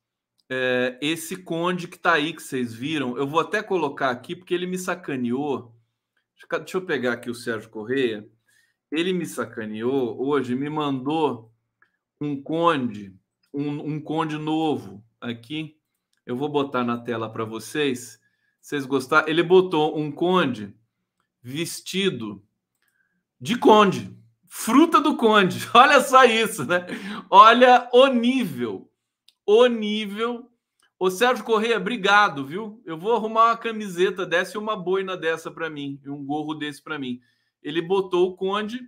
é, 0.49 0.97
esse 1.01 1.36
conde 1.36 1.86
que 1.86 1.97
está 1.97 2.14
aí, 2.14 2.32
que 2.32 2.41
vocês 2.41 2.74
viram. 2.74 3.18
Eu 3.18 3.28
vou 3.28 3.41
até 3.41 3.62
colocar 3.62 4.10
aqui, 4.10 4.34
porque 4.34 4.54
ele 4.54 4.66
me 4.66 4.78
sacaneou. 4.78 5.76
Deixa 6.60 6.78
eu 6.78 6.86
pegar 6.86 7.12
aqui 7.12 7.30
o 7.30 7.36
Sérgio 7.36 7.70
Correia. 7.70 8.26
Ele 8.89 9.12
me 9.12 9.26
sacaneou 9.26 10.26
hoje, 10.26 10.56
me 10.56 10.70
mandou 10.70 11.51
um 12.22 12.41
conde, 12.41 13.14
um, 13.54 13.95
um 13.95 13.99
conde 13.99 14.38
novo 14.38 15.04
aqui. 15.20 15.78
Eu 16.26 16.36
vou 16.36 16.49
botar 16.49 16.84
na 16.84 16.97
tela 16.97 17.30
para 17.30 17.45
vocês. 17.45 18.19
Vocês 18.59 18.86
gostaram? 18.86 19.28
Ele 19.28 19.43
botou 19.43 19.97
um 19.97 20.11
conde 20.11 20.74
vestido 21.41 22.43
de 23.39 23.57
conde. 23.57 24.24
Fruta 24.55 25.01
do 25.01 25.17
Conde. 25.17 25.67
Olha 25.74 25.99
só 25.99 26.24
isso, 26.26 26.63
né? 26.63 26.86
Olha 27.28 27.89
o 27.91 28.05
nível. 28.05 28.88
O 29.47 29.65
nível. 29.65 30.47
Ô 30.99 31.09
Sérgio 31.09 31.43
Correia, 31.43 31.78
obrigado, 31.78 32.45
viu? 32.45 32.80
Eu 32.86 32.95
vou 32.95 33.15
arrumar 33.15 33.47
uma 33.47 33.57
camiseta 33.57 34.28
dessa 34.28 34.55
e 34.55 34.59
uma 34.59 34.76
boina 34.76 35.17
dessa 35.17 35.49
para 35.49 35.71
mim, 35.71 35.99
e 36.05 36.09
um 36.09 36.24
gorro 36.24 36.53
desse 36.53 36.84
para 36.84 36.99
mim. 36.99 37.19
Ele 37.63 37.82
botou 37.82 38.30
o 38.30 38.36
Conde, 38.36 38.80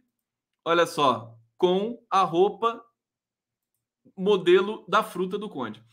olha 0.64 0.86
só, 0.86 1.36
com 1.58 2.00
a 2.12 2.22
roupa 2.22 2.86
modelo 4.16 4.86
da 4.88 5.02
fruta 5.02 5.36
do 5.36 5.50
Conde. 5.50 5.84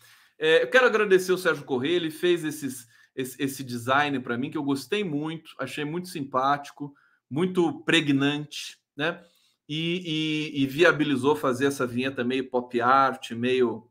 É, 0.43 0.64
eu 0.64 0.68
quero 0.68 0.86
agradecer 0.86 1.30
o 1.30 1.38
Sérgio 1.38 1.64
Corrêa, 1.64 1.95
ele 1.95 2.11
fez 2.11 2.43
esses, 2.43 2.88
esse, 3.14 3.40
esse 3.40 3.62
design 3.62 4.18
para 4.18 4.36
mim 4.36 4.51
que 4.51 4.59
eu 4.59 4.64
gostei 4.64 5.05
muito, 5.05 5.55
achei 5.57 5.84
muito 5.84 6.09
simpático, 6.09 6.93
muito 7.30 7.84
pregnante, 7.84 8.76
né? 8.97 9.24
E, 9.68 10.51
e, 10.53 10.62
e, 10.64 10.66
viabilizou 10.66 11.36
fazer 11.36 11.66
essa 11.66 11.86
vinheta 11.86 12.24
meio 12.24 12.51
pop 12.51 12.80
art, 12.80 13.30
meio, 13.30 13.88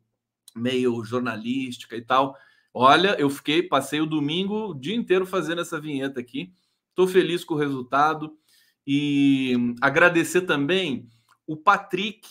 meio 0.54 1.02
jornalística 1.06 1.96
e 1.96 2.02
tal. 2.02 2.36
Olha, 2.74 3.16
eu 3.18 3.30
fiquei, 3.30 3.64
passei 3.64 4.02
o 4.02 4.06
domingo 4.06 4.72
o 4.72 4.74
dia 4.74 4.94
inteiro 4.94 5.26
fazendo 5.26 5.62
essa 5.62 5.80
vinheta 5.80 6.20
aqui. 6.20 6.52
Estou 6.90 7.08
feliz 7.08 7.46
com 7.46 7.54
o 7.54 7.58
resultado 7.58 8.38
e 8.86 9.74
agradecer 9.80 10.42
também 10.42 11.08
o 11.48 11.56
Patrick 11.56 12.28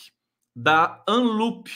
da 0.54 1.02
Unloop, 1.08 1.70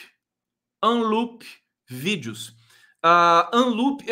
Unloop 0.85 1.64
Vídeos. 1.87 2.57
Uh, 3.05 3.57
Unloop, 3.57 4.05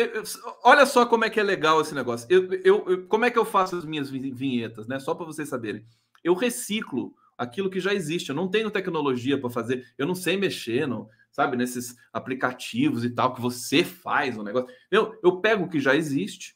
olha 0.63 0.85
só 0.85 1.05
como 1.05 1.25
é 1.25 1.29
que 1.29 1.39
é 1.39 1.43
legal 1.43 1.81
esse 1.81 1.95
negócio. 1.95 2.27
Eu, 2.29 2.53
eu, 2.63 2.85
eu 2.87 3.07
como 3.07 3.25
é 3.25 3.31
que 3.31 3.39
eu 3.39 3.45
faço 3.45 3.75
as 3.75 3.85
minhas 3.85 4.09
vinhetas, 4.09 4.87
né? 4.87 4.99
Só 4.99 5.15
para 5.15 5.25
vocês 5.25 5.49
saberem. 5.49 5.85
Eu 6.23 6.35
reciclo 6.35 7.13
aquilo 7.37 7.69
que 7.69 7.79
já 7.79 7.93
existe. 7.93 8.29
Eu 8.29 8.35
não 8.35 8.47
tenho 8.47 8.69
tecnologia 8.69 9.39
para 9.39 9.49
fazer. 9.49 9.87
Eu 9.97 10.05
não 10.05 10.13
sei 10.13 10.37
mexer, 10.37 10.87
não 10.87 11.09
sabe, 11.33 11.57
nesses 11.57 11.97
aplicativos 12.13 13.03
e 13.03 13.09
tal, 13.09 13.33
que 13.33 13.41
você 13.41 13.83
faz 13.83 14.37
um 14.37 14.43
negócio. 14.43 14.69
Eu, 14.89 15.19
eu 15.23 15.41
pego 15.41 15.65
o 15.65 15.69
que 15.69 15.79
já 15.79 15.95
existe, 15.95 16.55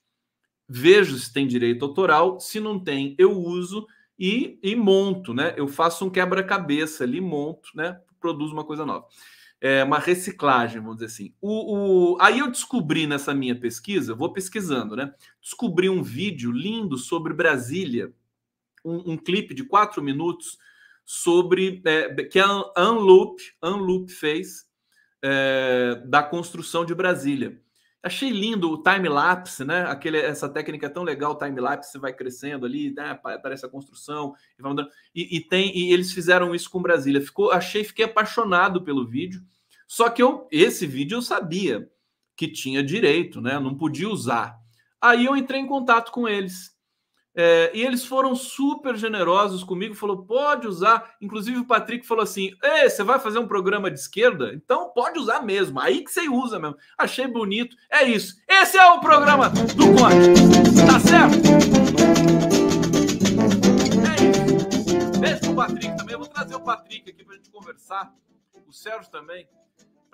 vejo 0.69 1.17
se 1.17 1.33
tem 1.33 1.47
direito 1.47 1.83
autoral, 1.83 2.39
se 2.39 2.59
não 2.59 2.79
tem, 2.79 3.15
eu 3.17 3.31
uso 3.31 3.87
e, 4.17 4.59
e 4.61 4.75
monto, 4.75 5.33
né? 5.33 5.53
Eu 5.57 5.67
faço 5.67 6.05
um 6.05 6.09
quebra-cabeça 6.09 7.03
ali, 7.03 7.19
monto, 7.19 7.69
né? 7.75 7.99
Produzo 8.19 8.53
uma 8.53 8.63
coisa 8.63 8.85
nova. 8.85 9.05
É 9.59 9.83
uma 9.83 9.97
reciclagem, 9.97 10.79
vamos 10.79 10.97
dizer 10.97 11.07
assim. 11.07 11.33
O, 11.41 12.13
o, 12.13 12.21
aí 12.21 12.39
eu 12.39 12.51
descobri 12.51 13.07
nessa 13.07 13.33
minha 13.33 13.59
pesquisa, 13.59 14.13
vou 14.13 14.31
pesquisando, 14.31 14.95
né? 14.95 15.13
Descobri 15.41 15.89
um 15.89 16.03
vídeo 16.03 16.51
lindo 16.51 16.97
sobre 16.97 17.33
Brasília, 17.33 18.13
um, 18.85 19.13
um 19.13 19.17
clipe 19.17 19.55
de 19.55 19.63
quatro 19.63 20.01
minutos 20.01 20.59
sobre 21.03 21.81
é, 21.85 22.13
que 22.25 22.39
a 22.39 22.47
Unloop, 22.77 23.41
Unloop 23.63 24.11
fez 24.11 24.67
é, 25.23 26.03
da 26.05 26.21
construção 26.21 26.85
de 26.85 26.93
Brasília. 26.93 27.59
Achei 28.07 28.29
lindo 28.29 28.71
o 28.71 28.81
time-lapse, 28.81 29.65
né? 29.65 29.81
Aquele, 29.81 30.17
essa 30.17 30.47
técnica 30.47 30.85
é 30.85 30.89
tão 30.89 31.03
legal, 31.03 31.37
time-lapse, 31.37 31.99
vai 31.99 32.13
crescendo 32.13 32.65
ali, 32.65 32.93
né? 32.93 33.11
aparece 33.11 33.65
a 33.65 33.69
construção, 33.69 34.33
e, 35.13 35.35
e, 35.35 35.41
tem, 35.41 35.77
e 35.77 35.91
eles 35.91 36.13
fizeram 36.13 36.55
isso 36.55 36.69
com 36.69 36.81
Brasília. 36.81 37.19
Ficou, 37.19 37.51
achei, 37.51 37.83
fiquei 37.83 38.05
apaixonado 38.05 38.81
pelo 38.81 39.05
vídeo. 39.05 39.41
Só 39.85 40.09
que 40.09 40.23
eu, 40.23 40.47
esse 40.49 40.87
vídeo 40.87 41.17
eu 41.17 41.21
sabia 41.21 41.91
que 42.33 42.47
tinha 42.47 42.81
direito, 42.81 43.41
né? 43.41 43.59
Não 43.59 43.75
podia 43.75 44.07
usar. 44.07 44.57
Aí 45.01 45.25
eu 45.25 45.35
entrei 45.35 45.59
em 45.59 45.67
contato 45.67 46.09
com 46.13 46.29
eles. 46.29 46.76
É, 47.39 47.69
e 47.71 47.83
eles 47.83 48.03
foram 48.03 48.35
super 48.35 48.97
generosos 48.97 49.63
comigo, 49.63 49.93
falou, 49.93 50.23
pode 50.23 50.65
usar. 50.65 51.15
Inclusive 51.21 51.59
o 51.59 51.67
Patrick 51.67 52.03
falou 52.03 52.23
assim: 52.23 52.49
você 52.83 53.03
vai 53.03 53.19
fazer 53.19 53.37
um 53.37 53.47
programa 53.47 53.91
de 53.91 53.99
esquerda? 53.99 54.51
Então 54.55 54.89
pode 54.89 55.19
usar 55.19 55.43
mesmo. 55.43 55.79
Aí 55.79 56.03
que 56.03 56.11
você 56.11 56.27
usa 56.27 56.57
mesmo. 56.57 56.77
Achei 56.97 57.27
bonito. 57.27 57.77
É 57.91 58.03
isso. 58.03 58.41
Esse 58.47 58.79
é 58.79 58.91
o 58.91 58.99
programa 58.99 59.49
do 59.49 59.85
Conte. 59.93 60.33
Tá 60.87 60.99
certo? 60.99 61.37
É. 65.13 65.19
Beijo 65.19 65.39
pro 65.41 65.55
Patrick 65.55 65.95
também. 65.95 66.13
Eu 66.13 66.19
vou 66.19 66.27
trazer 66.27 66.55
o 66.55 66.61
Patrick 66.61 67.11
aqui 67.11 67.23
pra 67.23 67.35
gente 67.35 67.51
conversar. 67.51 68.11
O 68.67 68.73
Sérgio 68.73 69.11
também 69.11 69.47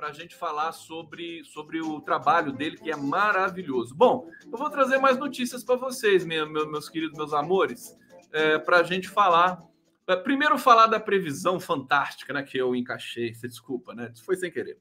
para 0.04 0.12
a 0.12 0.14
gente 0.14 0.36
falar 0.36 0.74
sobre, 0.74 1.46
sobre 1.46 1.80
o 1.80 2.02
trabalho 2.02 2.52
dele, 2.52 2.76
que 2.76 2.92
é 2.92 2.96
maravilhoso. 2.96 3.96
Bom, 3.96 4.30
eu 4.52 4.58
vou 4.58 4.70
trazer 4.70 4.98
mais 4.98 5.18
notícias 5.18 5.64
para 5.64 5.78
vocês, 5.78 6.26
meu, 6.26 6.46
meu, 6.46 6.70
meus 6.70 6.90
queridos, 6.90 7.18
meus 7.18 7.32
amores, 7.32 7.98
é, 8.34 8.58
para 8.58 8.80
a 8.80 8.84
gente 8.84 9.08
falar. 9.08 9.62
É, 10.06 10.18
primeiro, 10.18 10.58
falar 10.58 10.88
da 10.88 11.00
previsão 11.00 11.58
fantástica 11.58 12.34
né, 12.34 12.44
que 12.44 12.58
eu 12.58 12.76
encaixei. 12.76 13.34
Você 13.34 13.48
desculpa, 13.48 13.96
né? 13.96 14.12
Foi 14.26 14.36
sem 14.36 14.52
querer. 14.52 14.78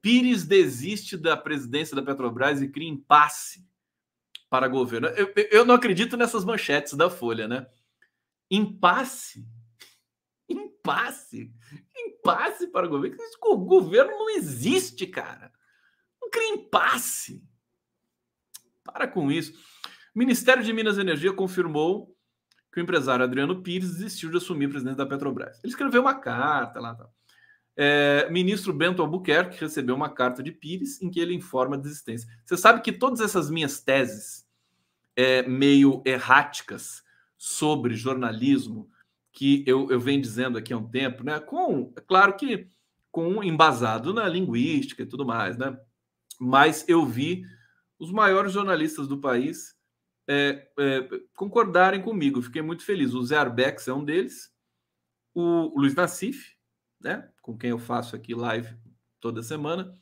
Pires 0.00 0.44
desiste 0.44 1.16
da 1.16 1.36
presidência 1.36 1.96
da 1.96 2.02
Petrobras 2.02 2.62
e 2.62 2.68
cria 2.68 2.88
impasse 2.88 3.66
para 4.48 4.68
governo. 4.68 5.08
Eu, 5.08 5.32
eu 5.50 5.64
não 5.64 5.74
acredito 5.74 6.16
nessas 6.16 6.44
manchetes 6.44 6.92
da 6.92 7.10
Folha, 7.10 7.48
né? 7.48 7.66
Impasse? 8.48 9.44
Impasse? 10.48 11.52
impasse 12.26 12.66
para 12.68 12.86
o 12.86 12.88
governo. 12.88 13.16
O 13.42 13.56
governo 13.56 14.12
não 14.12 14.30
existe, 14.30 15.06
cara. 15.06 15.52
Não 16.20 16.30
cria 16.30 16.54
impasse. 16.54 17.42
Para 18.84 19.06
com 19.06 19.30
isso. 19.30 19.52
O 20.14 20.18
Ministério 20.18 20.62
de 20.62 20.72
Minas 20.72 20.96
e 20.98 21.00
Energia 21.00 21.32
confirmou 21.32 22.16
que 22.72 22.80
o 22.80 22.82
empresário 22.82 23.24
Adriano 23.24 23.62
Pires 23.62 23.94
desistiu 23.94 24.30
de 24.30 24.36
assumir 24.36 24.68
presidente 24.68 24.96
da 24.96 25.06
Petrobras. 25.06 25.58
Ele 25.62 25.72
escreveu 25.72 26.02
uma 26.02 26.14
carta 26.14 26.80
lá. 26.80 26.94
Tá. 26.94 27.08
É, 27.78 28.28
ministro 28.30 28.72
Bento 28.72 29.02
Albuquerque 29.02 29.60
recebeu 29.60 29.94
uma 29.94 30.08
carta 30.08 30.42
de 30.42 30.50
Pires 30.50 31.00
em 31.02 31.10
que 31.10 31.20
ele 31.20 31.34
informa 31.34 31.76
a 31.76 31.78
desistência. 31.78 32.28
Você 32.44 32.56
sabe 32.56 32.80
que 32.80 32.92
todas 32.92 33.20
essas 33.20 33.50
minhas 33.50 33.80
teses 33.80 34.46
é, 35.14 35.42
meio 35.42 36.02
erráticas 36.04 37.02
sobre 37.36 37.94
jornalismo, 37.94 38.90
que 39.36 39.62
eu, 39.66 39.90
eu 39.90 40.00
venho 40.00 40.22
dizendo 40.22 40.56
aqui 40.56 40.72
há 40.72 40.78
um 40.78 40.88
tempo, 40.88 41.22
né? 41.22 41.38
Com, 41.38 41.92
é 41.94 42.00
claro 42.00 42.34
que 42.38 42.66
com 43.12 43.44
embasado 43.44 44.14
na 44.14 44.26
linguística 44.26 45.02
e 45.02 45.06
tudo 45.06 45.26
mais, 45.26 45.58
né? 45.58 45.78
Mas 46.40 46.88
eu 46.88 47.04
vi 47.04 47.44
os 47.98 48.10
maiores 48.10 48.50
jornalistas 48.50 49.06
do 49.06 49.18
país 49.18 49.76
é, 50.26 50.66
é, 50.78 51.08
concordarem 51.34 52.00
comigo. 52.00 52.40
Fiquei 52.40 52.62
muito 52.62 52.82
feliz. 52.82 53.12
O 53.12 53.22
Zé 53.22 53.36
Arbex 53.36 53.86
é 53.86 53.92
um 53.92 54.02
deles, 54.02 54.50
o 55.34 55.70
Luiz 55.78 55.94
Nassif, 55.94 56.56
né? 56.98 57.28
Com 57.42 57.58
quem 57.58 57.68
eu 57.68 57.78
faço 57.78 58.16
aqui 58.16 58.34
live 58.34 58.74
toda 59.20 59.42
semana, 59.42 59.94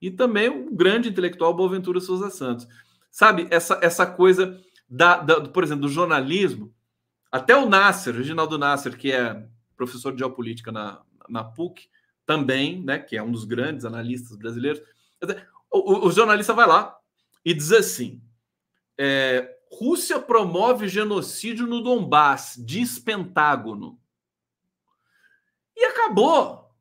e 0.00 0.10
também 0.10 0.48
o 0.48 0.74
grande 0.74 1.10
intelectual 1.10 1.52
Boaventura 1.52 2.00
Souza 2.00 2.30
Santos. 2.30 2.66
Sabe, 3.10 3.46
essa, 3.50 3.78
essa 3.82 4.06
coisa 4.06 4.58
da, 4.88 5.18
da, 5.18 5.42
por 5.42 5.62
exemplo, 5.62 5.82
do 5.82 5.92
jornalismo 5.92 6.74
até 7.30 7.56
o 7.56 7.68
Nasser, 7.68 8.14
Reginaldo 8.14 8.58
Nasser, 8.58 8.96
que 8.96 9.12
é 9.12 9.46
professor 9.76 10.12
de 10.12 10.18
geopolítica 10.18 10.72
na, 10.72 11.02
na 11.28 11.44
PUC, 11.44 11.88
também, 12.26 12.82
né, 12.82 12.98
que 12.98 13.16
é 13.16 13.22
um 13.22 13.32
dos 13.32 13.44
grandes 13.44 13.84
analistas 13.84 14.36
brasileiros, 14.36 14.82
o, 15.70 16.06
o 16.06 16.10
jornalista 16.10 16.52
vai 16.52 16.66
lá 16.66 16.98
e 17.44 17.54
diz 17.54 17.72
assim: 17.72 18.22
é, 18.98 19.58
Rússia 19.72 20.20
promove 20.20 20.88
genocídio 20.88 21.66
no 21.66 21.82
Donbass, 21.82 22.56
diz 22.58 22.98
Pentágono. 22.98 24.00
E 25.76 25.84
acabou. 25.86 26.74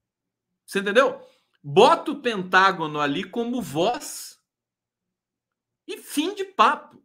Você 0.65 0.79
entendeu? 0.79 1.21
Bota 1.63 2.11
o 2.11 2.21
Pentágono 2.21 2.99
ali 2.99 3.23
como 3.23 3.61
voz 3.61 4.39
e 5.87 5.97
fim 5.97 6.33
de 6.33 6.43
papo. 6.43 7.01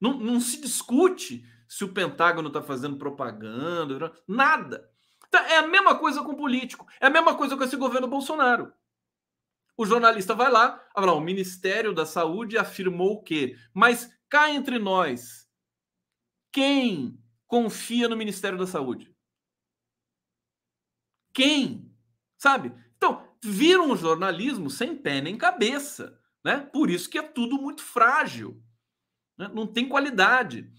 Não, 0.00 0.18
não 0.18 0.40
se 0.40 0.60
discute 0.60 1.44
se 1.68 1.84
o 1.84 1.92
Pentágono 1.92 2.48
está 2.48 2.62
fazendo 2.62 2.96
propaganda, 2.96 4.12
nada. 4.26 4.90
Então, 5.28 5.40
é 5.40 5.56
a 5.56 5.66
mesma 5.66 5.98
coisa 5.98 6.22
com 6.22 6.34
político, 6.34 6.86
é 7.00 7.06
a 7.06 7.10
mesma 7.10 7.34
coisa 7.36 7.56
com 7.56 7.64
esse 7.64 7.76
governo 7.76 8.08
Bolsonaro. 8.08 8.72
O 9.76 9.84
jornalista 9.84 10.34
vai 10.34 10.50
lá, 10.50 10.82
o 10.94 11.20
Ministério 11.20 11.92
da 11.92 12.06
Saúde 12.06 12.56
afirmou 12.56 13.14
o 13.14 13.22
quê? 13.22 13.56
Mas 13.74 14.10
cá 14.28 14.50
entre 14.50 14.78
nós, 14.78 15.46
quem 16.50 17.22
confia 17.46 18.08
no 18.08 18.16
Ministério 18.16 18.58
da 18.58 18.66
Saúde? 18.66 19.14
Quem? 21.34 21.94
Sabe? 22.38 22.72
Então, 22.96 23.28
vira 23.44 23.82
um 23.82 23.94
jornalismo 23.94 24.70
sem 24.70 24.96
pé 24.96 25.20
nem 25.20 25.36
cabeça. 25.36 26.18
Né? 26.42 26.60
Por 26.60 26.88
isso 26.88 27.10
que 27.10 27.18
é 27.18 27.22
tudo 27.22 27.60
muito 27.60 27.82
frágil. 27.82 28.62
Né? 29.36 29.50
Não 29.52 29.66
tem 29.66 29.88
qualidade. 29.88 30.70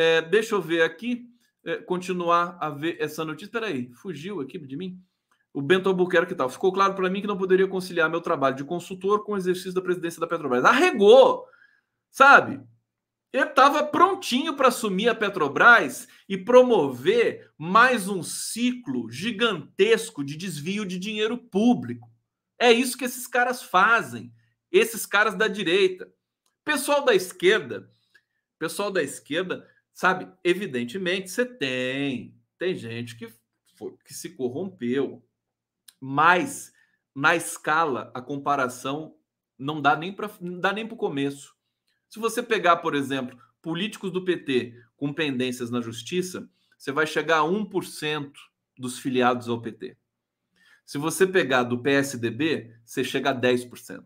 É, 0.00 0.22
deixa 0.22 0.54
eu 0.54 0.62
ver 0.62 0.80
aqui, 0.80 1.28
é, 1.62 1.76
continuar 1.76 2.56
a 2.58 2.70
ver 2.70 2.96
essa 2.98 3.22
notícia. 3.22 3.48
Espera 3.48 3.66
aí, 3.66 3.92
fugiu 3.92 4.40
aqui 4.40 4.58
de 4.58 4.74
mim? 4.74 4.98
O 5.52 5.60
Bento 5.60 5.90
Albuquerque 5.90 6.34
tal. 6.34 6.48
Ficou 6.48 6.72
claro 6.72 6.94
para 6.94 7.10
mim 7.10 7.20
que 7.20 7.26
não 7.26 7.36
poderia 7.36 7.68
conciliar 7.68 8.08
meu 8.08 8.22
trabalho 8.22 8.56
de 8.56 8.64
consultor 8.64 9.24
com 9.24 9.32
o 9.32 9.36
exercício 9.36 9.74
da 9.74 9.82
presidência 9.82 10.18
da 10.18 10.26
Petrobras. 10.26 10.64
Arregou, 10.64 11.44
sabe? 12.10 12.62
Ele 13.30 13.44
estava 13.44 13.84
prontinho 13.84 14.56
para 14.56 14.68
assumir 14.68 15.10
a 15.10 15.14
Petrobras 15.14 16.08
e 16.26 16.38
promover 16.38 17.52
mais 17.58 18.08
um 18.08 18.22
ciclo 18.22 19.10
gigantesco 19.10 20.24
de 20.24 20.34
desvio 20.34 20.86
de 20.86 20.98
dinheiro 20.98 21.36
público. 21.36 22.10
É 22.58 22.72
isso 22.72 22.96
que 22.96 23.04
esses 23.04 23.26
caras 23.26 23.62
fazem, 23.62 24.32
esses 24.72 25.04
caras 25.04 25.34
da 25.34 25.46
direita. 25.46 26.10
Pessoal 26.64 27.04
da 27.04 27.14
esquerda, 27.14 27.90
pessoal 28.58 28.90
da 28.90 29.02
esquerda 29.02 29.68
Sabe? 30.00 30.32
Evidentemente, 30.42 31.30
você 31.30 31.44
tem, 31.44 32.34
tem 32.58 32.74
gente 32.74 33.18
que, 33.18 33.30
foi, 33.76 33.94
que 34.02 34.14
se 34.14 34.30
corrompeu, 34.30 35.22
mas 36.00 36.72
na 37.14 37.36
escala 37.36 38.10
a 38.14 38.22
comparação 38.22 39.14
Não 39.58 39.78
dá 39.78 39.94
nem 39.94 40.10
para 40.10 40.30
dá 40.58 40.72
nem 40.72 40.86
para 40.86 40.94
o 40.94 40.96
começo. 40.96 41.54
Se 42.08 42.18
você 42.18 42.42
pegar, 42.42 42.78
por 42.78 42.94
exemplo, 42.94 43.38
políticos 43.60 44.10
do 44.10 44.24
PT 44.24 44.74
com 44.96 45.12
pendências 45.12 45.70
na 45.70 45.82
justiça, 45.82 46.48
você 46.78 46.90
vai 46.90 47.06
chegar 47.06 47.40
a 47.40 47.44
1% 47.44 48.32
dos 48.78 48.98
filiados 48.98 49.50
ao 49.50 49.60
PT. 49.60 49.98
Se 50.82 50.96
você 50.96 51.26
pegar 51.26 51.64
do 51.64 51.82
PSDB, 51.82 52.74
você 52.86 53.04
chega 53.04 53.32
a 53.32 53.38
10%. 53.38 54.02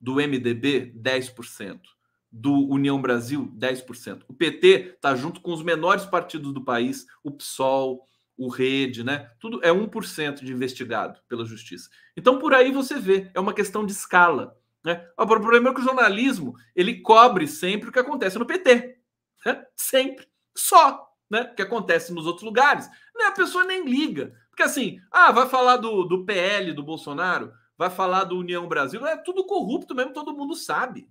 Do 0.00 0.14
MDB, 0.14 0.90
10%. 0.96 1.97
Do 2.30 2.52
União 2.68 3.00
Brasil, 3.00 3.50
10%. 3.56 4.24
O 4.28 4.34
PT 4.34 4.94
está 4.96 5.14
junto 5.14 5.40
com 5.40 5.52
os 5.52 5.62
menores 5.62 6.04
partidos 6.04 6.52
do 6.52 6.64
país, 6.64 7.06
o 7.22 7.30
PSOL, 7.30 8.04
o 8.36 8.48
Rede, 8.48 9.02
né? 9.02 9.30
Tudo 9.40 9.60
é 9.64 9.70
1% 9.70 10.44
de 10.44 10.52
investigado 10.52 11.20
pela 11.28 11.44
justiça. 11.44 11.90
Então, 12.16 12.38
por 12.38 12.54
aí 12.54 12.70
você 12.70 12.98
vê, 12.98 13.30
é 13.34 13.40
uma 13.40 13.52
questão 13.52 13.84
de 13.84 13.92
escala. 13.92 14.56
Né? 14.84 15.04
O 15.18 15.26
problema 15.26 15.70
é 15.70 15.74
que 15.74 15.80
o 15.80 15.84
jornalismo 15.84 16.54
ele 16.74 17.00
cobre 17.00 17.48
sempre 17.48 17.88
o 17.88 17.92
que 17.92 17.98
acontece 17.98 18.38
no 18.38 18.46
PT. 18.46 18.96
Né? 19.44 19.66
Sempre. 19.76 20.26
Só. 20.56 21.08
Né? 21.28 21.42
O 21.42 21.54
que 21.54 21.62
acontece 21.62 22.12
nos 22.12 22.26
outros 22.26 22.44
lugares. 22.44 22.88
Né? 23.14 23.24
A 23.26 23.32
pessoa 23.32 23.64
nem 23.64 23.84
liga. 23.84 24.32
Porque 24.50 24.62
assim, 24.62 25.00
ah, 25.10 25.32
vai 25.32 25.48
falar 25.48 25.76
do, 25.76 26.04
do 26.04 26.24
PL 26.24 26.72
do 26.72 26.82
Bolsonaro, 26.82 27.52
vai 27.76 27.90
falar 27.90 28.24
do 28.24 28.38
União 28.38 28.66
Brasil, 28.66 29.06
é 29.06 29.16
tudo 29.16 29.46
corrupto 29.46 29.94
mesmo, 29.94 30.12
todo 30.12 30.34
mundo 30.34 30.56
sabe. 30.56 31.08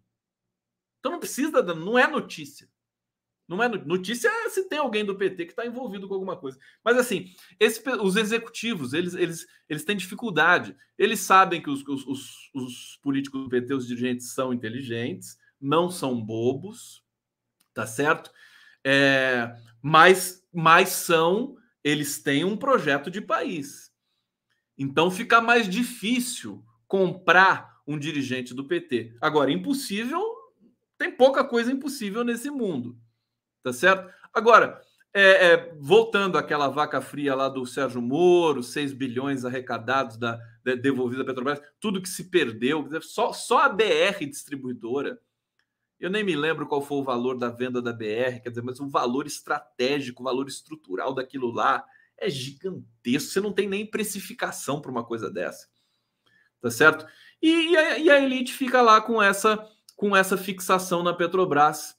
Então 0.99 1.11
não 1.11 1.19
precisa, 1.19 1.61
não 1.61 1.97
é 1.97 2.07
notícia. 2.07 2.67
Não 3.47 3.63
é 3.63 3.69
notícia 3.69 4.27
é 4.27 4.49
se 4.49 4.67
tem 4.67 4.77
alguém 4.77 5.05
do 5.05 5.15
PT 5.15 5.45
que 5.45 5.51
está 5.53 5.65
envolvido 5.65 6.07
com 6.07 6.13
alguma 6.13 6.35
coisa. 6.35 6.59
Mas 6.83 6.97
assim, 6.97 7.33
esse, 7.57 7.81
os 8.01 8.17
executivos, 8.17 8.93
eles, 8.93 9.13
eles, 9.13 9.47
eles 9.69 9.85
têm 9.85 9.95
dificuldade. 9.95 10.75
Eles 10.97 11.21
sabem 11.21 11.61
que 11.61 11.69
os, 11.69 11.81
os, 11.87 12.51
os 12.53 12.99
políticos 13.01 13.43
do 13.43 13.49
PT, 13.49 13.73
os 13.73 13.87
dirigentes, 13.87 14.33
são 14.33 14.53
inteligentes, 14.53 15.37
não 15.61 15.89
são 15.89 16.21
bobos, 16.21 17.01
tá 17.73 17.87
certo? 17.87 18.31
É, 18.83 19.55
mas, 19.81 20.45
mas 20.53 20.89
são, 20.89 21.55
eles 21.81 22.21
têm 22.21 22.43
um 22.43 22.57
projeto 22.57 23.09
de 23.09 23.21
país. 23.21 23.93
Então 24.77 25.09
fica 25.09 25.39
mais 25.39 25.69
difícil 25.69 26.63
comprar 26.85 27.77
um 27.87 27.97
dirigente 27.97 28.53
do 28.53 28.65
PT. 28.65 29.15
Agora, 29.21 29.51
impossível, 29.51 30.21
tem 30.97 31.11
pouca 31.11 31.43
coisa 31.43 31.71
impossível 31.71 32.23
nesse 32.23 32.49
mundo 32.49 32.97
tá 33.67 33.73
certo? 33.73 34.09
Agora, 34.33 34.81
é, 35.13 35.47
é, 35.47 35.73
voltando 35.77 36.37
àquela 36.37 36.69
vaca 36.69 37.01
fria 37.01 37.35
lá 37.35 37.49
do 37.49 37.65
Sérgio 37.65 38.01
Moro, 38.01 38.63
6 38.63 38.93
bilhões 38.93 39.43
arrecadados 39.43 40.17
da, 40.17 40.39
da 40.63 40.75
devolvida 40.75 41.23
à 41.23 41.25
Petrobras, 41.25 41.61
tudo 41.79 42.01
que 42.01 42.07
se 42.07 42.29
perdeu, 42.29 42.87
só, 43.01 43.33
só 43.33 43.59
a 43.59 43.69
BR 43.69 44.25
distribuidora. 44.29 45.19
Eu 45.99 46.09
nem 46.09 46.23
me 46.23 46.35
lembro 46.35 46.67
qual 46.67 46.81
foi 46.81 46.99
o 46.99 47.03
valor 47.03 47.37
da 47.37 47.49
venda 47.49 47.81
da 47.81 47.91
BR, 47.91 48.39
quer 48.41 48.49
dizer, 48.49 48.61
mas 48.61 48.79
o 48.79 48.87
valor 48.87 49.25
estratégico, 49.25 50.21
o 50.21 50.25
valor 50.25 50.47
estrutural 50.47 51.13
daquilo 51.13 51.51
lá 51.51 51.83
é 52.17 52.29
gigantesco. 52.29 53.31
Você 53.31 53.41
não 53.41 53.51
tem 53.51 53.67
nem 53.67 53.85
precificação 53.85 54.79
para 54.79 54.91
uma 54.91 55.03
coisa 55.03 55.29
dessa. 55.29 55.67
Tá 56.61 56.71
certo? 56.71 57.05
E, 57.41 57.71
e, 57.71 57.77
a, 57.77 57.97
e 57.97 58.09
a 58.09 58.21
elite 58.21 58.53
fica 58.53 58.81
lá 58.81 59.01
com 59.01 59.21
essa, 59.21 59.67
com 59.97 60.15
essa 60.15 60.37
fixação 60.37 61.03
na 61.03 61.13
Petrobras 61.13 61.97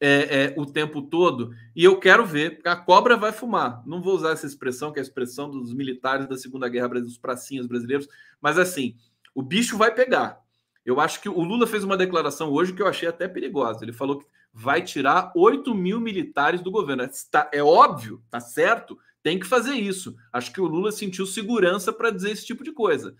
é, 0.00 0.08
é, 0.46 0.54
o 0.58 0.66
tempo 0.66 1.00
todo. 1.00 1.54
E 1.74 1.84
eu 1.84 1.98
quero 2.00 2.26
ver, 2.26 2.60
a 2.64 2.74
cobra 2.74 3.16
vai 3.16 3.30
fumar. 3.30 3.80
Não 3.86 4.02
vou 4.02 4.16
usar 4.16 4.32
essa 4.32 4.44
expressão, 4.44 4.92
que 4.92 4.98
é 4.98 5.02
a 5.02 5.04
expressão 5.04 5.48
dos 5.48 5.72
militares 5.72 6.28
da 6.28 6.36
Segunda 6.36 6.68
Guerra 6.68 6.88
Brasileira, 6.88 7.08
dos 7.08 7.18
pracinhas 7.18 7.66
brasileiros, 7.68 8.08
mas 8.40 8.58
assim, 8.58 8.96
o 9.32 9.40
bicho 9.40 9.78
vai 9.78 9.94
pegar. 9.94 10.42
Eu 10.84 11.00
acho 11.00 11.20
que 11.20 11.28
o 11.28 11.40
Lula 11.40 11.64
fez 11.64 11.84
uma 11.84 11.96
declaração 11.96 12.50
hoje 12.50 12.72
que 12.72 12.82
eu 12.82 12.88
achei 12.88 13.08
até 13.08 13.28
perigosa. 13.28 13.84
Ele 13.84 13.92
falou 13.92 14.18
que 14.18 14.26
vai 14.52 14.82
tirar 14.82 15.30
8 15.36 15.72
mil 15.72 16.00
militares 16.00 16.60
do 16.60 16.72
governo. 16.72 17.08
É, 17.52 17.62
óbvio, 17.62 18.20
tá 18.28 18.40
certo, 18.40 18.98
tem 19.22 19.38
que 19.38 19.46
fazer 19.46 19.74
isso. 19.74 20.16
Acho 20.32 20.52
que 20.52 20.60
o 20.60 20.66
Lula 20.66 20.90
sentiu 20.90 21.24
segurança 21.24 21.92
para 21.92 22.10
dizer 22.10 22.32
esse 22.32 22.44
tipo 22.44 22.64
de 22.64 22.72
coisa. 22.72 23.14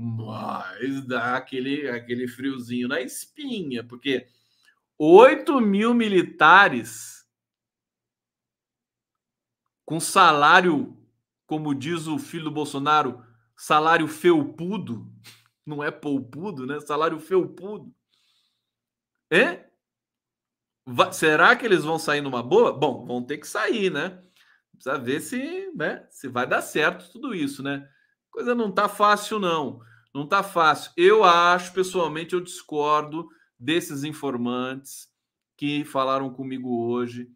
Mas 0.00 1.04
dá 1.08 1.36
aquele, 1.36 1.88
aquele 1.88 2.28
friozinho 2.28 2.86
na 2.86 3.00
espinha, 3.00 3.82
porque 3.82 4.28
8 4.96 5.60
mil 5.60 5.92
militares 5.92 7.26
com 9.84 9.98
salário, 9.98 10.96
como 11.46 11.74
diz 11.74 12.06
o 12.06 12.16
filho 12.16 12.44
do 12.44 12.52
Bolsonaro, 12.52 13.26
salário 13.56 14.06
felpudo, 14.06 15.12
não 15.66 15.82
é 15.82 15.90
poupudo, 15.90 16.64
né? 16.64 16.78
Salário 16.78 17.18
felpudo. 17.18 17.92
É? 19.28 19.66
será 21.12 21.56
que 21.56 21.66
eles 21.66 21.82
vão 21.82 21.98
sair 21.98 22.20
numa 22.20 22.42
boa? 22.42 22.72
Bom, 22.72 23.04
vão 23.04 23.20
ter 23.22 23.38
que 23.38 23.48
sair, 23.48 23.90
né? 23.90 24.22
Precisa 24.72 24.96
ver 24.96 25.20
se, 25.20 25.72
né, 25.74 26.06
se 26.08 26.28
vai 26.28 26.46
dar 26.46 26.62
certo 26.62 27.10
tudo 27.10 27.34
isso, 27.34 27.64
né? 27.64 27.86
Coisa 28.30 28.54
não 28.54 28.70
tá 28.70 28.88
fácil, 28.88 29.40
não. 29.40 29.80
Não 30.18 30.26
tá 30.26 30.42
fácil. 30.42 30.90
Eu 30.96 31.22
acho, 31.22 31.72
pessoalmente, 31.72 32.34
eu 32.34 32.40
discordo 32.40 33.28
desses 33.56 34.02
informantes 34.02 35.06
que 35.56 35.84
falaram 35.84 36.28
comigo 36.28 36.88
hoje, 36.88 37.30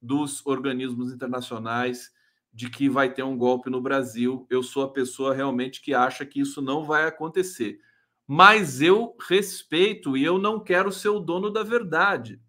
dos 0.00 0.46
organismos 0.46 1.12
internacionais, 1.12 2.12
de 2.52 2.70
que 2.70 2.88
vai 2.88 3.12
ter 3.12 3.24
um 3.24 3.36
golpe 3.36 3.68
no 3.68 3.80
Brasil. 3.80 4.46
Eu 4.48 4.62
sou 4.62 4.84
a 4.84 4.92
pessoa 4.92 5.34
realmente 5.34 5.82
que 5.82 5.92
acha 5.92 6.24
que 6.24 6.38
isso 6.38 6.62
não 6.62 6.84
vai 6.84 7.08
acontecer. 7.08 7.80
Mas 8.24 8.80
eu 8.80 9.16
respeito 9.28 10.16
e 10.16 10.22
eu 10.22 10.38
não 10.38 10.62
quero 10.62 10.92
ser 10.92 11.08
o 11.08 11.18
dono 11.18 11.50
da 11.50 11.64
verdade. 11.64 12.40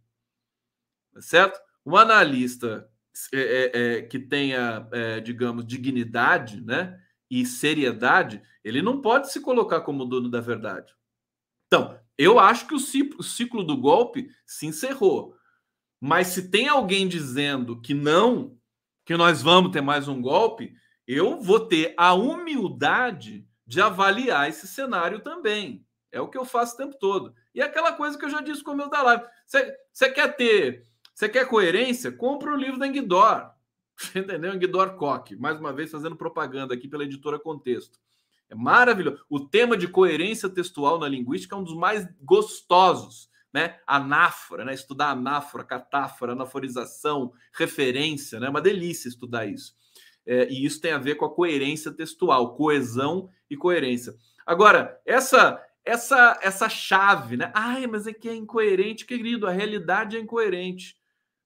Certo? 1.17 1.59
Um 1.83 1.95
analista 1.95 2.87
é, 3.33 3.39
é, 3.39 3.71
é, 3.73 4.01
que 4.03 4.19
tenha, 4.19 4.87
é, 4.91 5.19
digamos, 5.19 5.65
dignidade 5.65 6.61
né, 6.61 7.01
e 7.27 7.43
seriedade, 7.43 8.39
ele 8.69 8.81
não 8.81 9.01
pode 9.01 9.31
se 9.31 9.41
colocar 9.41 9.81
como 9.81 10.05
dono 10.05 10.29
da 10.29 10.39
verdade. 10.39 10.93
Então, 11.67 11.99
eu 12.17 12.39
acho 12.39 12.67
que 12.67 12.73
o 12.73 13.23
ciclo, 13.23 13.63
do 13.63 13.77
golpe 13.77 14.29
se 14.45 14.65
encerrou. 14.65 15.35
Mas 15.99 16.27
se 16.27 16.49
tem 16.49 16.67
alguém 16.67 17.07
dizendo 17.07 17.79
que 17.81 17.93
não, 17.93 18.57
que 19.05 19.15
nós 19.15 19.41
vamos 19.41 19.71
ter 19.71 19.81
mais 19.81 20.07
um 20.07 20.21
golpe, 20.21 20.73
eu 21.07 21.41
vou 21.41 21.59
ter 21.59 21.93
a 21.97 22.13
humildade 22.13 23.47
de 23.65 23.81
avaliar 23.81 24.49
esse 24.49 24.67
cenário 24.67 25.19
também. 25.19 25.85
É 26.11 26.19
o 26.19 26.27
que 26.27 26.37
eu 26.37 26.45
faço 26.45 26.73
o 26.73 26.77
tempo 26.77 26.97
todo. 26.99 27.33
E 27.53 27.61
aquela 27.61 27.93
coisa 27.93 28.17
que 28.17 28.25
eu 28.25 28.29
já 28.29 28.41
disse 28.41 28.63
com 28.63 28.71
o 28.71 28.75
meu 28.75 28.89
da 28.89 29.01
live. 29.01 29.23
Você 29.45 30.11
quer 30.11 30.35
ter, 30.35 30.83
você 31.13 31.29
quer 31.29 31.47
coerência? 31.47 32.11
Compre 32.11 32.49
o 32.49 32.55
livro 32.55 32.79
da 32.79 32.87
Enguidor. 32.87 33.51
Entendeu? 34.15 34.53
Enguidor 34.53 34.95
Koch. 34.95 35.35
Mais 35.35 35.59
uma 35.59 35.73
vez 35.73 35.91
fazendo 35.91 36.15
propaganda 36.15 36.73
aqui 36.73 36.87
pela 36.87 37.03
editora 37.03 37.37
Contexto. 37.37 37.99
É 38.49 38.55
maravilhoso. 38.55 39.23
O 39.29 39.39
tema 39.39 39.77
de 39.77 39.87
coerência 39.87 40.49
textual 40.49 40.97
na 40.99 41.07
linguística 41.07 41.55
é 41.55 41.59
um 41.59 41.63
dos 41.63 41.75
mais 41.75 42.07
gostosos, 42.21 43.29
né? 43.53 43.77
Anáfora, 43.85 44.65
né? 44.65 44.73
Estudar 44.73 45.11
anáfora, 45.11 45.63
catáfora, 45.63 46.31
anaforização, 46.31 47.31
referência, 47.53 48.39
né? 48.39 48.47
É 48.47 48.49
uma 48.49 48.61
delícia 48.61 49.07
estudar 49.07 49.45
isso. 49.45 49.75
É, 50.25 50.49
e 50.49 50.65
isso 50.65 50.81
tem 50.81 50.91
a 50.91 50.97
ver 50.97 51.15
com 51.15 51.25
a 51.25 51.33
coerência 51.33 51.91
textual, 51.91 52.55
coesão 52.55 53.29
e 53.49 53.55
coerência. 53.55 54.15
Agora, 54.45 54.99
essa 55.05 55.63
essa 55.85 56.39
essa 56.41 56.67
chave, 56.67 57.37
né? 57.37 57.51
Ai, 57.53 57.85
mas 57.85 58.07
é 58.07 58.13
que 58.13 58.27
é 58.27 58.35
incoerente, 58.35 59.05
querido. 59.05 59.47
A 59.47 59.51
realidade 59.51 60.17
é 60.17 60.19
incoerente. 60.19 60.97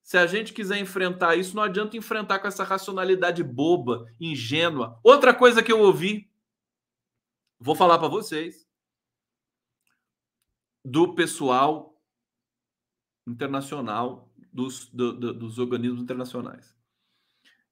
Se 0.01 0.17
a 0.17 0.25
gente 0.25 0.51
quiser 0.51 0.79
enfrentar 0.79 1.35
isso, 1.35 1.55
não 1.55 1.63
adianta 1.63 1.95
enfrentar 1.95 2.39
com 2.39 2.47
essa 2.47 2.63
racionalidade 2.63 3.41
boba, 3.41 4.05
ingênua. 4.19 4.99
Outra 5.01 5.33
coisa 5.33 5.63
que 5.63 5.71
eu 5.71 5.79
ouvi 5.79 6.29
Vou 7.63 7.75
falar 7.75 7.97
para 7.97 8.09
vocês 8.09 8.67
do 10.83 11.15
pessoal 11.15 11.97
internacional, 13.25 14.29
dos, 14.51 14.89
do, 14.89 15.13
do, 15.13 15.33
dos 15.33 15.57
organismos 15.59 16.01
internacionais. 16.01 16.75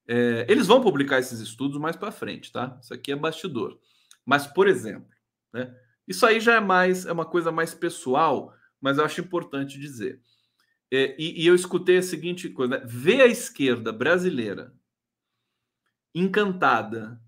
É, 0.08 0.46
eles 0.48 0.66
vão 0.66 0.80
publicar 0.80 1.20
esses 1.20 1.42
estudos 1.42 1.78
mais 1.78 1.98
para 1.98 2.10
frente, 2.10 2.54
tá? 2.54 2.80
Isso 2.82 2.94
aqui 2.94 3.12
é 3.12 3.18
bastidor. 3.18 3.82
Mas, 4.26 4.48
por 4.48 4.66
exemplo, 4.66 5.14
né, 5.52 5.78
isso 6.08 6.26
aí 6.26 6.40
já 6.40 6.56
é 6.56 6.62
mais 6.62 7.06
é 7.06 7.12
uma 7.12 7.26
coisa 7.26 7.52
mais 7.52 7.74
pessoal, 7.74 8.56
mas 8.80 8.98
eu 8.98 9.04
acho 9.04 9.20
importante 9.20 9.78
dizer. 9.78 10.22
É, 10.90 11.22
e, 11.22 11.44
e, 11.44 11.46
eu 11.46 11.54
escutei 11.54 11.98
a 11.98 12.02
seguinte 12.02 12.48
coisa: 12.48 12.78
né? 12.78 12.86
ver 12.86 13.20
a 13.20 13.28
esquerda 13.28 13.92
brasileira 13.92 14.74
encantada 16.16 17.22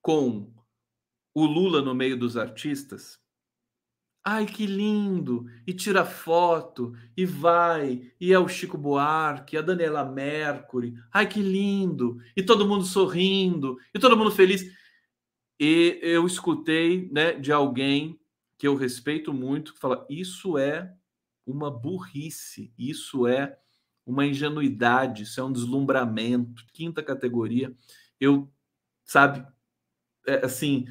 com 0.00 0.53
o 1.34 1.44
Lula 1.44 1.82
no 1.82 1.94
meio 1.94 2.16
dos 2.16 2.36
artistas. 2.36 3.18
Ai, 4.26 4.46
que 4.46 4.64
lindo! 4.64 5.46
E 5.66 5.74
tira 5.74 6.06
foto, 6.06 6.96
e 7.14 7.26
vai, 7.26 8.10
e 8.18 8.32
é 8.32 8.38
o 8.38 8.48
Chico 8.48 8.78
Buarque, 8.78 9.56
a 9.56 9.60
Daniela 9.60 10.02
Mercury. 10.02 10.94
Ai, 11.12 11.28
que 11.28 11.42
lindo! 11.42 12.18
E 12.34 12.42
todo 12.42 12.66
mundo 12.66 12.84
sorrindo, 12.84 13.76
e 13.92 13.98
todo 13.98 14.16
mundo 14.16 14.30
feliz. 14.30 14.64
E 15.60 15.98
eu 16.02 16.26
escutei 16.26 17.10
né, 17.12 17.32
de 17.32 17.52
alguém 17.52 18.18
que 18.56 18.66
eu 18.66 18.74
respeito 18.76 19.32
muito, 19.32 19.74
que 19.74 19.80
fala: 19.80 20.06
isso 20.08 20.56
é 20.56 20.90
uma 21.46 21.70
burrice, 21.70 22.72
isso 22.78 23.26
é 23.26 23.58
uma 24.06 24.24
ingenuidade, 24.24 25.24
isso 25.24 25.38
é 25.38 25.44
um 25.44 25.52
deslumbramento, 25.52 26.64
quinta 26.72 27.02
categoria. 27.02 27.74
Eu, 28.18 28.50
sabe, 29.04 29.46
é, 30.26 30.44
assim, 30.44 30.86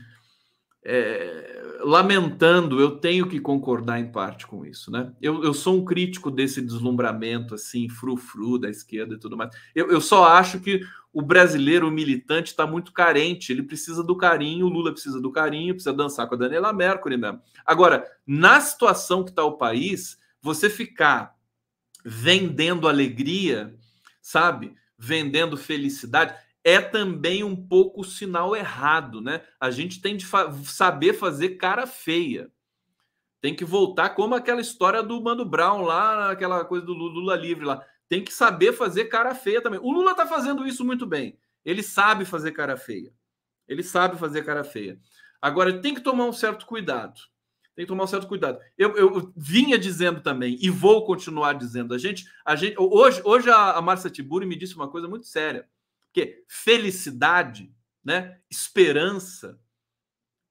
é, 0.86 1.62
lamentando, 1.82 2.80
eu 2.80 2.98
tenho 2.98 3.28
que 3.28 3.40
concordar 3.40 4.00
em 4.00 4.12
parte 4.12 4.46
com 4.46 4.66
isso, 4.66 4.92
né? 4.92 5.14
Eu, 5.22 5.44
eu 5.44 5.54
sou 5.54 5.78
um 5.78 5.86
crítico 5.86 6.30
desse 6.30 6.62
deslumbramento, 6.62 7.56
assim, 7.56 7.88
frufru 7.90 8.58
da 8.58 8.70
esquerda 8.70 9.16
e 9.16 9.20
tudo 9.20 9.38
mais. 9.38 9.56
Eu, 9.74 9.90
eu 9.92 10.02
só 10.02 10.26
acho 10.26 10.60
que 10.60 10.82
o 11.14 11.22
brasileiro, 11.22 11.88
o 11.88 11.92
militante, 11.92 12.52
está 12.52 12.66
muito 12.66 12.92
carente, 12.92 13.52
ele 13.52 13.64
precisa 13.64 14.04
do 14.04 14.18
carinho, 14.18 14.66
o 14.66 14.70
Lula 14.70 14.92
precisa 14.92 15.22
do 15.22 15.32
carinho, 15.32 15.74
precisa 15.74 15.94
dançar 15.94 16.28
com 16.28 16.36
a 16.36 16.38
Daniela 16.38 16.74
Mercury 16.74 17.18
mesmo. 17.18 17.40
Agora, 17.66 18.06
na 18.26 18.60
situação 18.60 19.24
que 19.24 19.30
está 19.30 19.44
o 19.44 19.58
país, 19.58 20.18
você 20.42 20.70
ficar 20.70 21.36
vendendo 22.04 22.88
alegria, 22.88 23.74
sabe? 24.22 24.76
Vendendo 24.98 25.56
felicidade, 25.56 26.34
é 26.64 26.80
também 26.80 27.44
um 27.44 27.56
pouco 27.56 28.02
o 28.02 28.06
sinal 28.06 28.56
errado, 28.56 29.20
né? 29.20 29.42
A 29.60 29.70
gente 29.70 30.02
tem 30.02 30.16
de 30.16 30.26
fa 30.26 30.52
saber 30.64 31.14
fazer 31.14 31.50
cara 31.58 31.86
feia. 31.86 32.50
Tem 33.42 33.54
que 33.54 33.66
voltar 33.66 34.12
como 34.12 34.36
aquela 34.36 34.62
história 34.62 35.04
do 35.04 35.22
Mano 35.22 35.44
Brown 35.44 35.82
lá, 35.82 36.32
aquela 36.32 36.64
coisa 36.64 36.86
do 36.86 36.94
Lula 36.94 37.36
livre 37.36 37.66
lá. 37.66 37.86
Tem 38.08 38.24
que 38.24 38.34
saber 38.34 38.72
fazer 38.72 39.06
cara 39.06 39.36
feia 39.36 39.62
também. 39.62 39.80
O 39.82 39.92
Lula 39.92 40.16
tá 40.16 40.26
fazendo 40.26 40.66
isso 40.66 40.86
muito 40.86 41.06
bem. 41.06 41.38
Ele 41.66 41.84
sabe 41.84 42.24
fazer 42.24 42.52
cara 42.52 42.78
feia. 42.78 43.14
Ele 43.68 43.84
sabe 43.84 44.18
fazer 44.18 44.44
cara 44.44 44.64
feia. 44.64 44.98
Agora, 45.42 45.82
tem 45.82 45.94
que 45.94 46.02
tomar 46.02 46.26
um 46.26 46.32
certo 46.32 46.66
cuidado. 46.66 47.20
Tem 47.76 47.86
que 47.86 47.90
tomar 47.90 48.04
um 48.04 48.08
certo 48.08 48.28
cuidado. 48.28 48.60
Eu, 48.78 48.96
eu 48.96 49.34
vinha 49.36 49.78
dizendo 49.78 50.22
também, 50.22 50.58
e 50.62 50.70
vou 50.70 51.06
continuar 51.06 51.54
dizendo, 51.54 51.94
a 51.94 51.98
gente, 51.98 52.26
a 52.46 52.56
gente 52.56 52.76
hoje, 52.78 53.22
hoje 53.26 53.50
a, 53.50 53.78
a 53.78 54.10
Tiburi 54.10 54.46
me 54.46 54.56
disse 54.56 54.76
uma 54.76 54.88
coisa 54.88 55.08
muito 55.08 55.26
séria. 55.26 55.68
Porque 56.14 56.46
felicidade, 56.48 57.74
né, 58.06 58.40
esperança, 58.48 59.60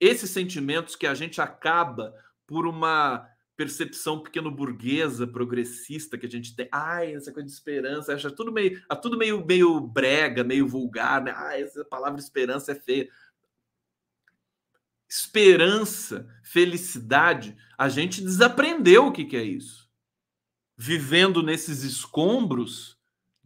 esses 0.00 0.28
sentimentos 0.30 0.96
que 0.96 1.06
a 1.06 1.14
gente 1.14 1.40
acaba 1.40 2.12
por 2.48 2.66
uma 2.66 3.28
percepção 3.56 4.20
pequeno 4.20 4.50
burguesa, 4.50 5.24
progressista 5.24 6.18
que 6.18 6.26
a 6.26 6.28
gente 6.28 6.56
tem. 6.56 6.68
Ai, 6.72 7.14
essa 7.14 7.32
coisa 7.32 7.46
de 7.46 7.52
esperança, 7.52 8.12
acha 8.12 8.28
tudo 8.28 8.50
meio, 8.50 8.82
é 8.90 8.94
tudo 8.96 9.16
meio, 9.16 9.46
meio 9.46 9.80
brega, 9.80 10.42
meio 10.42 10.66
vulgar, 10.66 11.22
né? 11.22 11.32
Ai, 11.36 11.62
essa 11.62 11.84
palavra 11.84 12.18
esperança 12.18 12.72
é 12.72 12.74
feia. 12.74 13.08
Esperança, 15.08 16.26
felicidade, 16.42 17.56
a 17.78 17.88
gente 17.88 18.20
desaprendeu 18.20 19.06
o 19.06 19.12
que, 19.12 19.24
que 19.24 19.36
é 19.36 19.44
isso. 19.44 19.88
Vivendo 20.76 21.40
nesses 21.40 21.84
escombros, 21.84 23.00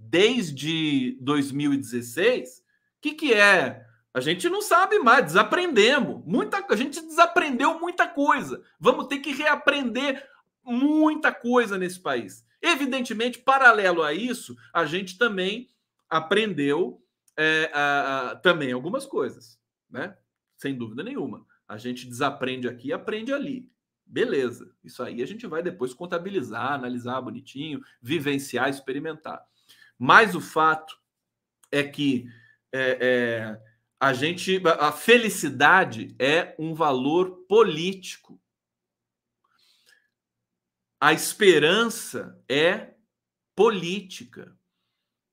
desde 0.08 1.16
2016, 1.20 2.58
o 2.58 2.62
que, 3.00 3.14
que 3.14 3.32
é? 3.32 3.84
A 4.12 4.20
gente 4.20 4.48
não 4.48 4.62
sabe 4.62 4.98
mais, 4.98 5.26
desaprendemos. 5.26 6.24
Muita, 6.24 6.64
a 6.68 6.76
gente 6.76 7.00
desaprendeu 7.00 7.78
muita 7.78 8.08
coisa. 8.08 8.62
Vamos 8.80 9.08
ter 9.08 9.18
que 9.18 9.32
reaprender 9.32 10.26
muita 10.64 11.32
coisa 11.32 11.76
nesse 11.76 12.00
país. 12.00 12.44
Evidentemente, 12.62 13.38
paralelo 13.38 14.02
a 14.02 14.12
isso, 14.14 14.56
a 14.72 14.86
gente 14.86 15.18
também 15.18 15.68
aprendeu 16.08 17.02
é, 17.36 17.70
a, 17.74 18.30
a, 18.30 18.36
também 18.36 18.72
algumas 18.72 19.04
coisas, 19.04 19.60
né? 19.90 20.16
Sem 20.56 20.74
dúvida 20.74 21.02
nenhuma. 21.02 21.44
A 21.68 21.76
gente 21.76 22.08
desaprende 22.08 22.66
aqui 22.66 22.88
e 22.88 22.92
aprende 22.92 23.32
ali. 23.32 23.70
Beleza. 24.06 24.72
Isso 24.82 25.02
aí 25.02 25.20
a 25.22 25.26
gente 25.26 25.46
vai 25.46 25.62
depois 25.62 25.92
contabilizar, 25.92 26.72
analisar 26.72 27.20
bonitinho, 27.20 27.82
vivenciar, 28.00 28.70
experimentar. 28.70 29.44
Mas 29.98 30.34
o 30.34 30.40
fato 30.40 30.96
é 31.70 31.82
que 31.82 32.28
é, 32.72 32.98
é, 33.00 33.62
a 33.98 34.12
gente, 34.12 34.60
a 34.66 34.92
felicidade 34.92 36.14
é 36.18 36.54
um 36.58 36.74
valor 36.74 37.46
político. 37.48 38.40
A 41.00 41.12
esperança 41.12 42.42
é 42.48 42.94
política. 43.54 44.56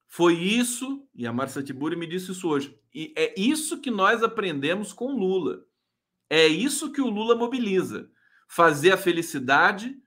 Foi 0.07 0.36
isso, 0.36 1.07
e 1.16 1.26
a 1.26 1.34
Marcia 1.34 1.64
Tiburi 1.64 1.95
me 1.95 2.05
disse 2.05 2.32
isso 2.32 2.47
hoje, 2.47 2.80
e 2.93 3.11
é 3.18 3.34
isso 3.36 3.82
que 3.82 3.89
nós 3.89 4.22
aprendemos 4.22 4.93
com 4.93 5.18
Lula. 5.18 5.66
É 6.30 6.47
isso 6.47 6.91
que 6.91 7.01
o 7.01 7.09
Lula 7.09 7.36
mobiliza. 7.36 8.09
Fazer 8.47 8.91
a 8.91 8.97
felicidade, 8.97 9.97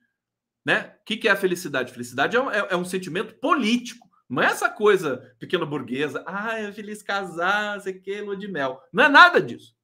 né? 0.65 0.97
O 1.01 1.05
que, 1.05 1.27
é 1.27 1.31
a 1.31 1.37
felicidade? 1.37 1.93
Felicidade 1.93 2.37
é 2.37 2.41
um, 2.41 2.51
é, 2.51 2.69
é 2.71 2.77
um 2.77 2.85
sentimento 2.85 3.35
político. 3.35 4.06
Não 4.29 4.43
é 4.43 4.47
essa 4.47 4.69
coisa 4.69 5.35
pequena 5.39 5.65
burguesa, 5.65 6.25
ah, 6.27 6.59
é 6.59 6.73
feliz 6.73 7.03
casar, 7.03 7.81
sei 7.81 7.95
que, 7.95 8.21
lua 8.21 8.37
de 8.37 8.49
mel. 8.49 8.83
Não 8.93 9.05
é 9.05 9.09
nada 9.09 9.41
disso. 9.41 9.77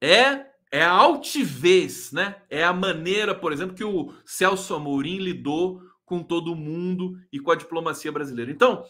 É 0.00 0.52
é 0.72 0.82
a 0.82 0.90
altivez, 0.90 2.12
né? 2.12 2.36
É 2.48 2.64
a 2.64 2.72
maneira, 2.72 3.34
por 3.34 3.52
exemplo, 3.52 3.76
que 3.76 3.84
o 3.84 4.14
Celso 4.24 4.74
Amorim 4.74 5.18
lidou 5.18 5.82
com 6.02 6.22
todo 6.22 6.56
mundo 6.56 7.20
e 7.30 7.38
com 7.38 7.50
a 7.50 7.54
diplomacia 7.54 8.10
brasileira. 8.10 8.50
Então, 8.50 8.82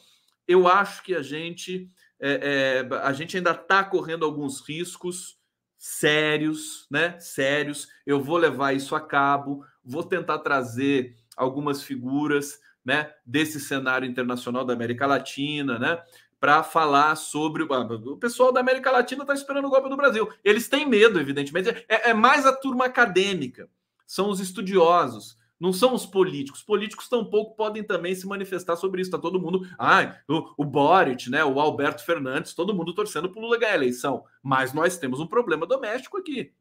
eu 0.46 0.68
acho 0.68 1.02
que 1.02 1.12
a 1.12 1.22
gente 1.22 1.90
é, 2.20 2.86
é, 2.88 2.94
a 2.98 3.12
gente 3.12 3.36
ainda 3.36 3.50
está 3.50 3.82
correndo 3.82 4.24
alguns 4.24 4.60
riscos 4.60 5.36
sérios, 5.76 6.86
né? 6.88 7.18
Sérios. 7.18 7.88
Eu 8.06 8.22
vou 8.22 8.36
levar 8.36 8.72
isso 8.72 8.94
a 8.94 9.00
cabo, 9.00 9.64
vou 9.84 10.04
tentar 10.04 10.38
trazer 10.38 11.16
algumas 11.36 11.82
figuras 11.82 12.60
né, 12.84 13.12
desse 13.24 13.60
cenário 13.60 14.08
internacional 14.08 14.64
da 14.64 14.72
América 14.72 15.06
Latina, 15.06 15.78
né, 15.78 16.02
para 16.42 16.64
falar 16.64 17.14
sobre 17.14 17.62
o 17.62 18.16
pessoal 18.16 18.52
da 18.52 18.58
América 18.58 18.90
Latina 18.90 19.22
está 19.22 19.32
esperando 19.32 19.66
o 19.66 19.70
golpe 19.70 19.88
do 19.88 19.96
Brasil. 19.96 20.28
Eles 20.42 20.68
têm 20.68 20.84
medo, 20.84 21.20
evidentemente. 21.20 21.68
É, 21.88 22.10
é, 22.10 22.14
mais 22.14 22.44
a 22.44 22.52
turma 22.52 22.86
acadêmica, 22.86 23.70
são 24.04 24.28
os 24.28 24.40
estudiosos, 24.40 25.38
não 25.58 25.72
são 25.72 25.94
os 25.94 26.04
políticos. 26.04 26.58
Os 26.58 26.66
políticos 26.66 27.08
tampouco 27.08 27.54
podem 27.54 27.84
também 27.84 28.12
se 28.16 28.26
manifestar 28.26 28.74
sobre 28.74 29.00
isso. 29.00 29.08
Está 29.08 29.18
todo 29.18 29.40
mundo, 29.40 29.64
ah, 29.78 30.16
o, 30.28 30.52
o 30.58 30.64
Boric, 30.64 31.30
né, 31.30 31.44
o 31.44 31.60
Alberto 31.60 32.04
Fernandes, 32.04 32.54
todo 32.54 32.74
mundo 32.74 32.92
torcendo 32.92 33.30
para 33.30 33.38
o 33.38 33.42
Lula 33.42 33.56
ganhar 33.56 33.74
a 33.74 33.76
eleição. 33.76 34.24
Mas 34.42 34.72
nós 34.72 34.98
temos 34.98 35.20
um 35.20 35.28
problema 35.28 35.64
doméstico 35.64 36.18
aqui. 36.18 36.52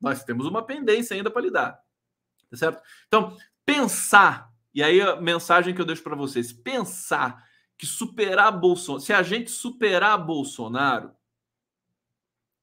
Nós 0.00 0.22
temos 0.22 0.46
uma 0.46 0.62
pendência 0.62 1.16
ainda 1.16 1.28
para 1.28 1.42
lidar. 1.42 1.80
Tá 2.48 2.56
certo? 2.56 2.80
Então, 3.08 3.36
pensar 3.66 4.53
e 4.74 4.82
aí 4.82 5.00
a 5.00 5.16
mensagem 5.16 5.74
que 5.74 5.80
eu 5.80 5.86
deixo 5.86 6.02
para 6.02 6.16
vocês: 6.16 6.52
pensar 6.52 7.46
que 7.78 7.86
superar 7.86 8.52
Bolsonaro, 8.52 9.04
se 9.04 9.12
a 9.12 9.22
gente 9.22 9.50
superar 9.50 10.18
Bolsonaro, 10.18 11.12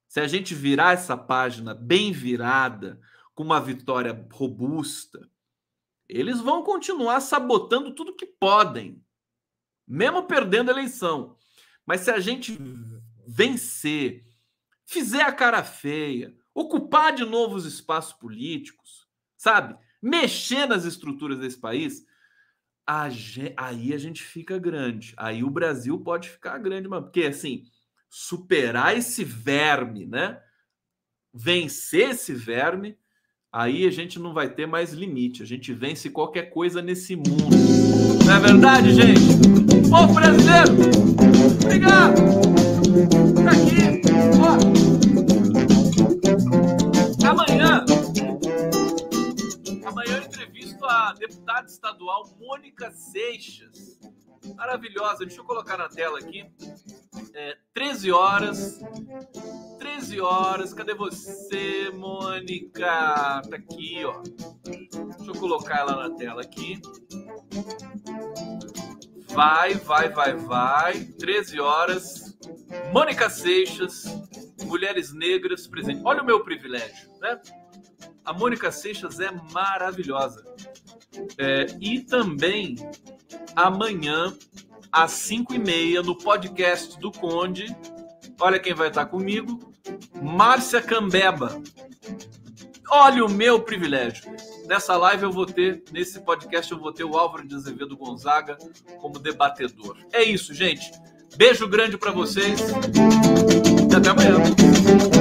se 0.08 0.20
a 0.20 0.28
gente 0.28 0.54
virar 0.54 0.94
essa 0.94 1.16
página 1.16 1.74
bem 1.74 2.12
virada, 2.12 3.00
com 3.34 3.44
uma 3.44 3.62
vitória 3.62 4.28
robusta, 4.32 5.30
eles 6.08 6.42
vão 6.42 6.64
continuar 6.64 7.22
sabotando 7.22 7.96
tudo 7.96 8.16
que 8.16 8.26
podem, 8.26 9.02
mesmo 9.88 10.24
perdendo 10.24 10.70
a 10.70 10.74
eleição. 10.74 11.38
Mas 11.86 12.02
se 12.02 12.12
a 12.12 12.20
gente 12.20 12.58
vencer, 13.26 14.26
fizer 14.86 15.24
a 15.24 15.32
cara 15.32 15.64
feia, 15.64 16.36
ocupar 16.54 17.16
de 17.16 17.24
novo 17.24 17.56
os 17.56 17.66
espaços 17.66 18.14
políticos, 18.14 19.08
sabe? 19.38 19.78
Mexer 20.02 20.66
nas 20.66 20.86
estruturas 20.86 21.40
desse 21.40 21.58
país, 21.58 22.06
a 22.86 23.10
gente, 23.10 23.54
aí 23.56 23.94
a 23.94 23.98
gente 23.98 24.24
fica 24.24 24.58
grande. 24.58 25.14
Aí 25.16 25.44
o 25.44 25.50
Brasil 25.50 26.00
pode 26.00 26.30
ficar 26.30 26.58
grande, 26.58 26.88
mano. 26.88 27.04
Porque 27.04 27.24
assim, 27.24 27.64
superar 28.10 28.98
esse 28.98 29.24
verme, 29.24 30.06
né? 30.06 30.40
Vencer 31.34 32.10
esse 32.10 32.34
verme, 32.34 32.98
aí 33.52 33.86
a 33.86 33.92
gente 33.92 34.20
não 34.20 34.34
vai 34.34 34.50
ter 34.50 34.66
mais 34.66 34.92
limite. 34.92 35.44
A 35.44 35.46
gente 35.46 35.72
vence 35.74 36.10
qualquer 36.10 36.50
coisa 36.50 36.82
nesse 36.82 37.16
mundo. 37.16 37.56
Não 38.26 38.36
é 38.36 38.40
verdade, 38.40 38.94
gente? 38.94 39.22
Povo 39.90 40.14
brasileiro! 40.14 40.74
Obrigado! 41.64 42.16
Tá 43.44 43.52
aqui! 43.52 44.02
Ó. 44.42 45.01
deputada 51.52 51.68
estadual 51.68 52.30
Mônica 52.40 52.92
Seixas. 52.92 54.00
Maravilhosa. 54.56 55.26
Deixa 55.26 55.42
eu 55.42 55.46
colocar 55.46 55.78
na 55.78 55.90
tela 55.90 56.20
aqui. 56.20 56.50
É, 57.34 57.58
13 57.74 58.12
horas. 58.12 58.80
13 59.78 60.22
horas. 60.22 60.74
Cadê 60.74 60.94
você, 60.94 61.92
Mônica? 61.92 62.86
Tá 62.86 63.56
aqui, 63.56 64.04
ó. 64.06 64.22
Deixa 64.64 65.32
eu 65.32 65.36
colocar 65.36 65.80
ela 65.80 66.08
na 66.08 66.16
tela 66.16 66.42
aqui. 66.42 66.82
Vai, 69.30 69.76
vai, 69.76 70.10
vai, 70.10 70.36
vai. 70.36 71.04
13 71.20 71.60
horas. 71.60 72.38
Mônica 72.92 73.30
Seixas 73.30 74.06
mulheres 74.66 75.12
negras 75.12 75.68
presentes. 75.68 76.02
Olha 76.06 76.22
o 76.22 76.26
meu 76.26 76.44
privilégio, 76.46 77.10
né? 77.20 77.42
A 78.24 78.32
Mônica 78.32 78.72
Seixas 78.72 79.20
é 79.20 79.30
maravilhosa. 79.52 80.46
É, 81.38 81.66
e 81.80 82.00
também 82.00 82.76
amanhã, 83.56 84.34
às 84.92 85.12
5 85.12 85.54
e 85.54 85.60
meia, 85.60 86.02
no 86.02 86.16
podcast 86.18 87.00
do 87.00 87.12
Conde. 87.12 87.66
Olha 88.40 88.60
quem 88.60 88.74
vai 88.74 88.88
estar 88.88 89.06
comigo. 89.06 89.74
Márcia 90.22 90.82
Cambeba. 90.82 91.62
Olha 92.90 93.24
o 93.24 93.30
meu 93.30 93.62
privilégio. 93.62 94.36
Nessa 94.68 94.98
live 94.98 95.24
eu 95.24 95.32
vou 95.32 95.46
ter, 95.46 95.84
nesse 95.92 96.20
podcast 96.20 96.72
eu 96.72 96.80
vou 96.80 96.92
ter 96.92 97.04
o 97.04 97.18
Álvaro 97.18 97.48
de 97.48 97.56
Azevedo 97.56 97.96
Gonzaga 97.96 98.58
como 99.00 99.20
debatedor. 99.20 99.98
É 100.12 100.24
isso, 100.24 100.54
gente. 100.54 100.92
Beijo 101.38 101.68
grande 101.68 101.98
para 101.98 102.12
vocês 102.12 102.60
e 102.60 103.96
até 103.96 104.10
amanhã. 104.10 105.21